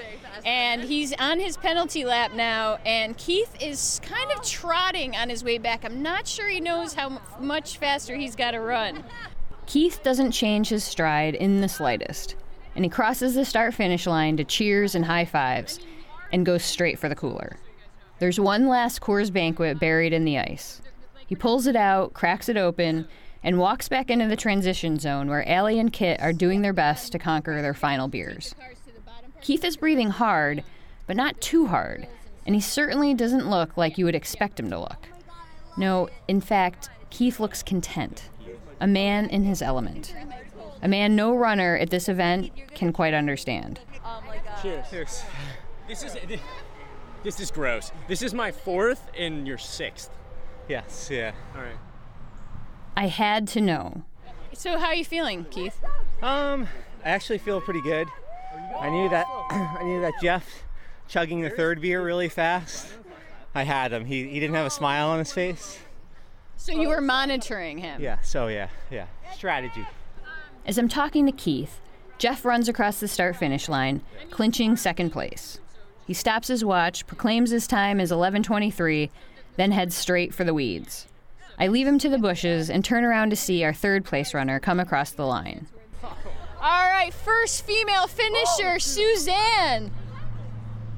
And 0.45 0.83
he's 0.83 1.13
on 1.15 1.41
his 1.41 1.57
penalty 1.57 2.05
lap 2.05 2.33
now, 2.33 2.79
and 2.87 3.17
Keith 3.17 3.55
is 3.61 4.01
kind 4.05 4.31
of 4.31 4.43
trotting 4.43 5.17
on 5.17 5.29
his 5.29 5.45
way 5.45 5.59
back. 5.59 5.85
I'm 5.85 6.03
not 6.03 6.27
sure 6.27 6.49
he 6.49 6.61
knows 6.61 6.95
how 6.95 7.21
much 7.39 7.79
faster 7.79 8.17
he's 8.17 8.37
got 8.37 8.53
to 8.53 8.61
run. 8.61 9.05
Keith 9.67 10.03
doesn't 10.03 10.33
change 10.33 10.69
his 10.69 10.83
stride 10.83 11.35
in 11.35 11.61
the 11.61 11.69
slightest, 11.69 12.37
and 12.75 12.85
he 12.85 12.89
crosses 12.89 13.35
the 13.35 13.45
start 13.45 13.75
finish 13.75 14.07
line 14.07 14.37
to 14.37 14.45
cheers 14.45 14.95
and 14.95 15.05
high 15.05 15.25
fives 15.25 15.81
and 16.33 16.47
goes 16.47 16.65
straight 16.65 16.99
for 16.99 17.09
the 17.09 17.15
cooler. 17.15 17.57
There's 18.19 18.41
one 18.41 18.69
last 18.69 19.01
Coors 19.01 19.33
banquet 19.33 19.79
buried 19.79 20.13
in 20.13 20.25
the 20.25 20.39
ice. 20.39 20.81
He 21.31 21.37
pulls 21.37 21.69
it 21.69 21.77
out, 21.77 22.13
cracks 22.13 22.49
it 22.49 22.57
open, 22.57 23.07
and 23.45 23.57
walks 23.57 23.89
back 23.89 24.11
into 24.11 24.27
the 24.27 24.35
transition 24.35 24.99
zone 24.99 25.29
where 25.29 25.49
Allie 25.49 25.79
and 25.79 25.93
Kit 25.93 26.21
are 26.21 26.33
doing 26.33 26.63
their 26.63 26.73
best 26.73 27.13
to 27.13 27.21
conquer 27.21 27.63
their 27.63 27.73
final 27.73 28.09
beers. 28.09 28.53
Keith 29.41 29.63
is 29.63 29.77
breathing 29.77 30.11
hard, 30.11 30.65
but 31.07 31.15
not 31.15 31.41
too 31.41 31.69
hard, 31.69 32.09
and 32.45 32.57
he 32.57 32.61
certainly 32.61 33.15
doesn't 33.15 33.49
look 33.49 33.77
like 33.77 33.97
you 33.97 34.07
would 34.07 34.17
expect 34.17 34.59
him 34.59 34.71
to 34.71 34.81
look. 34.81 35.09
No, 35.77 36.09
in 36.27 36.41
fact, 36.41 36.91
Keith 37.11 37.39
looks 37.39 37.63
content, 37.63 38.29
a 38.81 38.89
man 38.89 39.29
in 39.29 39.45
his 39.45 39.63
element, 39.63 40.13
a 40.83 40.89
man 40.89 41.15
no 41.15 41.33
runner 41.33 41.77
at 41.77 41.91
this 41.91 42.09
event 42.09 42.51
can 42.75 42.93
quite 42.93 43.15
understand. 43.15 43.79
Cheers. 44.61 44.87
Cheers. 44.91 45.23
This 45.87 46.03
is 46.03 46.17
This 47.23 47.41
is 47.41 47.51
gross. 47.51 47.91
This 48.09 48.23
is 48.23 48.35
my 48.35 48.51
fourth 48.53 49.09
and 49.17 49.47
your 49.47 49.59
sixth. 49.59 50.11
Yes, 50.69 51.09
yeah. 51.11 51.33
All 51.55 51.63
right. 51.63 51.77
I 52.97 53.07
had 53.07 53.49
to 53.49 53.61
know. 53.61 54.03
So 54.53 54.79
how 54.79 54.87
are 54.87 54.95
you 54.95 55.05
feeling, 55.05 55.47
Keith? 55.51 55.79
Um, 56.23 56.69
I 57.05 57.11
actually 57.11 57.39
feel 57.39 57.61
pretty 57.61 57.81
good. 57.81 58.09
I 58.79 58.91
knew 58.91 59.09
that 59.09 59.27
I 59.51 59.83
knew 59.83 60.01
that 60.01 60.15
Jeff 60.23 60.65
chugging 61.09 61.41
the 61.43 61.51
third 61.51 61.81
beer 61.81 62.05
really 62.05 62.29
fast. 62.29 62.89
I 63.55 63.65
had 63.65 63.93
him. 63.93 64.05
He, 64.05 64.29
he 64.29 64.39
didn't 64.39 64.55
have 64.55 64.67
a 64.67 64.71
smile 64.71 65.09
on 65.09 65.19
his 65.19 65.33
face. 65.33 65.79
So 66.57 66.73
you 66.73 66.89
were 66.89 67.01
monitoring 67.01 67.79
him. 67.79 68.01
Yeah, 68.01 68.21
so 68.21 68.49
yeah, 68.49 68.69
yeah. 68.91 69.07
Strategy. 69.35 69.87
As 70.67 70.77
I'm 70.79 70.89
talking 70.89 71.27
to 71.27 71.33
Keith, 71.33 71.81
Jeff 72.19 72.45
runs 72.45 72.69
across 72.69 73.01
the 73.01 73.09
start 73.09 73.35
finish 73.37 73.69
line, 73.69 74.03
clinching 74.31 74.77
second 74.77 75.11
place. 75.11 75.59
He 76.07 76.13
stops 76.13 76.49
his 76.49 76.65
watch, 76.65 77.07
proclaims 77.07 77.51
his 77.51 77.67
time 77.67 77.99
as 77.99 78.13
11:23, 78.13 79.11
then 79.57 79.73
head 79.73 79.93
straight 79.93 80.35
for 80.35 80.45
the 80.45 80.55
weeds. 80.55 81.07
I 81.59 81.67
leave 81.67 81.87
him 81.87 81.99
to 81.99 82.09
the 82.09 82.19
bushes 82.19 82.71
and 82.71 82.85
turn 82.85 83.05
around 83.05 83.31
to 83.31 83.37
see 83.37 83.63
our 83.65 83.75
third 83.75 84.05
place 84.05 84.33
runner 84.33 84.59
come 84.59 84.81
across 84.81 85.11
the 85.11 85.27
line. 85.27 85.67
All 86.03 86.89
right, 86.91 87.13
first 87.13 87.65
female 87.65 88.07
finisher, 88.07 88.79
Suzanne. 88.79 89.91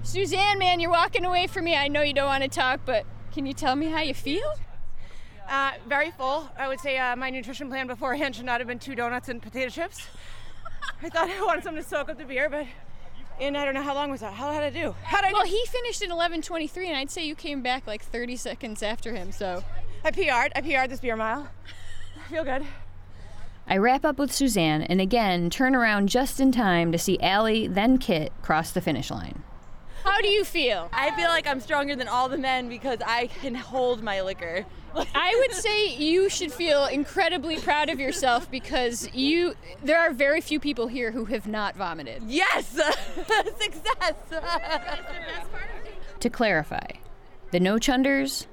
Suzanne, 0.02 0.58
man, 0.58 0.80
you're 0.80 0.90
walking 0.90 1.24
away 1.24 1.46
from 1.46 1.64
me. 1.64 1.76
I 1.76 1.88
know 1.88 2.02
you 2.02 2.12
don't 2.12 2.26
want 2.26 2.42
to 2.42 2.48
talk, 2.48 2.80
but 2.84 3.06
can 3.32 3.46
you 3.46 3.52
tell 3.52 3.76
me 3.76 3.86
how 3.86 4.00
you 4.00 4.14
feel? 4.14 4.54
Uh, 5.48 5.72
very 5.88 6.10
full. 6.10 6.48
I 6.58 6.68
would 6.68 6.80
say 6.80 6.98
uh, 6.98 7.14
my 7.16 7.30
nutrition 7.30 7.68
plan 7.68 7.86
beforehand 7.86 8.36
should 8.36 8.44
not 8.44 8.60
have 8.60 8.68
been 8.68 8.78
two 8.78 8.94
donuts 8.94 9.28
and 9.28 9.40
potato 9.42 9.70
chips. 9.70 10.06
I 11.02 11.08
thought 11.08 11.28
I 11.28 11.42
wanted 11.42 11.64
something 11.64 11.82
to 11.82 11.88
soak 11.88 12.08
up 12.08 12.18
the 12.18 12.24
beer, 12.24 12.48
but 12.48 12.66
in 13.40 13.56
I 13.56 13.64
don't 13.64 13.74
know 13.74 13.82
how 13.82 13.94
long 13.94 14.10
was 14.10 14.20
that. 14.20 14.32
How 14.34 14.52
did 14.52 14.62
I 14.62 14.70
do? 14.70 14.94
How 15.04 15.20
did 15.20 15.28
I 15.28 15.32
Well, 15.32 15.44
do? 15.44 15.50
he 15.50 15.64
finished 15.66 16.02
in 16.02 16.10
11:23, 16.10 16.86
and 16.88 16.96
I'd 16.96 17.10
say 17.10 17.24
you 17.26 17.34
came 17.34 17.62
back 17.62 17.86
like 17.86 18.02
30 18.02 18.36
seconds 18.36 18.82
after 18.82 19.14
him. 19.14 19.32
So 19.32 19.64
I 20.04 20.10
PR'd. 20.10 20.52
I 20.54 20.60
PR'd 20.60 20.90
this 20.90 21.00
beer 21.00 21.16
mile. 21.16 21.48
I 22.16 22.28
feel 22.30 22.44
good. 22.44 22.64
I 23.66 23.76
wrap 23.76 24.04
up 24.04 24.18
with 24.18 24.32
Suzanne 24.32 24.82
and 24.82 25.00
again 25.00 25.48
turn 25.48 25.74
around 25.74 26.08
just 26.08 26.40
in 26.40 26.50
time 26.52 26.90
to 26.92 26.98
see 26.98 27.18
Allie, 27.20 27.66
then 27.68 27.96
Kit, 27.98 28.32
cross 28.42 28.70
the 28.72 28.80
finish 28.80 29.10
line. 29.10 29.42
how 30.04 30.20
do 30.20 30.28
you 30.28 30.44
feel? 30.44 30.88
I 30.92 31.14
feel 31.14 31.28
like 31.28 31.46
I'm 31.46 31.60
stronger 31.60 31.94
than 31.94 32.08
all 32.08 32.28
the 32.28 32.36
men 32.38 32.68
because 32.68 32.98
I 33.06 33.28
can 33.28 33.54
hold 33.54 34.02
my 34.02 34.20
liquor. 34.20 34.66
I 35.14 35.34
would 35.40 35.54
say 35.54 35.94
you 35.96 36.28
should 36.28 36.52
feel 36.52 36.86
incredibly 36.86 37.58
proud 37.58 37.88
of 37.88 37.98
yourself 37.98 38.50
because 38.50 39.12
you. 39.14 39.54
There 39.82 39.98
are 39.98 40.12
very 40.12 40.40
few 40.40 40.60
people 40.60 40.86
here 40.86 41.12
who 41.12 41.24
have 41.26 41.46
not 41.46 41.76
vomited. 41.76 42.22
Yes! 42.26 42.66
Success! 43.60 44.14
To 46.20 46.30
clarify, 46.30 46.86
the 47.50 47.60
no 47.60 47.78
chunders, 47.78 48.46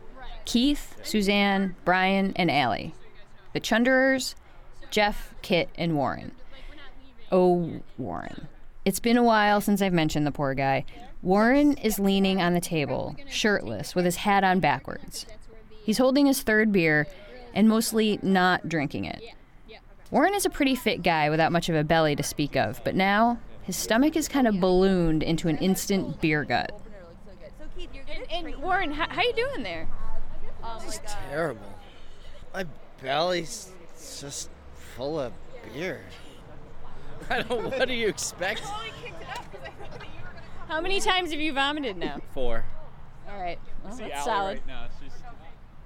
Keith, 0.45 0.95
Suzanne, 1.03 1.75
Brian, 1.85 2.33
and 2.35 2.49
Allie. 2.49 2.93
The 3.53 3.59
chunderers, 3.59 4.35
Jeff, 4.91 5.33
Kit, 5.41 5.69
and 5.75 5.95
Warren. 5.95 6.31
Oh, 7.31 7.81
Warren. 7.97 8.47
It's 8.85 8.99
been 8.99 9.17
a 9.17 9.23
while 9.23 9.61
since 9.61 9.81
I've 9.81 9.93
mentioned 9.93 10.25
the 10.25 10.31
poor 10.31 10.53
guy. 10.53 10.85
Warren 11.21 11.73
is 11.73 11.99
leaning 11.99 12.41
on 12.41 12.53
the 12.53 12.61
table, 12.61 13.15
shirtless, 13.27 13.93
with 13.93 14.05
his 14.05 14.15
hat 14.17 14.43
on 14.43 14.59
backwards. 14.59 15.25
He's 15.89 15.97
holding 15.97 16.27
his 16.27 16.43
third 16.43 16.71
beer 16.71 17.07
and 17.51 17.67
mostly 17.67 18.19
not 18.21 18.69
drinking 18.69 19.05
it. 19.05 19.23
Warren 20.11 20.35
is 20.35 20.45
a 20.45 20.49
pretty 20.51 20.75
fit 20.75 21.01
guy 21.01 21.31
without 21.31 21.51
much 21.51 21.67
of 21.67 21.73
a 21.73 21.83
belly 21.83 22.15
to 22.15 22.21
speak 22.21 22.55
of, 22.55 22.79
but 22.83 22.93
now 22.93 23.39
his 23.63 23.75
stomach 23.75 24.15
is 24.15 24.27
kind 24.27 24.47
of 24.47 24.59
ballooned 24.59 25.23
into 25.23 25.47
an 25.47 25.57
instant 25.57 26.21
beer 26.21 26.43
gut. 26.43 26.79
And, 28.07 28.23
and 28.29 28.61
Warren, 28.61 28.91
how, 28.91 29.07
how 29.09 29.23
you 29.23 29.33
doing 29.33 29.63
there? 29.63 29.87
This 30.85 30.93
is 30.93 31.01
Terrible. 31.27 31.73
My 32.53 32.65
belly's 33.01 33.71
just 34.19 34.51
full 34.95 35.19
of 35.19 35.33
beer. 35.73 36.01
I 37.31 37.41
don't. 37.41 37.63
What 37.63 37.87
do 37.87 37.95
you 37.95 38.09
expect? 38.09 38.61
How 40.67 40.81
many 40.81 40.99
times 40.99 41.31
have 41.31 41.39
you 41.39 41.51
vomited 41.51 41.97
now? 41.97 42.19
Four. 42.35 42.63
All 43.31 43.39
right, 43.39 43.59
well, 43.83 43.95
that's 43.95 44.23
solid. 44.23 44.61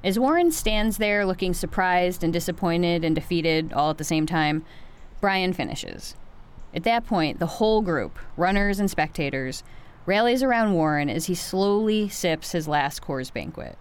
As 0.04 0.20
Warren 0.20 0.52
stands 0.52 0.98
there 0.98 1.26
looking 1.26 1.54
surprised 1.54 2.24
and 2.24 2.34
disappointed 2.34 3.06
and 3.06 3.16
defeated 3.16 3.72
all 3.72 3.90
at 3.90 3.98
the 3.98 4.04
same 4.04 4.26
time, 4.26 4.66
Brian 5.22 5.54
finishes. 5.54 6.16
At 6.76 6.84
that 6.84 7.06
point, 7.06 7.40
the 7.40 7.46
whole 7.46 7.82
group, 7.82 8.20
runners 8.36 8.80
and 8.80 8.92
spectators, 8.92 9.64
rallies 10.06 10.44
around 10.44 10.74
Warren 10.74 11.10
as 11.10 11.28
he 11.28 11.36
slowly 11.36 12.10
sips 12.10 12.52
his 12.52 12.68
last 12.68 13.02
Coors 13.02 13.32
banquet. 13.32 13.78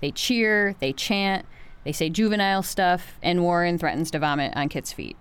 They 0.00 0.10
cheer, 0.10 0.74
they 0.80 0.92
chant, 0.92 1.46
they 1.84 1.92
say 1.92 2.10
juvenile 2.10 2.62
stuff, 2.62 3.18
and 3.22 3.42
Warren 3.42 3.78
threatens 3.78 4.10
to 4.10 4.18
vomit 4.18 4.52
on 4.54 4.68
Kit's 4.68 4.92
feet. 4.92 5.16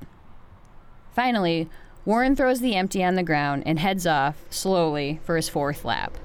Finally, 1.13 1.69
Warren 2.03 2.35
throws 2.35 2.59
the 2.59 2.75
empty 2.75 3.03
on 3.03 3.15
the 3.15 3.23
ground 3.23 3.63
and 3.65 3.79
heads 3.79 4.05
off, 4.05 4.43
slowly, 4.49 5.21
for 5.23 5.35
his 5.37 5.47
fourth 5.47 5.85
lap. 5.85 6.17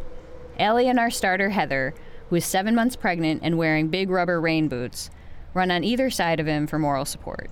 Allie 0.58 0.88
and 0.88 0.98
our 0.98 1.10
starter, 1.10 1.50
Heather, 1.50 1.94
who 2.28 2.36
is 2.36 2.44
seven 2.44 2.74
months 2.74 2.96
pregnant 2.96 3.40
and 3.42 3.58
wearing 3.58 3.88
big 3.88 4.10
rubber 4.10 4.40
rain 4.40 4.68
boots, 4.68 5.10
run 5.54 5.70
on 5.70 5.84
either 5.84 6.10
side 6.10 6.40
of 6.40 6.46
him 6.46 6.66
for 6.66 6.78
moral 6.78 7.04
support. 7.04 7.50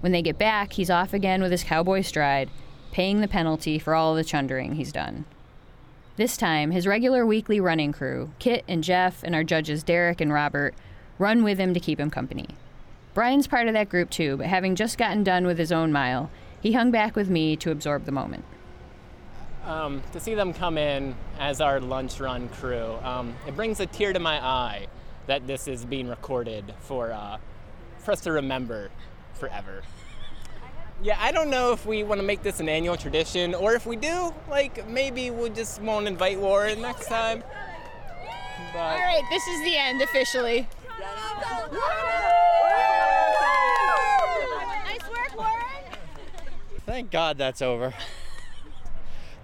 When 0.00 0.12
they 0.12 0.22
get 0.22 0.38
back, 0.38 0.72
he's 0.72 0.90
off 0.90 1.12
again 1.12 1.42
with 1.42 1.52
his 1.52 1.64
cowboy 1.64 2.02
stride, 2.02 2.50
paying 2.92 3.20
the 3.20 3.28
penalty 3.28 3.78
for 3.78 3.94
all 3.94 4.14
the 4.14 4.24
chundering 4.24 4.74
he's 4.74 4.92
done. 4.92 5.24
This 6.16 6.36
time, 6.36 6.70
his 6.70 6.86
regular 6.86 7.24
weekly 7.24 7.60
running 7.60 7.92
crew, 7.92 8.32
Kit 8.38 8.64
and 8.68 8.84
Jeff 8.84 9.22
and 9.22 9.34
our 9.34 9.44
judges 9.44 9.82
Derek 9.82 10.20
and 10.20 10.32
Robert, 10.32 10.74
run 11.18 11.42
with 11.42 11.58
him 11.58 11.72
to 11.74 11.80
keep 11.80 12.00
him 12.00 12.10
company. 12.10 12.48
Brian's 13.14 13.46
part 13.46 13.68
of 13.68 13.74
that 13.74 13.88
group 13.88 14.10
too, 14.10 14.36
but 14.36 14.46
having 14.46 14.74
just 14.74 14.98
gotten 14.98 15.24
done 15.24 15.46
with 15.46 15.58
his 15.58 15.72
own 15.72 15.92
mile, 15.92 16.30
he 16.60 16.72
hung 16.72 16.90
back 16.90 17.16
with 17.16 17.30
me 17.30 17.56
to 17.56 17.70
absorb 17.70 18.04
the 18.04 18.12
moment. 18.12 18.44
Um, 19.64 20.02
to 20.12 20.20
see 20.20 20.34
them 20.34 20.52
come 20.52 20.78
in 20.78 21.14
as 21.38 21.60
our 21.60 21.80
lunch 21.80 22.18
run 22.18 22.48
crew, 22.48 22.96
um, 23.02 23.34
it 23.46 23.54
brings 23.54 23.78
a 23.80 23.86
tear 23.86 24.12
to 24.12 24.18
my 24.18 24.42
eye 24.44 24.86
that 25.26 25.46
this 25.46 25.68
is 25.68 25.84
being 25.84 26.08
recorded 26.08 26.74
for, 26.80 27.12
uh, 27.12 27.38
for 27.98 28.12
us 28.12 28.20
to 28.22 28.32
remember 28.32 28.90
forever. 29.34 29.82
Yeah, 31.02 31.16
I 31.20 31.32
don't 31.32 31.48
know 31.48 31.72
if 31.72 31.86
we 31.86 32.02
want 32.02 32.20
to 32.20 32.26
make 32.26 32.42
this 32.42 32.60
an 32.60 32.68
annual 32.68 32.96
tradition, 32.96 33.54
or 33.54 33.74
if 33.74 33.86
we 33.86 33.96
do, 33.96 34.34
like 34.50 34.86
maybe 34.88 35.30
we 35.30 35.48
just 35.50 35.80
won't 35.80 36.06
invite 36.06 36.38
Warren 36.38 36.82
next 36.82 37.06
time. 37.06 37.42
But 38.72 38.78
All 38.78 38.98
right, 38.98 39.22
this 39.30 39.46
is 39.46 39.64
the 39.64 39.76
end 39.76 40.02
officially. 40.02 40.68
Nice 44.84 45.08
work, 45.08 45.36
Warren. 45.36 45.54
Thank 46.86 47.10
God 47.10 47.38
that's 47.38 47.62
over. 47.62 47.94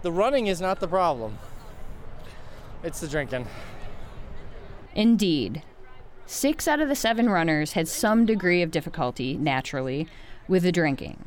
The 0.07 0.13
running 0.13 0.47
is 0.47 0.61
not 0.61 0.79
the 0.79 0.87
problem. 0.87 1.37
It's 2.85 3.01
the 3.01 3.09
drinking. 3.09 3.49
Indeed. 4.95 5.65
Six 6.27 6.69
out 6.69 6.79
of 6.79 6.87
the 6.87 6.95
seven 6.95 7.29
runners 7.29 7.73
had 7.73 7.89
some 7.89 8.25
degree 8.25 8.63
of 8.63 8.71
difficulty, 8.71 9.37
naturally, 9.37 10.07
with 10.47 10.63
the 10.63 10.71
drinking. 10.71 11.25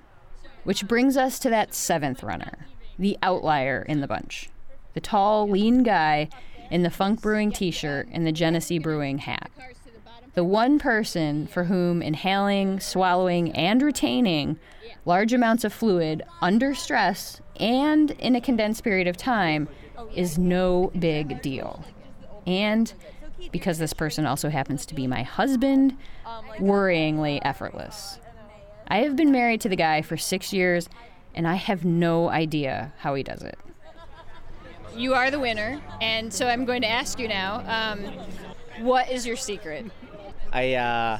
Which 0.64 0.88
brings 0.88 1.18
us 1.18 1.40
to 1.40 1.50
that 1.50 1.74
seventh 1.74 2.24
runner, 2.24 2.68
the 2.98 3.18
outlier 3.22 3.82
in 3.82 4.00
the 4.00 4.08
bunch. 4.08 4.50
The 4.94 5.02
tall, 5.02 5.50
lean 5.50 5.84
guy 5.84 6.30
in 6.72 6.84
the 6.84 6.90
Funk 6.90 7.22
Brewing 7.22 7.52
t 7.52 7.72
shirt 7.72 8.08
and 8.14 8.26
the 8.26 8.32
Genesee 8.32 8.80
Brewing 8.80 9.18
hat. 9.18 9.52
The 10.40 10.46
one 10.46 10.80
person 10.80 11.48
for 11.48 11.66
whom 11.66 12.02
inhaling, 12.02 12.80
swallowing, 12.80 13.52
and 13.52 13.82
retaining 13.82 14.58
large 15.04 15.34
amounts 15.34 15.66
of 15.66 15.74
fluid 15.74 16.24
under 16.42 16.74
stress 16.74 17.42
and 17.60 18.12
in 18.12 18.38
a 18.38 18.40
condensed 18.40 18.86
period 18.86 19.06
of 19.06 19.18
time 19.18 19.68
is 20.16 20.38
no 20.38 20.94
big 20.98 21.42
deal. 21.42 21.84
And 22.48 22.94
because 23.52 23.80
this 23.80 23.92
person 23.92 24.26
also 24.26 24.48
happens 24.48 24.86
to 24.86 24.96
be 24.96 25.08
my 25.08 25.24
husband, 25.24 25.98
worryingly 26.58 27.42
effortless. 27.42 28.18
I 28.88 29.00
have 29.00 29.18
been 29.18 29.34
married 29.34 29.60
to 29.60 29.68
the 29.68 29.76
guy 29.76 30.02
for 30.02 30.16
six 30.16 30.54
years, 30.54 30.88
and 31.36 31.50
I 31.50 31.56
have 31.56 31.84
no 31.84 32.30
idea 32.30 32.94
how 33.00 33.14
he 33.16 33.24
does 33.24 33.42
it. 33.42 33.60
You 34.96 35.16
are 35.16 35.32
the 35.32 35.40
winner, 35.42 35.82
and 36.00 36.34
so 36.34 36.48
I'm 36.48 36.64
going 36.64 36.84
to 36.84 36.90
ask 36.90 37.20
you 37.20 37.28
now. 37.28 37.62
Um, 37.68 38.06
what 38.80 39.12
is 39.12 39.28
your 39.28 39.36
secret? 39.36 39.92
I 40.52 40.74
uh, 40.76 41.20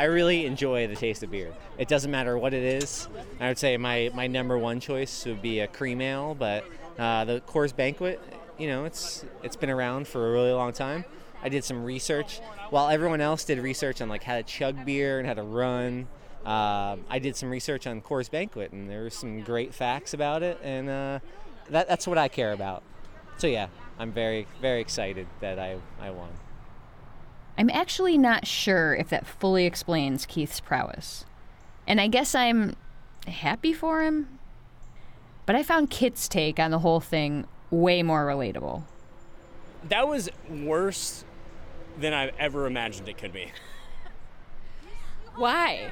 I 0.00 0.04
really 0.04 0.46
enjoy 0.46 0.86
the 0.86 0.96
taste 0.96 1.22
of 1.22 1.30
beer. 1.30 1.52
It 1.76 1.86
doesn't 1.86 2.10
matter 2.10 2.38
what 2.38 2.54
it 2.54 2.62
is. 2.62 3.06
I 3.38 3.48
would 3.48 3.58
say 3.58 3.76
my, 3.76 4.10
my 4.14 4.28
number 4.28 4.56
one 4.56 4.80
choice 4.80 5.26
would 5.26 5.42
be 5.42 5.60
a 5.60 5.66
cream 5.66 6.00
ale, 6.00 6.34
but 6.34 6.64
uh, 6.98 7.26
the 7.26 7.42
Coors 7.42 7.76
Banquet, 7.76 8.18
you 8.56 8.66
know, 8.66 8.86
it's 8.86 9.26
it's 9.42 9.56
been 9.56 9.68
around 9.68 10.08
for 10.08 10.26
a 10.26 10.32
really 10.32 10.52
long 10.52 10.72
time. 10.72 11.04
I 11.42 11.50
did 11.50 11.64
some 11.64 11.84
research 11.84 12.40
while 12.70 12.88
everyone 12.88 13.20
else 13.20 13.44
did 13.44 13.58
research 13.58 14.00
on 14.00 14.08
like 14.08 14.22
how 14.22 14.36
to 14.36 14.42
chug 14.42 14.86
beer 14.86 15.18
and 15.18 15.28
how 15.28 15.34
to 15.34 15.42
run. 15.42 16.08
Uh, 16.46 16.96
I 17.10 17.18
did 17.18 17.36
some 17.36 17.50
research 17.50 17.86
on 17.86 18.00
Coors 18.00 18.30
Banquet, 18.30 18.72
and 18.72 18.88
there 18.88 19.02
were 19.02 19.10
some 19.10 19.42
great 19.42 19.74
facts 19.74 20.14
about 20.14 20.42
it, 20.42 20.58
and 20.62 20.88
uh, 20.88 21.18
that, 21.68 21.88
that's 21.88 22.06
what 22.06 22.16
I 22.16 22.28
care 22.28 22.52
about. 22.52 22.82
So 23.36 23.48
yeah, 23.48 23.66
I'm 23.98 24.12
very 24.12 24.46
very 24.62 24.80
excited 24.80 25.26
that 25.40 25.58
I 25.58 25.76
I 26.00 26.08
won. 26.08 26.30
I'm 27.60 27.68
actually 27.68 28.16
not 28.16 28.46
sure 28.46 28.94
if 28.94 29.10
that 29.10 29.26
fully 29.26 29.66
explains 29.66 30.24
Keith's 30.24 30.60
prowess. 30.60 31.26
And 31.86 32.00
I 32.00 32.06
guess 32.06 32.34
I'm 32.34 32.74
happy 33.26 33.74
for 33.74 34.02
him. 34.02 34.38
But 35.44 35.56
I 35.56 35.62
found 35.62 35.90
Kit's 35.90 36.26
take 36.26 36.58
on 36.58 36.70
the 36.70 36.78
whole 36.78 37.00
thing 37.00 37.46
way 37.70 38.02
more 38.02 38.24
relatable. 38.24 38.84
That 39.90 40.08
was 40.08 40.30
worse 40.48 41.26
than 41.98 42.14
I've 42.14 42.32
ever 42.38 42.66
imagined 42.66 43.10
it 43.10 43.18
could 43.18 43.34
be. 43.34 43.52
Why? 45.36 45.90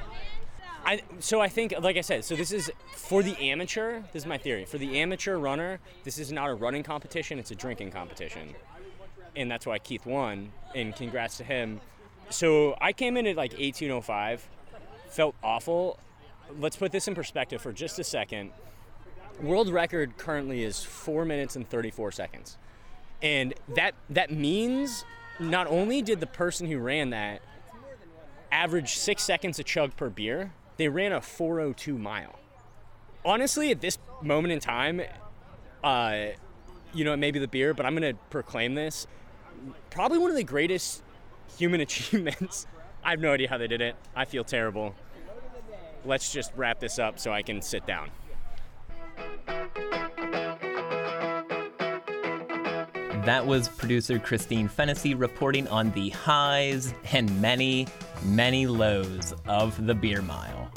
I, 0.83 1.03
so 1.19 1.39
I 1.39 1.49
think, 1.49 1.75
like 1.79 1.97
I 1.97 2.01
said, 2.01 2.25
so 2.25 2.35
this 2.35 2.51
is 2.51 2.71
for 2.95 3.21
the 3.21 3.37
amateur. 3.37 4.01
This 4.11 4.23
is 4.23 4.25
my 4.25 4.39
theory. 4.39 4.65
For 4.65 4.79
the 4.79 4.99
amateur 4.99 5.37
runner, 5.37 5.79
this 6.03 6.17
is 6.17 6.31
not 6.31 6.49
a 6.49 6.55
running 6.55 6.81
competition; 6.81 7.37
it's 7.37 7.51
a 7.51 7.55
drinking 7.55 7.91
competition, 7.91 8.55
and 9.35 9.49
that's 9.49 9.65
why 9.65 9.79
Keith 9.79 10.05
won. 10.05 10.51
And 10.75 10.95
congrats 10.95 11.37
to 11.37 11.43
him. 11.43 11.81
So 12.29 12.77
I 12.79 12.93
came 12.93 13.17
in 13.17 13.25
at 13.25 13.35
like 13.35 13.53
18:05, 13.53 14.41
felt 15.09 15.35
awful. 15.43 15.99
Let's 16.59 16.75
put 16.75 16.91
this 16.91 17.07
in 17.07 17.15
perspective 17.15 17.61
for 17.61 17.71
just 17.71 17.99
a 17.99 18.03
second. 18.03 18.51
World 19.41 19.69
record 19.69 20.17
currently 20.17 20.63
is 20.63 20.83
four 20.83 21.25
minutes 21.25 21.55
and 21.55 21.67
34 21.67 22.11
seconds, 22.11 22.57
and 23.21 23.53
that 23.75 23.95
that 24.09 24.31
means 24.31 25.05
not 25.39 25.67
only 25.67 26.01
did 26.01 26.19
the 26.19 26.27
person 26.27 26.67
who 26.67 26.77
ran 26.77 27.11
that 27.11 27.41
average 28.51 28.95
six 28.95 29.23
seconds 29.23 29.59
a 29.59 29.63
chug 29.63 29.95
per 29.95 30.09
beer, 30.09 30.51
they 30.77 30.87
ran 30.87 31.11
a 31.11 31.21
402 31.21 31.97
mile. 31.97 32.37
Honestly, 33.23 33.71
at 33.71 33.81
this 33.81 33.97
moment 34.21 34.51
in 34.51 34.59
time, 34.59 35.01
uh, 35.83 36.27
you 36.93 37.03
know, 37.03 37.13
it 37.13 37.17
may 37.17 37.31
be 37.31 37.39
the 37.39 37.47
beer, 37.47 37.73
but 37.73 37.85
I'm 37.85 37.95
going 37.95 38.15
to 38.15 38.19
proclaim 38.29 38.75
this. 38.75 39.07
Probably 39.89 40.17
one 40.17 40.29
of 40.29 40.37
the 40.37 40.43
greatest 40.43 41.03
human 41.57 41.81
achievements. 41.81 42.67
I 43.03 43.11
have 43.11 43.19
no 43.19 43.33
idea 43.33 43.49
how 43.49 43.57
they 43.57 43.67
did 43.67 43.81
it. 43.81 43.95
I 44.15 44.25
feel 44.25 44.43
terrible. 44.43 44.95
Let's 46.05 46.31
just 46.31 46.51
wrap 46.55 46.79
this 46.79 46.97
up 46.99 47.19
so 47.19 47.31
I 47.31 47.41
can 47.41 47.61
sit 47.61 47.85
down. 47.85 48.11
That 53.25 53.45
was 53.45 53.67
producer 53.67 54.17
Christine 54.17 54.67
Fennessy 54.67 55.13
reporting 55.13 55.67
on 55.67 55.91
the 55.91 56.09
highs 56.09 56.93
and 57.11 57.41
many, 57.41 57.87
many 58.23 58.65
lows 58.65 59.35
of 59.47 59.85
the 59.85 59.93
beer 59.93 60.21
mile. 60.21 60.71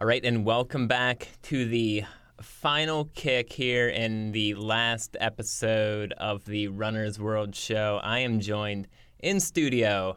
All 0.00 0.06
right, 0.06 0.24
and 0.24 0.44
welcome 0.44 0.86
back 0.86 1.26
to 1.42 1.64
the 1.64 2.04
final 2.40 3.06
kick 3.16 3.52
here 3.52 3.88
in 3.88 4.30
the 4.30 4.54
last 4.54 5.16
episode 5.18 6.12
of 6.12 6.44
the 6.44 6.68
Runner's 6.68 7.18
World 7.18 7.56
show. 7.56 7.98
I 8.04 8.20
am 8.20 8.38
joined 8.38 8.86
in 9.18 9.40
studio 9.40 10.16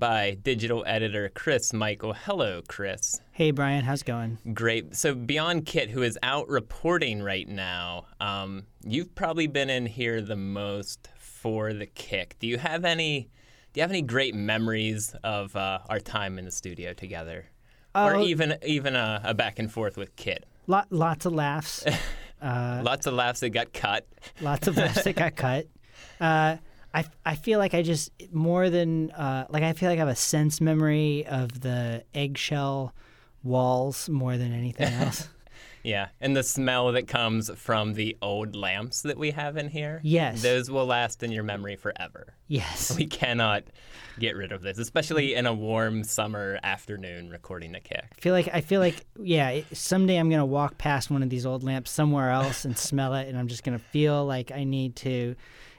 by 0.00 0.36
digital 0.42 0.82
editor 0.84 1.30
Chris 1.32 1.72
Michael. 1.72 2.12
Hello, 2.12 2.60
Chris. 2.66 3.20
Hey, 3.30 3.52
Brian, 3.52 3.84
how's 3.84 4.00
it 4.00 4.06
going? 4.06 4.38
Great. 4.52 4.96
So, 4.96 5.14
beyond 5.14 5.64
Kit, 5.64 5.90
who 5.90 6.02
is 6.02 6.18
out 6.24 6.48
reporting 6.48 7.22
right 7.22 7.46
now, 7.46 8.06
um, 8.18 8.64
you've 8.84 9.14
probably 9.14 9.46
been 9.46 9.70
in 9.70 9.86
here 9.86 10.20
the 10.20 10.34
most 10.34 11.08
for 11.16 11.72
the 11.72 11.86
kick. 11.86 12.34
Do 12.40 12.48
you 12.48 12.58
have 12.58 12.84
any? 12.84 13.30
Do 13.72 13.78
you 13.78 13.82
have 13.82 13.92
any 13.92 14.02
great 14.02 14.34
memories 14.34 15.14
of 15.22 15.54
uh, 15.54 15.78
our 15.88 16.00
time 16.00 16.36
in 16.36 16.46
the 16.46 16.50
studio 16.50 16.92
together, 16.94 17.46
or 17.94 18.16
Oh. 18.16 18.22
even 18.24 18.56
even 18.64 18.94
a, 18.96 19.20
a 19.24 19.34
back 19.34 19.58
and 19.58 19.70
forth 19.70 19.96
with 19.96 20.14
Kit? 20.16 20.44
Lot, 20.66 20.86
lots 20.90 21.26
of 21.26 21.32
laughs. 21.32 21.84
Uh, 22.42 22.80
Lots 22.82 23.06
of 23.06 23.12
laughs 23.12 23.40
that 23.40 23.50
got 23.50 23.70
cut. 23.74 24.06
lots 24.40 24.66
of 24.66 24.74
laughs 24.74 25.02
that 25.04 25.14
got 25.14 25.36
cut. 25.36 25.66
Uh, 26.20 26.56
I, 26.94 27.04
I 27.26 27.34
feel 27.34 27.58
like 27.58 27.74
I 27.74 27.82
just 27.82 28.10
more 28.32 28.70
than 28.70 29.10
uh, 29.10 29.44
like 29.50 29.62
I 29.62 29.74
feel 29.74 29.90
like 29.90 29.98
I 29.98 30.00
have 30.00 30.08
a 30.08 30.14
sense 30.16 30.58
memory 30.58 31.26
of 31.26 31.60
the 31.60 32.02
eggshell 32.14 32.94
walls 33.42 34.08
more 34.08 34.38
than 34.38 34.54
anything 34.54 34.90
else. 35.02 35.28
Yeah, 35.82 36.08
and 36.20 36.36
the 36.36 36.42
smell 36.42 36.92
that 36.92 37.08
comes 37.08 37.50
from 37.56 37.94
the 37.94 38.16
old 38.20 38.54
lamps 38.54 39.02
that 39.02 39.16
we 39.18 39.30
have 39.30 39.56
in 39.56 39.68
here. 39.68 40.00
Yes. 40.02 40.42
Those 40.42 40.70
will 40.70 40.86
last 40.86 41.22
in 41.22 41.32
your 41.32 41.42
memory 41.42 41.76
forever. 41.76 42.34
yes. 42.48 42.94
We 42.96 43.06
cannot 43.06 43.64
get 44.18 44.36
rid 44.36 44.52
of 44.52 44.60
this, 44.62 44.78
especially 44.78 45.34
in 45.34 45.46
a 45.46 45.54
warm 45.54 46.04
summer 46.04 46.58
afternoon 46.62 47.30
recording 47.30 47.74
a 47.74 47.80
kick. 47.80 48.04
I 48.16 48.20
feel 48.20 48.34
like 48.34 48.48
I 48.52 48.60
feel 48.60 48.80
like 48.80 49.06
yeah. 49.18 49.60
Someday 49.72 50.16
I'm 50.16 50.28
gonna 50.28 50.44
walk 50.44 50.76
past 50.78 51.10
one 51.10 51.22
of 51.22 51.30
these 51.30 51.46
old 51.46 51.62
lamps 51.64 51.90
somewhere 51.90 52.30
else 52.30 52.64
and 52.64 52.76
smell 52.76 53.14
it, 53.14 53.28
and 53.28 53.38
I'm 53.38 53.48
just 53.48 53.64
gonna 53.64 53.78
feel 53.78 54.26
like 54.26 54.52
I 54.52 54.64
need 54.64 54.96
to 54.96 55.34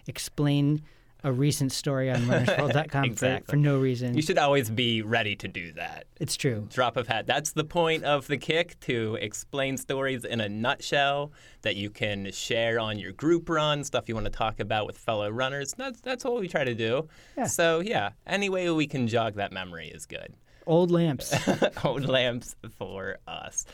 explain 0.07 0.81
a 1.23 1.31
recent 1.31 1.71
story 1.71 2.09
on 2.09 2.21
runnersworld.com 2.21 3.03
for, 3.05 3.11
Exactly. 3.11 3.51
for 3.51 3.55
no 3.57 3.77
reason. 3.79 4.15
You 4.15 4.21
should 4.21 4.37
always 4.37 4.69
be 4.69 5.01
ready 5.01 5.35
to 5.35 5.47
do 5.47 5.71
that. 5.73 6.05
it's 6.19 6.35
true. 6.35 6.67
Drop 6.71 6.97
of 6.97 7.07
hat. 7.07 7.27
That's 7.27 7.51
the 7.51 7.63
point 7.63 8.03
of 8.03 8.27
the 8.27 8.37
kick 8.37 8.79
to 8.81 9.17
explain 9.21 9.77
stories 9.77 10.25
in 10.25 10.41
a 10.41 10.49
nutshell 10.49 11.31
that 11.61 11.75
you 11.75 11.89
can 11.89 12.31
share 12.31 12.79
on 12.79 12.97
your 12.97 13.11
group 13.11 13.49
run, 13.49 13.83
stuff 13.83 14.09
you 14.09 14.15
want 14.15 14.25
to 14.25 14.31
talk 14.31 14.59
about 14.59 14.87
with 14.87 14.97
fellow 14.97 15.29
runners. 15.29 15.73
That's 15.77 16.01
that's 16.01 16.23
what 16.23 16.39
we 16.39 16.47
try 16.47 16.63
to 16.63 16.73
do. 16.75 17.07
Yeah. 17.37 17.45
So 17.47 17.79
yeah, 17.81 18.11
any 18.25 18.49
way 18.49 18.69
we 18.71 18.87
can 18.87 19.07
jog 19.07 19.35
that 19.35 19.51
memory 19.51 19.89
is 19.89 20.05
good. 20.05 20.33
Old 20.65 20.91
lamps. 20.91 21.33
old 21.83 22.05
lamps 22.07 22.55
for 22.77 23.17
us. 23.27 23.65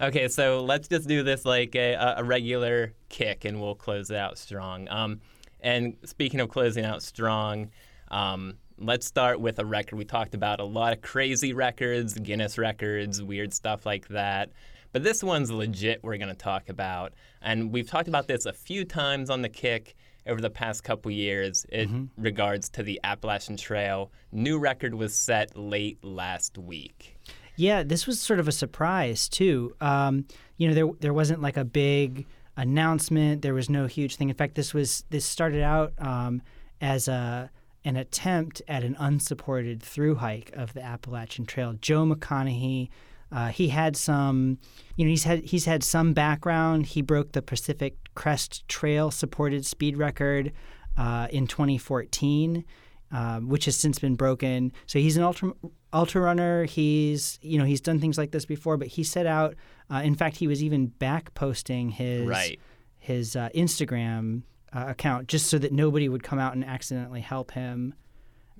Okay, 0.00 0.28
so 0.28 0.62
let's 0.62 0.88
just 0.88 1.08
do 1.08 1.22
this 1.22 1.44
like 1.44 1.74
a, 1.74 2.14
a 2.18 2.22
regular 2.24 2.92
kick, 3.08 3.44
and 3.44 3.60
we'll 3.60 3.74
close 3.74 4.10
it 4.10 4.16
out 4.16 4.36
strong. 4.38 4.88
Um, 4.90 5.20
and 5.60 5.96
speaking 6.04 6.40
of 6.40 6.48
closing 6.48 6.84
out 6.84 7.02
strong, 7.02 7.70
um, 8.08 8.54
let's 8.78 9.06
start 9.06 9.40
with 9.40 9.58
a 9.58 9.64
record. 9.64 9.96
We 9.96 10.04
talked 10.04 10.34
about 10.34 10.60
a 10.60 10.64
lot 10.64 10.92
of 10.92 11.00
crazy 11.00 11.52
records, 11.52 12.14
Guinness 12.14 12.58
records, 12.58 13.22
weird 13.22 13.52
stuff 13.52 13.86
like 13.86 14.08
that. 14.08 14.50
But 14.92 15.02
this 15.02 15.22
one's 15.22 15.50
legit, 15.50 16.02
we're 16.02 16.16
going 16.16 16.28
to 16.28 16.34
talk 16.34 16.68
about. 16.68 17.12
And 17.42 17.72
we've 17.72 17.88
talked 17.88 18.08
about 18.08 18.28
this 18.28 18.46
a 18.46 18.52
few 18.52 18.84
times 18.84 19.30
on 19.30 19.42
the 19.42 19.48
kick 19.48 19.94
over 20.26 20.40
the 20.40 20.50
past 20.50 20.84
couple 20.84 21.10
years 21.10 21.66
in 21.70 22.10
regards 22.16 22.68
to 22.70 22.82
the 22.82 23.00
Appalachian 23.04 23.56
Trail. 23.56 24.10
New 24.32 24.58
record 24.58 24.94
was 24.94 25.14
set 25.14 25.56
late 25.56 26.02
last 26.02 26.58
week. 26.58 27.18
Yeah, 27.56 27.82
this 27.82 28.06
was 28.06 28.20
sort 28.20 28.38
of 28.38 28.48
a 28.48 28.52
surprise 28.52 29.28
too. 29.28 29.74
Um, 29.80 30.26
you 30.58 30.68
know, 30.68 30.74
there 30.74 30.88
there 31.00 31.14
wasn't 31.14 31.40
like 31.42 31.56
a 31.56 31.64
big 31.64 32.26
announcement. 32.56 33.42
There 33.42 33.54
was 33.54 33.68
no 33.68 33.86
huge 33.86 34.16
thing. 34.16 34.28
In 34.28 34.34
fact, 34.34 34.54
this 34.54 34.72
was 34.72 35.04
this 35.10 35.24
started 35.24 35.62
out 35.62 35.92
um, 35.98 36.42
as 36.80 37.08
a 37.08 37.50
an 37.84 37.96
attempt 37.96 38.60
at 38.66 38.82
an 38.82 38.96
unsupported 38.98 39.80
through 39.82 40.16
hike 40.16 40.50
of 40.54 40.74
the 40.74 40.82
Appalachian 40.82 41.46
Trail. 41.46 41.74
Joe 41.80 42.04
McConaughy. 42.04 42.88
Uh, 43.30 43.48
he 43.48 43.68
had 43.68 43.96
some, 43.96 44.58
you 44.94 45.04
know, 45.04 45.10
he's 45.10 45.24
had 45.24 45.44
he's 45.44 45.64
had 45.64 45.82
some 45.82 46.12
background. 46.12 46.86
He 46.86 47.02
broke 47.02 47.32
the 47.32 47.42
Pacific 47.42 47.96
Crest 48.14 48.66
Trail 48.68 49.10
supported 49.10 49.66
speed 49.66 49.96
record 49.96 50.52
uh, 50.96 51.26
in 51.30 51.46
2014 51.46 52.64
um, 53.16 53.48
which 53.48 53.64
has 53.64 53.76
since 53.76 53.98
been 53.98 54.14
broken. 54.14 54.72
So 54.86 54.98
he's 54.98 55.16
an 55.16 55.22
ultra 55.22 55.52
ultra 55.92 56.20
runner. 56.20 56.64
He's 56.64 57.38
you 57.42 57.58
know 57.58 57.64
he's 57.64 57.80
done 57.80 57.98
things 58.00 58.18
like 58.18 58.30
this 58.30 58.44
before, 58.44 58.76
but 58.76 58.88
he 58.88 59.02
set 59.04 59.26
out. 59.26 59.54
Uh, 59.90 60.02
in 60.04 60.14
fact, 60.14 60.36
he 60.36 60.46
was 60.46 60.62
even 60.62 60.86
back 60.88 61.32
posting 61.34 61.90
his 61.90 62.26
Right. 62.26 62.58
his 62.98 63.36
uh, 63.36 63.48
Instagram 63.54 64.42
uh, 64.74 64.84
account 64.88 65.28
just 65.28 65.46
so 65.46 65.58
that 65.58 65.72
nobody 65.72 66.08
would 66.08 66.22
come 66.22 66.38
out 66.38 66.52
and 66.54 66.64
accidentally 66.64 67.20
help 67.22 67.52
him. 67.52 67.94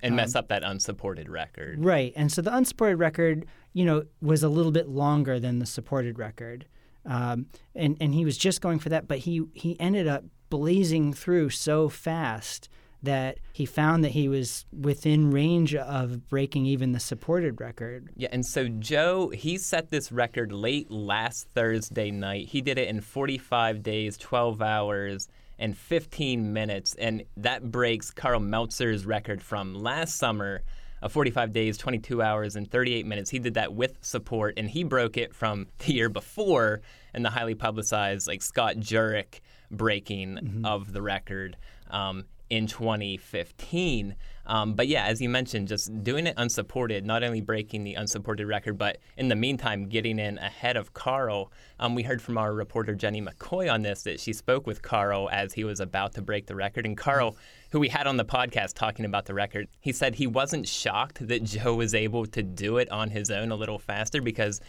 and 0.03 0.15
mess 0.15 0.35
up 0.35 0.49
that 0.49 0.63
unsupported 0.63 1.29
record. 1.29 1.85
Right. 1.85 2.13
And 2.17 2.31
so 2.31 2.41
the 2.43 2.55
unsupported 2.55 2.99
record, 2.99 3.47
you 3.73 3.85
know, 3.85 4.05
was 4.21 4.43
a 4.43 4.49
little 4.49 4.71
bit 4.73 4.89
longer 4.89 5.41
than 5.41 5.59
the 5.59 5.67
supported 5.67 6.19
record. 6.19 6.67
Um, 7.05 7.47
and, 7.75 7.97
and 8.01 8.15
he 8.15 8.25
was 8.25 8.37
just 8.37 8.61
going 8.61 8.79
for 8.79 8.89
that, 8.91 9.09
but 9.09 9.19
he, 9.19 9.43
he 9.55 9.79
ended 9.81 10.07
up 10.07 10.25
blazing 10.51 11.13
through 11.13 11.51
so 11.51 11.89
fast 11.89 12.69
that 13.07 13.39
he 13.53 13.65
found 13.65 14.05
that 14.05 14.11
he 14.11 14.29
was 14.29 14.67
within 14.79 15.31
range 15.31 15.75
of 15.75 16.29
breaking 16.29 16.67
even 16.67 16.93
the 16.93 17.01
supported 17.01 17.61
record. 17.61 18.11
Yeah, 18.17 18.29
and 18.31 18.45
so 18.45 18.69
Joe, 18.69 19.31
he 19.31 19.59
set 19.59 19.91
this 19.91 20.13
record 20.13 20.53
late 20.53 20.91
last 20.91 21.49
Thursday 21.55 22.11
night. 22.11 22.49
He 22.49 22.61
did 22.61 22.79
it 22.79 22.89
in 22.89 23.01
45 23.01 23.83
days, 23.83 24.17
12 24.19 24.63
hours, 24.63 25.29
and 25.59 25.77
15 25.77 26.53
minutes, 26.53 26.95
and 26.99 27.25
that 27.39 27.71
breaks 27.71 28.11
Karl 28.11 28.41
Meltzer's 28.41 29.07
record 29.07 29.43
from 29.43 29.75
last 29.75 30.17
summer 30.17 30.63
of 31.03 31.13
45 31.13 31.53
days, 31.53 31.79
22 31.79 32.23
hours, 32.23 32.57
and 32.57 32.71
38 32.71 33.07
minutes. 33.07 33.31
He 33.31 33.39
did 33.39 33.55
that 33.55 33.73
with 33.75 33.97
support, 34.03 34.55
and 34.57 34.69
he 34.69 34.85
broke 34.85 35.17
it 35.17 35.35
from 35.35 35.67
the 35.79 35.95
year 35.95 36.09
before 36.09 36.83
and 37.15 37.25
the 37.25 37.31
highly 37.31 37.55
publicized 37.55 38.29
like 38.29 38.43
Scott 38.43 38.77
Jurek 38.77 39.41
breaking 39.71 40.63
of 40.65 40.93
the 40.93 41.03
record. 41.03 41.57
Um, 41.91 42.25
in 42.51 42.67
2015. 42.67 44.17
Um, 44.47 44.75
but 44.75 44.87
yeah, 44.87 45.05
as 45.07 45.21
you 45.21 45.29
mentioned, 45.29 45.69
just 45.69 46.05
doing 46.05 46.27
it 46.27 46.35
unsupported, 46.37 47.05
not 47.05 47.25
only 47.25 47.41
breaking 47.41 47.83
the 47.83 47.95
unsupported 47.95 48.47
record, 48.47 48.79
but 48.79 48.99
in 49.17 49.29
the 49.29 49.35
meantime, 49.35 49.89
getting 49.89 50.19
in 50.19 50.39
ahead 50.39 50.77
of 50.77 50.95
Karl. 50.95 51.51
Um, 51.81 51.95
we 51.95 52.05
heard 52.05 52.23
from 52.23 52.39
our 52.39 52.55
reporter 52.55 52.95
Jenny 52.95 53.21
McCoy 53.21 53.73
on 53.73 53.83
this 53.83 54.05
that 54.05 54.21
she 54.21 54.33
spoke 54.33 54.67
with 54.67 54.83
Karl 54.83 55.29
as 55.33 55.53
he 55.53 55.65
was 55.65 55.81
about 55.81 56.15
to 56.15 56.23
break 56.23 56.47
the 56.47 56.55
record. 56.55 56.87
And 56.87 56.97
Karl, 56.97 57.37
who 57.73 57.81
we 57.81 57.89
had 57.89 58.07
on 58.07 58.17
the 58.17 58.25
podcast 58.25 58.75
talking 58.75 59.05
about 59.05 59.27
the 59.27 59.35
record, 59.35 59.67
he 59.81 59.91
said 59.91 60.15
he 60.15 60.29
wasn't 60.29 60.69
shocked 60.69 61.27
that 61.27 61.43
Joe 61.43 61.75
was 61.75 61.95
able 61.95 62.27
to 62.27 62.43
do 62.43 62.79
it 62.79 62.91
on 62.91 63.11
his 63.11 63.31
own 63.31 63.51
a 63.51 63.57
little 63.57 63.81
faster 63.81 64.23
because 64.23 64.61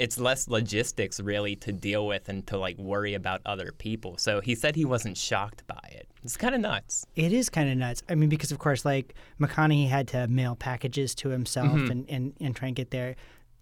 it's 0.00 0.18
less 0.18 0.48
logistics 0.48 1.20
really 1.20 1.54
to 1.56 1.72
deal 1.72 2.06
with 2.06 2.28
and 2.28 2.46
to 2.46 2.56
like 2.58 2.78
worry 2.78 3.14
about 3.14 3.40
other 3.44 3.70
people. 3.72 4.16
So 4.16 4.40
he 4.40 4.54
said 4.54 4.74
he 4.74 4.84
wasn't 4.84 5.16
shocked 5.16 5.66
by 5.66 5.88
it. 5.92 6.08
It's 6.24 6.36
kind 6.36 6.54
of 6.54 6.60
nuts. 6.62 7.06
It 7.16 7.32
is 7.32 7.48
kind 7.50 7.70
of 7.70 7.76
nuts. 7.76 8.02
I 8.08 8.14
mean, 8.14 8.28
because 8.28 8.50
of 8.50 8.58
course, 8.58 8.84
like 8.84 9.14
McConaughy 9.40 9.88
had 9.88 10.08
to 10.08 10.26
mail 10.28 10.56
packages 10.56 11.14
to 11.16 11.28
himself 11.28 11.68
Mhm. 11.68 11.90
and, 11.90 12.06
and, 12.08 12.32
and 12.40 12.56
try 12.56 12.68
and 12.68 12.76
get 12.76 12.90
there. 12.90 13.14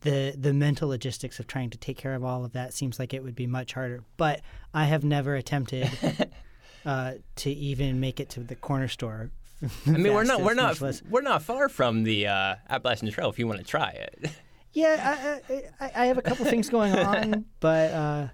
The 0.03 0.35
the 0.39 0.53
mental 0.55 0.89
logistics 0.91 1.41
of 1.41 1.49
trying 1.49 1.71
to 1.71 1.79
take 1.79 1.97
care 1.99 2.15
of 2.15 2.23
all 2.23 2.45
of 2.45 2.53
that 2.53 2.73
seems 2.73 3.01
like 3.01 3.13
it 3.13 3.23
would 3.25 3.35
be 3.35 3.49
much 3.49 3.73
harder. 3.75 4.05
But 4.17 4.43
I 4.73 4.85
have 4.85 5.03
never 5.03 5.35
attempted 5.35 5.91
uh, 6.87 7.15
to 7.37 7.51
even 7.51 7.99
make 7.99 8.21
it 8.21 8.29
to 8.31 8.41
the 8.41 8.55
corner 8.55 8.87
store. 8.89 9.31
I 9.89 9.91
mean, 9.91 10.15
we're 10.15 10.23
not 10.23 10.41
we're 10.41 10.55
not 10.55 10.81
less- 10.81 11.03
we're 11.11 11.21
not 11.33 11.43
far 11.43 11.69
from 11.69 12.05
the 12.05 12.29
uh, 12.29 12.55
Appalachian 12.71 13.11
Trail 13.11 13.29
if 13.29 13.41
you 13.41 13.49
want 13.49 13.59
to 13.59 13.65
try 13.67 13.91
it. 13.91 14.31
Yeah, 14.73 15.41
I, 15.49 15.55
I, 15.55 15.63
I- 15.87 16.03
I 16.03 16.07
have 16.07 16.19
a 16.19 16.23
couple 16.23 16.45
things 16.45 16.69
going 16.79 16.93
on, 16.95 17.45
but 17.61 17.91
uh, 17.93 18.29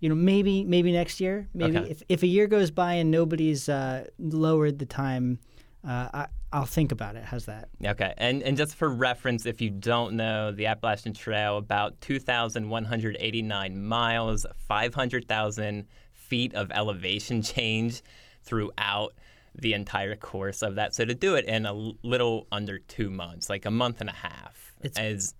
you 0.00 0.08
know, 0.08 0.14
maybe 0.14 0.64
maybe 0.64 0.92
next 0.92 1.20
year. 1.20 1.48
Maybe 1.54 1.78
Okay. 1.78 1.90
if, 1.90 2.02
if 2.08 2.22
a 2.22 2.26
year 2.26 2.46
goes 2.46 2.70
by 2.70 2.94
and 2.94 3.10
nobody's 3.10 3.68
uh, 3.68 4.06
lowered 4.18 4.78
the 4.78 4.86
time, 4.86 5.38
uh, 5.86 6.08
I, 6.12 6.26
I'll 6.52 6.66
think 6.66 6.92
about 6.92 7.16
it. 7.16 7.24
How's 7.24 7.46
that? 7.46 7.68
Okay, 7.84 8.12
and 8.18 8.42
and 8.42 8.56
just 8.56 8.74
for 8.74 8.88
reference, 8.88 9.44
if 9.46 9.60
you 9.60 9.70
don't 9.70 10.14
know, 10.14 10.50
the 10.52 10.66
Appalachian 10.66 11.14
Trail 11.14 11.56
about 11.58 12.00
2,189 12.00 13.84
miles, 13.84 14.46
500,000 14.68 15.86
feet 16.12 16.54
of 16.54 16.70
elevation 16.72 17.42
change 17.54 18.02
throughout 18.42 19.14
the 19.54 19.72
entire 19.72 20.14
course 20.14 20.62
of 20.62 20.76
that. 20.76 20.94
So 20.94 21.04
to 21.04 21.14
do 21.14 21.34
it 21.34 21.44
in 21.46 21.66
a 21.66 21.72
little 22.02 22.46
under 22.52 22.78
two 22.78 23.10
months, 23.10 23.50
like 23.50 23.64
a 23.66 23.70
month 23.70 24.00
and 24.00 24.08
a 24.08 24.14
half, 24.14 24.74
It's- 24.82 25.02
is 25.04 25.34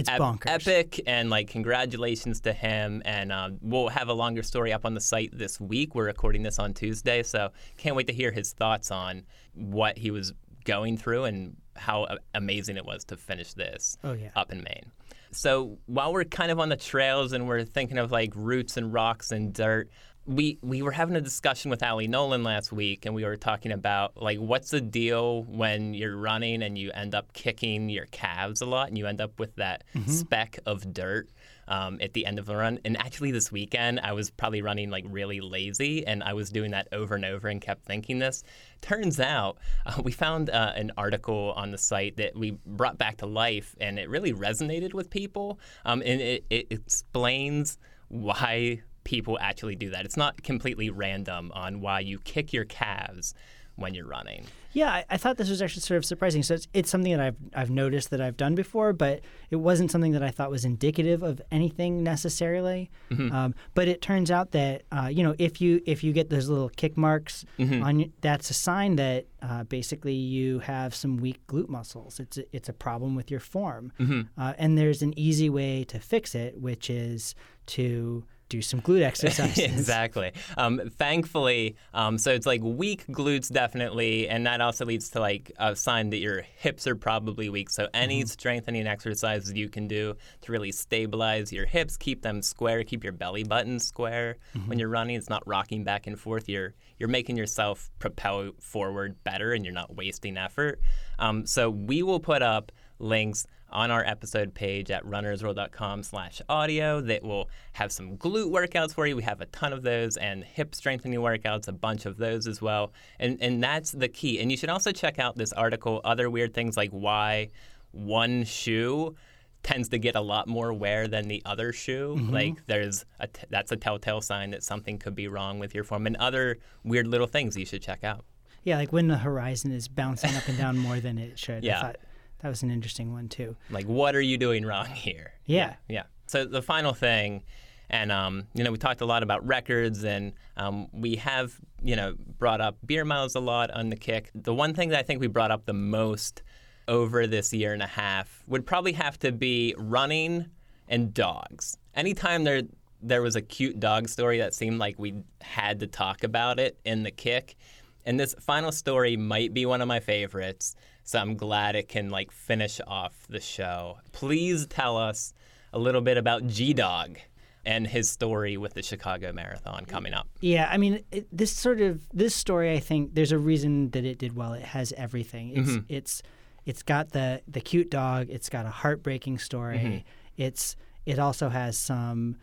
it's 0.00 0.08
ep- 0.08 0.20
bonkers. 0.20 0.46
epic. 0.46 1.00
And 1.06 1.30
like 1.30 1.48
congratulations 1.48 2.40
to 2.42 2.52
him. 2.52 3.02
And 3.04 3.30
um, 3.32 3.58
we'll 3.62 3.88
have 3.88 4.08
a 4.08 4.12
longer 4.12 4.42
story 4.42 4.72
up 4.72 4.84
on 4.84 4.94
the 4.94 5.00
site 5.00 5.30
this 5.32 5.60
week. 5.60 5.94
We're 5.94 6.06
recording 6.06 6.42
this 6.42 6.58
on 6.58 6.74
Tuesday, 6.74 7.22
so 7.22 7.50
can't 7.78 7.94
wait 7.96 8.06
to 8.08 8.12
hear 8.12 8.32
his 8.32 8.52
thoughts 8.52 8.90
on 8.90 9.24
what 9.54 9.96
he 9.98 10.10
was 10.10 10.32
going 10.64 10.96
through 10.98 11.24
and 11.24 11.56
how 11.76 12.06
amazing 12.34 12.76
it 12.76 12.84
was 12.84 13.04
to 13.06 13.16
finish 13.16 13.54
this 13.54 13.96
Oh, 14.04 14.12
yeah. 14.12 14.28
up 14.36 14.52
in 14.52 14.58
Maine. 14.58 14.90
So 15.32 15.78
while 15.86 16.12
we're 16.12 16.24
kind 16.24 16.50
of 16.50 16.58
on 16.58 16.68
the 16.68 16.76
trails 16.76 17.32
and 17.32 17.46
we're 17.46 17.64
thinking 17.64 17.98
of 17.98 18.10
like 18.10 18.32
roots 18.34 18.76
and 18.76 18.92
rocks 18.92 19.30
and 19.30 19.54
dirt, 19.54 19.88
we 20.26 20.58
we 20.62 20.82
were 20.82 20.92
having 20.92 21.16
a 21.16 21.20
discussion 21.20 21.70
with 21.70 21.82
Ali 21.82 22.06
Nolan 22.06 22.42
last 22.44 22.72
week, 22.72 23.06
and 23.06 23.14
we 23.14 23.24
were 23.24 23.36
talking 23.36 23.72
about 23.72 24.20
like 24.20 24.38
what's 24.38 24.70
the 24.70 24.80
deal 24.80 25.42
when 25.44 25.94
you're 25.94 26.16
running 26.16 26.62
and 26.62 26.76
you 26.78 26.90
end 26.92 27.14
up 27.14 27.32
kicking 27.32 27.88
your 27.88 28.06
calves 28.06 28.60
a 28.60 28.66
lot, 28.66 28.88
and 28.88 28.98
you 28.98 29.06
end 29.06 29.20
up 29.20 29.38
with 29.38 29.56
that 29.56 29.84
Mm-hmm. 29.94 30.10
speck 30.10 30.58
of 30.66 30.92
dirt 30.92 31.28
um, 31.66 31.98
at 32.00 32.12
the 32.12 32.26
end 32.26 32.38
of 32.38 32.46
the 32.46 32.54
run. 32.54 32.78
And 32.84 32.96
actually, 32.98 33.32
this 33.32 33.50
weekend 33.50 33.98
I 34.00 34.12
was 34.12 34.30
probably 34.30 34.62
running 34.62 34.90
like 34.90 35.04
really 35.08 35.40
lazy, 35.40 36.06
and 36.06 36.22
I 36.22 36.34
was 36.34 36.50
doing 36.50 36.70
that 36.72 36.86
over 36.92 37.14
and 37.14 37.24
over 37.24 37.48
and 37.48 37.60
kept 37.60 37.84
thinking 37.86 38.18
this. 38.18 38.44
Turns 38.82 39.18
out 39.18 39.58
uh, 39.86 40.00
we 40.04 40.12
found 40.12 40.50
uh, 40.50 40.72
an 40.76 40.92
article 40.96 41.54
on 41.56 41.70
the 41.70 41.78
site 41.78 42.18
that 42.18 42.36
we 42.36 42.52
brought 42.66 42.98
back 42.98 43.16
to 43.18 43.26
life, 43.26 43.74
and 43.80 43.98
it 43.98 44.08
really 44.08 44.32
resonated 44.32 44.94
with 44.94 45.10
people, 45.10 45.58
um, 45.84 46.02
and 46.04 46.20
it, 46.20 46.44
it 46.50 46.66
explains 46.70 47.78
why 48.08 48.80
people 49.04 49.38
actually 49.40 49.76
do 49.76 49.90
that. 49.90 50.04
It's 50.04 50.16
not 50.16 50.42
completely 50.42 50.90
random 50.90 51.50
on 51.54 51.80
why 51.80 52.00
you 52.00 52.18
kick 52.18 52.52
your 52.52 52.64
calves 52.64 53.34
when 53.76 53.94
you're 53.94 54.06
running. 54.06 54.44
Yeah, 54.72 54.90
I, 54.90 55.04
I 55.10 55.16
thought 55.16 55.36
this 55.38 55.48
was 55.48 55.62
actually 55.62 55.80
sort 55.82 55.96
of 55.98 56.04
surprising. 56.04 56.42
So 56.42 56.54
it's, 56.54 56.68
it's 56.74 56.90
something 56.90 57.10
that 57.12 57.20
I've 57.20 57.36
I've 57.54 57.70
noticed 57.70 58.10
that 58.10 58.20
I've 58.20 58.36
done 58.36 58.54
before, 58.54 58.92
but 58.92 59.20
it 59.50 59.56
wasn't 59.56 59.90
something 59.90 60.12
that 60.12 60.22
I 60.22 60.30
thought 60.30 60.50
was 60.50 60.64
indicative 60.66 61.22
of 61.22 61.40
anything 61.50 62.02
necessarily. 62.02 62.90
Mhm. 63.10 63.32
Um, 63.32 63.54
but 63.74 63.88
it 63.88 64.02
turns 64.02 64.30
out 64.30 64.50
that 64.52 64.82
uh, 64.92 65.08
you 65.10 65.22
know 65.22 65.34
if 65.38 65.60
you 65.60 65.80
if 65.86 66.04
you 66.04 66.12
get 66.12 66.28
those 66.28 66.48
little 66.48 66.68
kick 66.68 66.96
marks 66.98 67.44
Mhm. 67.58 67.82
on, 67.84 68.12
that's 68.20 68.50
a 68.50 68.54
sign 68.54 68.96
that 68.96 69.26
uh, 69.40 69.64
basically 69.64 70.14
you 70.14 70.58
have 70.60 70.94
some 70.94 71.16
weak 71.16 71.40
glute 71.48 71.68
muscles. 71.70 72.20
It's 72.20 72.36
a, 72.38 72.44
it's 72.54 72.68
a 72.68 72.74
problem 72.74 73.14
with 73.16 73.30
your 73.30 73.40
form, 73.40 73.92
Mhm. 73.98 74.28
uh, 74.36 74.52
and 74.58 74.76
there's 74.76 75.00
an 75.02 75.18
easy 75.18 75.48
way 75.48 75.84
to 75.84 75.98
fix 75.98 76.34
it, 76.34 76.60
which 76.60 76.90
is 76.90 77.34
to 77.66 78.24
do 78.50 78.60
some 78.60 78.82
glute 78.82 79.02
exercises. 79.02 79.58
exactly. 79.64 80.32
Um, 80.58 80.90
thankfully, 80.98 81.76
um, 81.94 82.18
so 82.18 82.32
it's 82.32 82.46
like 82.46 82.60
weak 82.62 83.06
glutes 83.06 83.50
definitely, 83.50 84.28
and 84.28 84.44
that 84.46 84.60
also 84.60 84.84
leads 84.84 85.08
to 85.10 85.20
like 85.20 85.52
a 85.58 85.74
sign 85.74 86.10
that 86.10 86.18
your 86.18 86.42
hips 86.42 86.86
are 86.86 86.96
probably 86.96 87.48
weak. 87.48 87.70
So 87.70 87.88
any 87.94 88.26
strengthening 88.26 88.86
exercises 88.86 89.54
you 89.54 89.70
can 89.70 89.88
do 89.88 90.14
to 90.42 90.52
really 90.52 90.72
stabilize 90.72 91.52
your 91.52 91.64
hips, 91.64 91.96
keep 91.96 92.22
them 92.22 92.42
square, 92.42 92.84
keep 92.84 93.02
your 93.02 93.14
belly 93.14 93.44
button 93.44 93.78
square 93.78 94.36
when 94.66 94.78
you're 94.78 94.88
running. 94.88 95.16
It's 95.16 95.30
not 95.30 95.46
rocking 95.46 95.84
back 95.84 96.06
and 96.06 96.18
forth. 96.18 96.48
You're 96.48 96.74
you're 96.98 97.08
making 97.08 97.36
yourself 97.36 97.90
propel 97.98 98.50
forward 98.60 99.22
better, 99.24 99.52
and 99.52 99.64
you're 99.64 99.72
not 99.72 99.96
wasting 99.96 100.36
effort. 100.36 100.80
Um, 101.18 101.46
so 101.46 101.70
we 101.70 102.02
will 102.02 102.20
put 102.20 102.42
up 102.42 102.72
links 102.98 103.46
on 103.72 103.90
our 103.90 104.04
episode 104.04 104.54
page 104.54 104.90
at 104.90 105.04
runnersworld.com 105.04 106.02
slash 106.02 106.40
audio 106.48 107.00
that 107.00 107.22
will 107.22 107.48
have 107.72 107.92
some 107.92 108.16
glute 108.16 108.50
workouts 108.50 108.94
for 108.94 109.06
you. 109.06 109.16
We 109.16 109.22
have 109.22 109.40
a 109.40 109.46
ton 109.46 109.72
of 109.72 109.82
those 109.82 110.16
and 110.16 110.44
hip 110.44 110.74
strengthening 110.74 111.18
workouts, 111.20 111.68
a 111.68 111.72
bunch 111.72 112.06
of 112.06 112.16
those 112.16 112.46
as 112.46 112.60
well. 112.60 112.92
And 113.18 113.38
and 113.40 113.62
that's 113.62 113.92
the 113.92 114.08
key. 114.08 114.40
And 114.40 114.50
you 114.50 114.56
should 114.56 114.70
also 114.70 114.92
check 114.92 115.18
out 115.18 115.36
this 115.36 115.52
article, 115.52 116.00
other 116.04 116.28
weird 116.30 116.54
things 116.54 116.76
like 116.76 116.90
why 116.90 117.50
one 117.92 118.44
shoe 118.44 119.14
tends 119.62 119.90
to 119.90 119.98
get 119.98 120.16
a 120.16 120.20
lot 120.20 120.48
more 120.48 120.72
wear 120.72 121.06
than 121.06 121.28
the 121.28 121.42
other 121.44 121.72
shoe. 121.72 122.16
Mhm. 122.18 122.30
Like 122.32 122.66
there's 122.66 123.04
a 123.18 123.26
t- 123.26 123.44
that's 123.50 123.70
a 123.72 123.76
telltale 123.76 124.20
sign 124.22 124.50
that 124.52 124.62
something 124.62 124.98
could 124.98 125.14
be 125.14 125.28
wrong 125.28 125.58
with 125.58 125.74
your 125.74 125.84
form 125.84 126.06
and 126.06 126.16
other 126.16 126.58
weird 126.82 127.06
little 127.06 127.26
things 127.26 127.56
you 127.56 127.66
should 127.66 127.82
check 127.82 128.02
out. 128.02 128.24
Yeah, 128.64 128.76
like 128.76 128.92
when 128.92 129.08
the 129.08 129.18
horizon 129.18 129.70
is 129.72 129.88
bouncing 129.88 130.34
up 130.34 130.46
and 130.48 130.56
down 130.56 130.78
more 130.78 131.00
than 131.00 131.18
it 131.18 131.38
should. 131.38 131.62
Yeah. 131.64 131.78
I 131.78 131.82
thought 131.82 131.96
that 132.42 132.48
was 132.48 132.62
an 132.62 132.70
interesting 132.70 133.12
one 133.12 133.28
too. 133.28 133.56
Like, 133.70 133.86
what 133.86 134.14
are 134.14 134.20
you 134.20 134.38
doing 134.38 134.64
wrong 134.64 134.86
here? 134.86 135.32
Yeah. 135.46 135.74
Yeah. 135.88 136.04
So 136.26 136.44
the 136.44 136.62
final 136.62 136.92
thing, 136.92 137.42
and 137.88 138.12
um, 138.12 138.46
you 138.54 138.62
know, 138.62 138.70
we 138.70 138.78
talked 138.78 139.00
a 139.00 139.06
lot 139.06 139.22
about 139.22 139.44
records, 139.46 140.04
and 140.04 140.32
um, 140.56 140.88
we 140.92 141.16
have 141.16 141.58
you 141.82 141.96
know 141.96 142.14
brought 142.38 142.60
up 142.60 142.78
beer 142.86 143.04
miles 143.04 143.34
a 143.34 143.40
lot 143.40 143.70
on 143.72 143.90
the 143.90 143.96
kick. 143.96 144.30
The 144.34 144.54
one 144.54 144.74
thing 144.74 144.90
that 144.90 144.98
I 144.98 145.02
think 145.02 145.20
we 145.20 145.26
brought 145.26 145.50
up 145.50 145.66
the 145.66 145.72
most 145.72 146.42
over 146.88 147.26
this 147.26 147.52
year 147.52 147.72
and 147.72 147.82
a 147.82 147.86
half 147.86 148.42
would 148.46 148.66
probably 148.66 148.92
have 148.92 149.18
to 149.20 149.32
be 149.32 149.74
running 149.76 150.46
and 150.88 151.12
dogs. 151.14 151.78
Anytime 151.94 152.44
there 152.44 152.62
there 153.02 153.22
was 153.22 153.36
a 153.36 153.40
cute 153.40 153.80
dog 153.80 154.08
story 154.08 154.38
that 154.38 154.54
seemed 154.54 154.78
like 154.78 154.98
we 154.98 155.14
had 155.40 155.80
to 155.80 155.86
talk 155.86 156.22
about 156.22 156.60
it 156.60 156.78
in 156.84 157.02
the 157.02 157.10
kick. 157.10 157.56
And 158.04 158.18
this 158.18 158.34
final 158.40 158.72
story 158.72 159.16
might 159.16 159.54
be 159.54 159.66
one 159.66 159.80
of 159.80 159.88
my 159.88 160.00
favorites, 160.00 160.74
so 161.04 161.18
I'm 161.18 161.36
glad 161.36 161.76
it 161.76 161.88
can 161.88 162.10
like 162.10 162.30
finish 162.30 162.80
off 162.86 163.26
the 163.28 163.40
show. 163.40 163.98
Please 164.12 164.66
tell 164.66 164.96
us 164.96 165.32
a 165.72 165.78
little 165.78 166.00
bit 166.00 166.16
about 166.16 166.46
G 166.46 166.72
Dog 166.72 167.18
and 167.64 167.86
his 167.86 168.08
story 168.10 168.56
with 168.56 168.72
the 168.74 168.82
Chicago 168.82 169.32
Marathon 169.32 169.84
coming 169.84 170.14
up. 170.14 170.26
Yeah, 170.40 170.68
I 170.70 170.78
mean, 170.78 171.04
it, 171.12 171.26
this 171.30 171.52
sort 171.52 171.80
of 171.80 172.02
this 172.12 172.34
story, 172.34 172.72
I 172.72 172.80
think 172.80 173.14
there's 173.14 173.32
a 173.32 173.38
reason 173.38 173.90
that 173.90 174.04
it 174.04 174.18
did 174.18 174.34
well. 174.34 174.54
It 174.54 174.62
has 174.62 174.92
everything. 174.96 175.50
It's 175.56 175.70
Mhm. 175.70 175.84
it's 175.88 176.22
it's 176.66 176.82
got 176.82 177.10
the 177.10 177.42
the 177.48 177.60
cute 177.60 177.90
dog. 177.90 178.28
It's 178.30 178.48
got 178.48 178.64
a 178.66 178.70
heartbreaking 178.70 179.38
story. 179.38 179.78
Mhm. 179.78 180.04
It's 180.36 180.76
it 181.06 181.18
also 181.18 181.48
has 181.48 181.76
some 181.76 182.36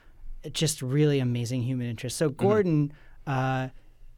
just 0.51 0.81
really 0.81 1.19
amazing 1.19 1.63
human 1.63 1.87
interest. 1.87 2.15
So 2.17 2.29
Gordon, 2.29 2.93
uh, 3.25 3.69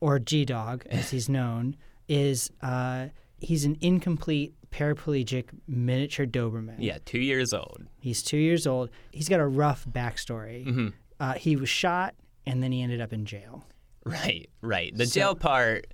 or 0.02 0.20
G 0.20 0.44
Dog 0.46 0.86
as 0.90 1.12
he's 1.12 1.30
known, 1.30 1.76
is 2.08 2.52
uh, 2.62 3.08
he's 3.42 3.66
an 3.66 3.78
incomplete 3.82 4.54
paraplegic 4.72 5.46
miniature 5.68 6.26
Doberman. 6.26 6.76
Yeah, 6.78 7.00
two 7.06 7.20
years 7.20 7.54
old. 7.54 7.84
He's 8.00 8.22
two 8.22 8.38
years 8.38 8.68
old. 8.68 8.90
He's 9.12 9.28
got 9.30 9.40
a 9.40 9.48
rough 9.48 9.86
backstory. 9.92 10.66
Mhm. 10.66 10.94
Uh, 11.20 11.34
he 11.34 11.56
was 11.56 11.70
shot 11.70 12.16
and 12.46 12.62
then 12.64 12.72
he 12.72 12.82
ended 12.82 13.02
up 13.02 13.12
in 13.12 13.26
jail. 13.26 13.66
Right, 14.06 14.50
right. 14.62 14.96
The 14.96 15.06
So- 15.08 15.20
jail 15.20 15.36
part, 15.36 15.88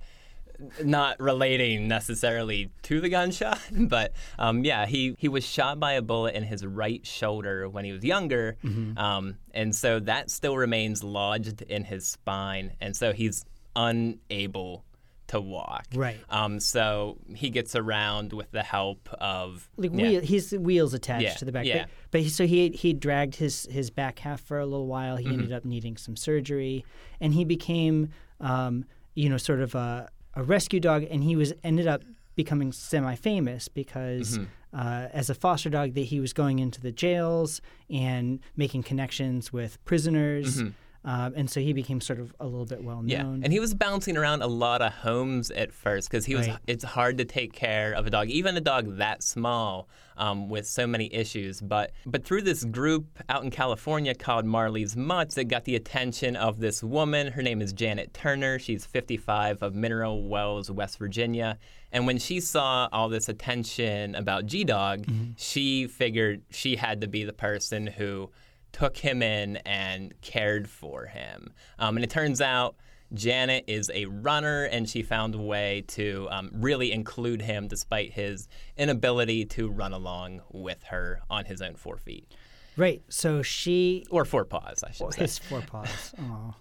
not 0.82 1.20
relating 1.20 1.86
necessarily 1.88 2.70
to 2.82 3.00
the 3.00 3.08
gunshot, 3.08 3.60
but 3.72 4.12
um, 4.38 4.64
yeah, 4.64 4.86
he, 4.86 5.14
he 5.18 5.28
was 5.28 5.44
shot 5.44 5.78
by 5.80 5.92
a 5.94 6.02
bullet 6.02 6.34
in 6.34 6.44
his 6.44 6.64
right 6.64 7.04
shoulder 7.06 7.68
when 7.68 7.84
he 7.84 7.92
was 7.92 8.04
younger. 8.04 8.56
Mhm. 8.64 8.96
Um, 8.98 9.36
and 9.52 9.74
so 9.74 10.00
that 10.00 10.30
still 10.30 10.56
remains 10.56 11.02
lodged 11.02 11.62
in 11.62 11.84
his 11.84 12.06
spine. 12.06 12.72
And 12.80 12.96
so 12.96 13.12
he's 13.12 13.44
unable 13.74 14.84
to 15.28 15.40
walk. 15.40 15.86
Right. 15.94 16.18
Um, 16.30 16.60
so 16.60 17.18
he 17.34 17.50
gets 17.50 17.74
around 17.74 18.32
with 18.32 18.50
the 18.52 18.62
help 18.62 19.08
of 19.20 19.68
like 19.76 19.90
yeah. 19.92 19.96
wheel, 20.02 20.20
he's 20.22 20.52
wheels 20.52 20.94
attached 20.94 21.22
Yeah, 21.22 21.34
to 21.34 21.44
the 21.44 21.52
back. 21.52 21.66
yeah. 21.66 21.82
But, 21.82 21.90
but 22.12 22.20
he, 22.22 22.28
so 22.28 22.46
he 22.46 22.70
he 22.70 22.92
dragged 22.92 23.36
his 23.36 23.66
his 23.70 23.90
back 23.90 24.18
half 24.20 24.40
for 24.40 24.58
a 24.58 24.66
little 24.66 24.86
while. 24.86 25.16
He 25.16 25.26
Mhm. 25.28 25.32
ended 25.32 25.52
up 25.52 25.64
needing 25.64 25.96
some 25.96 26.16
surgery, 26.16 26.84
and 27.20 27.34
he 27.34 27.44
became, 27.44 28.10
um, 28.40 28.84
you 29.14 29.28
know, 29.28 29.36
sort 29.36 29.60
of 29.60 29.74
a, 29.74 30.08
a 30.34 30.42
rescue 30.42 30.80
dog, 30.80 31.04
and 31.10 31.24
he 31.24 31.34
was 31.36 31.52
ended 31.64 31.86
up 31.86 32.02
becoming 32.36 32.70
semi-famous 32.70 33.68
because 33.68 34.38
Mhm. 34.38 34.46
uh, 34.74 35.08
as 35.12 35.30
a 35.30 35.34
foster 35.34 35.70
dog 35.70 35.94
that 35.94 36.02
he 36.02 36.20
was 36.20 36.32
going 36.34 36.58
into 36.58 36.80
the 36.82 36.92
jails 36.92 37.62
and 37.88 38.40
making 38.56 38.82
connections 38.82 39.50
with 39.52 39.82
prisoners. 39.86 40.62
Mhm. 40.62 40.74
Um, 41.06 41.34
and 41.36 41.48
so 41.48 41.60
he 41.60 41.72
became 41.72 42.00
sort 42.00 42.18
of 42.18 42.34
a 42.40 42.44
little 42.44 42.66
bit 42.66 42.82
well 42.82 42.96
known. 42.96 43.08
Yeah, 43.08 43.20
and 43.20 43.52
he 43.52 43.60
was 43.60 43.74
bouncing 43.74 44.16
around 44.16 44.42
a 44.42 44.48
lot 44.48 44.82
of 44.82 44.92
homes 44.92 45.52
at 45.52 45.72
first 45.72 46.10
because 46.10 46.26
he 46.26 46.34
was. 46.34 46.48
Right. 46.48 46.58
It's 46.66 46.82
hard 46.82 47.18
to 47.18 47.24
take 47.24 47.52
care 47.52 47.92
of 47.92 48.08
a 48.08 48.10
dog, 48.10 48.28
even 48.28 48.56
a 48.56 48.60
dog 48.60 48.96
that 48.96 49.22
small, 49.22 49.88
um, 50.16 50.48
with 50.48 50.66
so 50.66 50.84
many 50.84 51.12
issues. 51.14 51.60
But 51.60 51.92
but 52.06 52.24
through 52.24 52.42
this 52.42 52.64
group 52.64 53.06
out 53.28 53.44
in 53.44 53.52
California 53.52 54.16
called 54.16 54.46
Marley's 54.46 54.96
Mutts, 54.96 55.38
it 55.38 55.44
got 55.44 55.64
the 55.64 55.76
attention 55.76 56.34
of 56.34 56.58
this 56.58 56.82
woman. 56.82 57.28
Her 57.28 57.42
name 57.42 57.62
is 57.62 57.72
Janet 57.72 58.12
Turner. 58.12 58.58
She's 58.58 58.84
55 58.84 59.62
of 59.62 59.76
Mineral 59.76 60.28
Wells, 60.28 60.72
West 60.72 60.98
Virginia. 60.98 61.56
And 61.92 62.08
when 62.08 62.18
she 62.18 62.40
saw 62.40 62.88
all 62.90 63.08
this 63.08 63.28
attention 63.28 64.16
about 64.16 64.46
G 64.46 64.64
Dog, 64.64 65.06
she 65.36 65.86
figured 65.86 66.42
she 66.50 66.74
had 66.74 67.00
to 67.02 67.06
be 67.06 67.22
the 67.22 67.32
person 67.32 67.86
who 67.86 68.32
took 68.76 68.98
him 68.98 69.22
in 69.22 69.56
and 69.58 70.12
cared 70.20 70.68
for 70.68 71.06
him. 71.06 71.54
Um, 71.78 71.96
and 71.96 72.04
it 72.04 72.10
turns 72.10 72.42
out 72.42 72.76
Janet 73.14 73.64
is 73.66 73.90
a 73.94 74.04
runner, 74.06 74.64
and 74.64 74.86
she 74.88 75.02
found 75.02 75.34
a 75.34 75.40
way 75.40 75.84
to 75.88 76.28
um, 76.30 76.50
really 76.52 76.92
include 76.92 77.40
him 77.40 77.68
despite 77.68 78.12
his 78.12 78.48
inability 78.76 79.46
to 79.46 79.70
run 79.70 79.92
along 79.94 80.42
with 80.52 80.82
her 80.84 81.20
on 81.30 81.46
his 81.46 81.62
own 81.62 81.74
four 81.76 81.96
feet. 81.96 82.34
Right. 82.76 83.02
So 83.08 83.40
she 83.40 84.04
or 84.10 84.26
four 84.26 84.44
paws, 84.44 84.84
I 84.84 84.90
should 84.90 85.14
say. 85.14 85.22
his 85.22 85.38
four 85.38 85.62
paws. 85.62 86.14
Aw. 86.20 86.54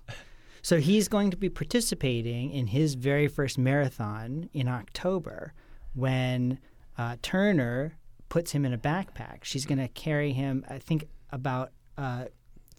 So 0.62 0.80
he's 0.80 1.10
going 1.10 1.32
to 1.32 1.38
be 1.38 1.50
participating 1.50 2.52
in 2.52 2.68
his 2.68 2.94
very 2.94 3.28
first 3.28 3.58
marathon 3.58 4.50
in 4.54 4.70
October 4.70 5.54
when 5.94 6.60
uh, 6.98 7.18
Turner 7.22 7.98
puts 8.30 8.52
him 8.52 8.66
in 8.66 8.72
a 8.72 8.78
backpack. 8.78 9.44
She's 9.44 9.66
going 9.66 9.80
to 9.80 9.90
carry 9.90 10.32
him, 10.32 10.66
I 10.70 10.80
think, 10.80 11.10
about 11.32 11.72
a 11.98 12.28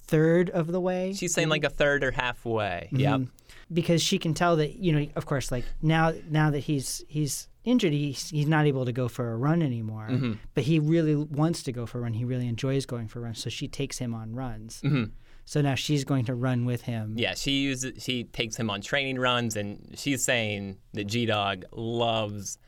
third 0.07 0.51
of 0.51 0.69
the 0.69 0.81
way. 0.81 1.13
She's 1.15 1.35
saying 1.35 1.49
like 1.49 1.65
a 1.65 1.71
third 1.71 2.05
or 2.05 2.11
halfway. 2.13 2.89
Yep. 2.93 3.21
Mhm. 3.21 3.29
Because 3.73 4.01
she 4.03 4.19
can 4.19 4.35
tell 4.35 4.57
that 4.57 4.77
you 4.77 4.93
know, 4.93 5.07
of 5.17 5.27
course, 5.27 5.51
like 5.51 5.65
now 5.83 6.13
now 6.31 6.51
that 6.51 6.61
he's 6.61 7.05
he's 7.09 7.49
injured, 7.65 7.93
he's 7.93 8.31
he's 8.31 8.47
not 8.47 8.67
able 8.67 8.85
to 8.85 8.93
go 8.93 9.09
for 9.09 9.33
a 9.33 9.37
run 9.37 9.61
anymore. 9.63 10.07
Mhm. 10.11 10.39
But 10.55 10.65
he 10.65 10.79
really 10.79 11.17
wants 11.17 11.63
to 11.65 11.73
go 11.73 11.85
for 11.87 11.99
a 11.99 12.03
run. 12.03 12.13
He 12.15 12.25
really 12.25 12.47
enjoys 12.47 12.87
going 12.87 13.09
for 13.09 13.21
runs. 13.21 13.41
So 13.41 13.51
she 13.51 13.67
takes 13.67 13.99
him 13.99 14.15
on 14.15 14.35
runs. 14.35 14.81
Mhm. 14.83 15.11
So 15.45 15.61
now 15.63 15.75
she's 15.77 16.05
going 16.05 16.25
to 16.27 16.35
run 16.35 16.65
with 16.65 16.83
him. 16.83 17.15
Yeah, 17.17 17.35
she 17.35 17.63
uses 17.63 18.03
she 18.03 18.25
takes 18.25 18.57
him 18.57 18.71
on 18.71 18.81
training 18.83 19.19
runs, 19.19 19.57
and 19.57 19.95
she's 19.97 20.23
saying 20.23 20.77
that 20.93 21.05
G 21.05 21.27
Dog 21.27 21.65
loves 21.73 22.59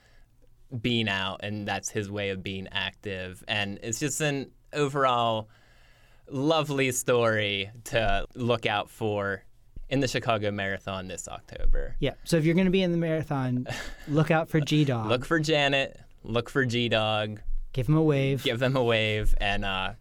being 0.80 1.08
out, 1.08 1.40
and 1.42 1.66
that's 1.66 1.88
his 1.90 2.10
way 2.10 2.30
of 2.30 2.42
being 2.42 2.68
active, 2.72 3.42
and 3.48 3.78
it's 3.82 3.98
just 4.00 4.20
an 4.20 4.50
overall 4.72 5.48
lovely 6.30 6.92
story 6.92 7.70
to 7.84 8.26
look 8.34 8.66
out 8.66 8.90
for 8.90 9.42
in 9.88 10.00
the 10.00 10.08
Chicago 10.08 10.50
Marathon 10.50 11.08
this 11.08 11.28
October. 11.28 11.96
Yeah. 11.98 12.14
So 12.24 12.36
if 12.36 12.44
you're 12.44 12.54
going 12.54 12.66
to 12.66 12.70
be 12.70 12.82
in 12.82 12.92
the 12.92 12.98
marathon, 12.98 13.66
look 14.08 14.30
out 14.30 14.48
for 14.48 14.60
G 14.60 14.84
Dog. 14.84 15.06
Look 15.08 15.24
for 15.24 15.38
Janet. 15.38 15.98
Look 16.22 16.50
for 16.50 16.64
G 16.64 16.88
Dog. 16.88 17.40
Give 17.72 17.88
him 17.88 17.96
a 17.96 18.02
wave. 18.02 18.42
Give 18.42 18.58
them 18.58 18.76
a 18.76 18.82
wave, 18.82 19.34
and 19.38 19.64
uh, 19.64 19.92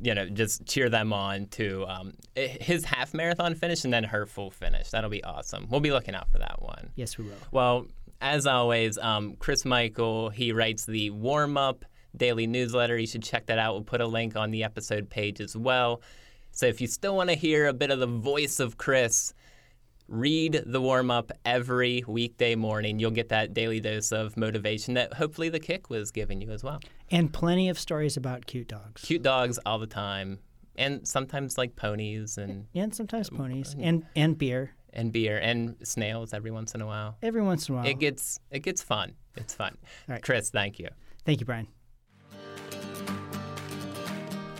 you 0.00 0.14
know, 0.14 0.26
just 0.26 0.66
cheer 0.66 0.88
them 0.88 1.12
on 1.12 1.46
to 1.48 1.86
um, 1.86 2.14
his 2.34 2.84
half 2.84 3.12
marathon 3.14 3.54
finish 3.54 3.84
and 3.84 3.92
then 3.92 4.04
her 4.04 4.26
full 4.26 4.50
finish. 4.50 4.90
That'll 4.90 5.10
be 5.10 5.22
awesome. 5.22 5.68
We'll 5.70 5.80
be 5.80 5.92
looking 5.92 6.14
out 6.14 6.30
for 6.30 6.38
that 6.38 6.62
one. 6.62 6.90
Yes, 6.96 7.18
we 7.18 7.24
will. 7.24 7.34
Well, 7.52 7.86
as 8.20 8.46
always, 8.46 8.98
um, 8.98 9.36
Chris 9.38 9.64
Michael, 9.64 10.30
he 10.30 10.52
writes 10.52 10.86
the 10.86 11.10
warm 11.10 11.56
up 11.56 11.84
daily 12.16 12.46
newsletter. 12.46 12.98
You 12.98 13.06
should 13.06 13.22
check 13.22 13.46
that 13.46 13.58
out. 13.58 13.74
We'll 13.74 13.82
put 13.84 14.00
a 14.00 14.06
link 14.06 14.36
on 14.36 14.50
the 14.50 14.64
episode 14.64 15.10
page 15.10 15.40
as 15.40 15.56
well. 15.56 16.02
So 16.52 16.66
if 16.66 16.80
you 16.80 16.86
still 16.86 17.16
want 17.16 17.30
to 17.30 17.36
hear 17.36 17.68
a 17.68 17.72
bit 17.72 17.90
of 17.90 18.00
the 18.00 18.06
voice 18.06 18.58
of 18.58 18.76
Chris, 18.76 19.32
read 20.08 20.64
the 20.66 20.80
warm 20.80 21.10
up 21.10 21.30
every 21.44 22.02
weekday 22.08 22.56
morning. 22.56 22.98
You'll 22.98 23.12
get 23.12 23.28
that 23.28 23.54
daily 23.54 23.78
dose 23.78 24.10
of 24.10 24.36
motivation 24.36 24.94
that 24.94 25.14
hopefully 25.14 25.48
the 25.48 25.60
kick 25.60 25.88
was 25.88 26.10
giving 26.10 26.40
you 26.40 26.50
as 26.50 26.64
well. 26.64 26.80
And 27.10 27.32
plenty 27.32 27.68
of 27.68 27.78
stories 27.78 28.16
about 28.16 28.46
cute 28.46 28.66
dogs. 28.68 29.02
Cute 29.02 29.22
dogs 29.22 29.58
all 29.64 29.78
the 29.78 29.86
time, 29.86 30.40
and 30.76 31.06
sometimes 31.06 31.56
like 31.56 31.76
ponies 31.76 32.36
and 32.38 32.66
And 32.74 32.92
sometimes 32.94 33.30
uh, 33.30 33.36
ponies. 33.36 33.76
Mm. 33.76 33.86
And 33.86 34.06
and 34.16 34.38
beer. 34.38 34.72
and 34.92 35.12
beer 35.12 35.38
and 35.38 35.76
snails 35.84 36.34
every 36.34 36.50
once 36.50 36.74
in 36.74 36.80
a 36.80 36.86
while. 36.86 37.16
Every 37.22 37.42
once 37.42 37.68
in 37.68 37.76
a 37.76 37.78
while. 37.78 37.86
It 37.86 38.00
gets 38.00 38.40
it 38.50 38.60
gets 38.64 38.82
fun. 38.82 39.14
It's 39.36 39.54
fun. 39.54 39.76
All 40.08 40.14
right. 40.14 40.22
Chris, 40.22 40.50
thank 40.50 40.80
you. 40.80 40.88
Thank 41.24 41.38
you, 41.38 41.46
Brian. 41.46 41.68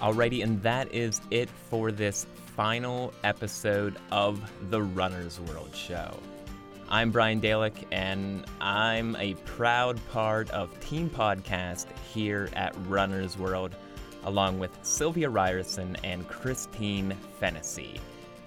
Alrighty, 0.00 0.42
and 0.42 0.62
that 0.62 0.94
is 0.94 1.20
it 1.30 1.48
for 1.68 1.92
this 1.92 2.26
final 2.56 3.12
episode 3.22 3.96
of 4.10 4.40
the 4.70 4.82
Runner's 4.82 5.38
World 5.40 5.74
Show. 5.74 6.16
I'm 6.88 7.10
Brian 7.10 7.40
Dalek, 7.40 7.84
and 7.92 8.44
I'm 8.60 9.14
a 9.16 9.34
proud 9.44 10.00
part 10.10 10.50
of 10.50 10.78
Team 10.80 11.08
Podcast 11.08 11.86
here 12.12 12.48
at 12.54 12.74
Runner's 12.88 13.38
World, 13.38 13.76
along 14.24 14.58
with 14.58 14.70
Sylvia 14.82 15.28
Ryerson 15.30 15.96
and 16.02 16.26
Christine 16.28 17.16
Fennessy. 17.38 18.00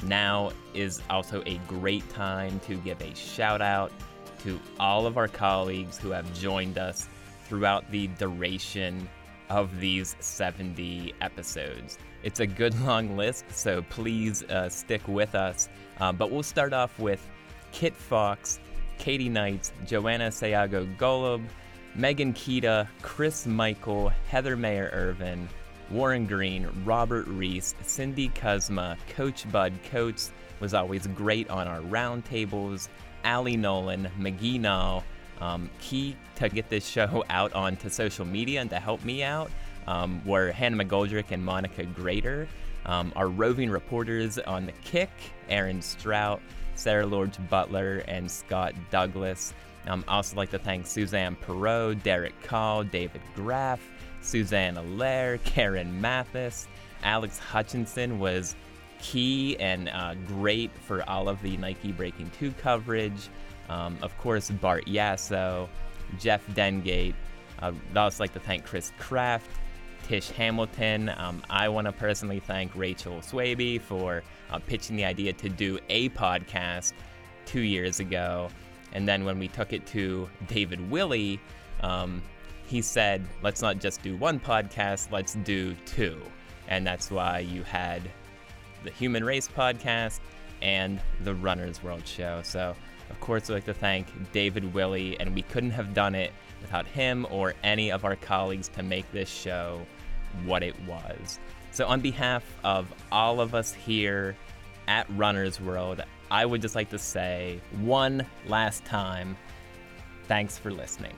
Now 0.04 0.52
is 0.74 1.02
also 1.10 1.42
a 1.46 1.58
great 1.68 2.08
time 2.10 2.60
to 2.68 2.76
give 2.76 3.02
a 3.02 3.16
shout 3.16 3.62
out 3.62 3.92
to 4.40 4.60
all 4.80 5.06
of 5.06 5.18
our 5.18 5.28
colleagues 5.28 5.98
who 5.98 6.10
have 6.10 6.32
joined 6.34 6.78
us 6.78 7.08
throughout 7.46 7.90
the 7.92 8.08
duration 8.08 9.08
of 9.54 9.80
these 9.80 10.16
70 10.20 11.14
episodes. 11.22 12.00
It's 12.24 12.40
a 12.40 12.48
good 12.48 12.80
long 12.86 13.16
list, 13.16 13.46
so 13.52 13.84
please 13.84 14.44
uh, 14.44 14.68
stick 14.68 15.08
with 15.08 15.36
us. 15.36 15.70
Uh, 16.00 16.12
but 16.12 16.32
we'll 16.32 16.42
start 16.42 16.74
off 16.74 16.98
with 16.98 17.30
Kit 17.72 17.96
Fox, 17.96 18.60
Katie 18.98 19.30
Neitz, 19.30 19.72
Joanna 19.86 20.30
Sayago 20.30 20.98
Golub, 20.98 21.44
Megan 21.94 22.34
Kita, 22.34 22.88
Chris 23.04 23.46
Michael, 23.46 24.10
Heather 24.28 24.58
Mayer 24.58 24.90
Irvin, 24.92 25.48
Warren 25.92 26.26
Green, 26.26 26.68
Robert 26.84 27.28
Reese, 27.28 27.76
Cindy 27.84 28.30
Kuzma, 28.30 28.98
Coach 29.10 29.50
Budd 29.52 29.74
Coates 29.92 30.32
was 30.60 30.74
always 30.74 31.06
great 31.08 31.48
on 31.52 31.68
our 31.68 31.82
roundtables, 31.82 32.88
Ali 33.24 33.56
Nolan, 33.56 34.10
McGee 34.20 34.60
Nall, 34.60 35.04
um, 35.42 35.70
key 35.80 36.16
to 36.36 36.50
get 36.50 36.70
this 36.70 36.86
show 36.88 37.24
out 37.30 37.54
onto 37.54 37.90
social 37.90 38.26
media 38.26 38.62
and 38.62 38.70
to 38.70 38.80
help 38.80 39.04
me 39.04 39.24
out 39.24 39.52
um, 39.88 40.22
were 40.26 40.52
Hannah 40.52 40.84
McGoldrick 40.84 41.32
and 41.32 41.44
Monica 41.44 41.84
Grader. 41.86 42.48
Um, 42.86 43.14
our 43.16 43.28
roving 43.28 43.70
reporters 43.70 44.38
on 44.40 44.66
the 44.66 44.74
kick, 44.84 45.10
Aaron 45.50 45.82
Strout, 45.82 46.42
Sarah 46.76 47.06
Lorge 47.06 47.38
Butler, 47.50 48.04
and 48.08 48.30
Scott 48.30 48.74
Douglas. 48.92 49.54
Um, 49.88 50.04
I 50.08 50.16
also 50.16 50.36
like 50.36 50.52
to 50.52 50.60
thank 50.60 50.86
Suzanne 50.86 51.36
Perot, 51.36 52.04
Derek 52.04 52.42
Call, 52.44 52.84
David 52.84 53.22
Graff, 53.36 53.82
Suzanne 54.22 54.78
Allaire, 54.78 55.38
Karen 55.40 56.00
Mathis, 56.02 56.68
Alex 57.04 57.38
Hutchinson 57.38 58.20
was 58.20 58.56
key 59.02 59.58
and 59.60 59.90
uh, 59.90 60.16
great 60.28 60.72
for 60.88 61.08
all 61.10 61.28
of 61.28 61.42
the 61.42 61.58
Nike 61.58 61.92
Breaking 61.92 62.32
2 62.40 62.52
coverage. 62.54 63.30
Um, 63.70 63.98
of 64.02 64.18
course, 64.18 64.50
Bart 64.50 64.86
Yasso, 64.86 65.68
Jeff 66.20 66.46
Dengate. 66.48 67.16
Uh, 67.62 67.72
I'd 67.92 67.98
also 67.98 68.24
like 68.24 68.34
to 68.34 68.40
thank 68.40 68.66
Chris 68.66 68.92
Kraft, 69.00 69.50
Tish 70.04 70.30
Hamilton. 70.32 71.10
Um, 71.18 71.42
I 71.50 71.70
want 71.70 71.86
to 71.88 71.94
personally 71.94 72.40
thank 72.40 72.76
Rachel 72.76 73.20
Swaby 73.20 73.80
for 73.80 74.24
uh, 74.52 74.60
pitching 74.60 74.96
the 74.96 75.06
idea 75.06 75.34
to 75.34 75.50
do 75.50 75.80
a 75.90 76.10
podcast 76.10 76.94
two 77.46 77.62
years 77.62 78.00
ago. 78.00 78.50
And 78.92 79.08
then 79.08 79.26
when 79.26 79.40
we 79.40 79.48
took 79.48 79.74
it 79.74 79.86
to 79.88 80.30
David 80.48 80.92
Willey, 80.92 81.40
um, 81.82 82.22
he 82.68 82.82
said, 82.82 83.26
let's 83.42 83.62
not 83.62 83.80
just 83.80 84.02
do 84.02 84.16
one 84.18 84.40
podcast, 84.40 85.12
let's 85.12 85.36
do 85.36 85.76
two. 85.86 86.22
And 86.68 86.86
that's 86.86 87.12
why 87.12 87.40
you 87.40 87.64
had 87.64 88.02
the 88.84 88.92
Human 88.92 89.24
Race 89.24 89.48
podcast 89.48 90.20
and 90.62 91.00
the 91.24 91.34
Runner's 91.36 91.84
World 91.84 92.08
show. 92.08 92.42
So, 92.44 92.76
of 93.14 93.20
course, 93.20 93.48
I'd 93.50 93.54
like 93.54 93.66
to 93.66 93.76
thank 93.76 94.08
David 94.32 94.74
Willey, 94.74 95.20
and 95.20 95.36
we 95.36 95.44
couldn't 95.44 95.70
have 95.72 95.94
done 95.94 96.16
it 96.16 96.32
without 96.62 96.88
him 96.88 97.28
or 97.30 97.54
any 97.64 97.92
of 97.92 98.06
our 98.06 98.16
colleagues 98.16 98.70
to 98.70 98.82
make 98.82 99.10
this 99.12 99.30
show 99.30 99.86
what 100.46 100.64
it 100.64 100.76
was. 100.88 101.40
So, 101.72 101.86
on 101.86 102.02
behalf 102.02 102.44
of 102.64 102.92
all 103.12 103.40
of 103.40 103.54
us 103.54 103.72
here 103.72 104.36
at 104.88 105.06
Runner's 105.12 105.62
World, 105.62 106.02
I 106.32 106.44
would 106.46 106.62
just 106.62 106.74
like 106.74 106.90
to 106.90 106.98
say 106.98 107.62
one 107.82 108.26
last 108.48 108.84
time 108.84 109.38
Thanks 110.28 110.58
for 110.58 110.72
listening. 110.72 111.16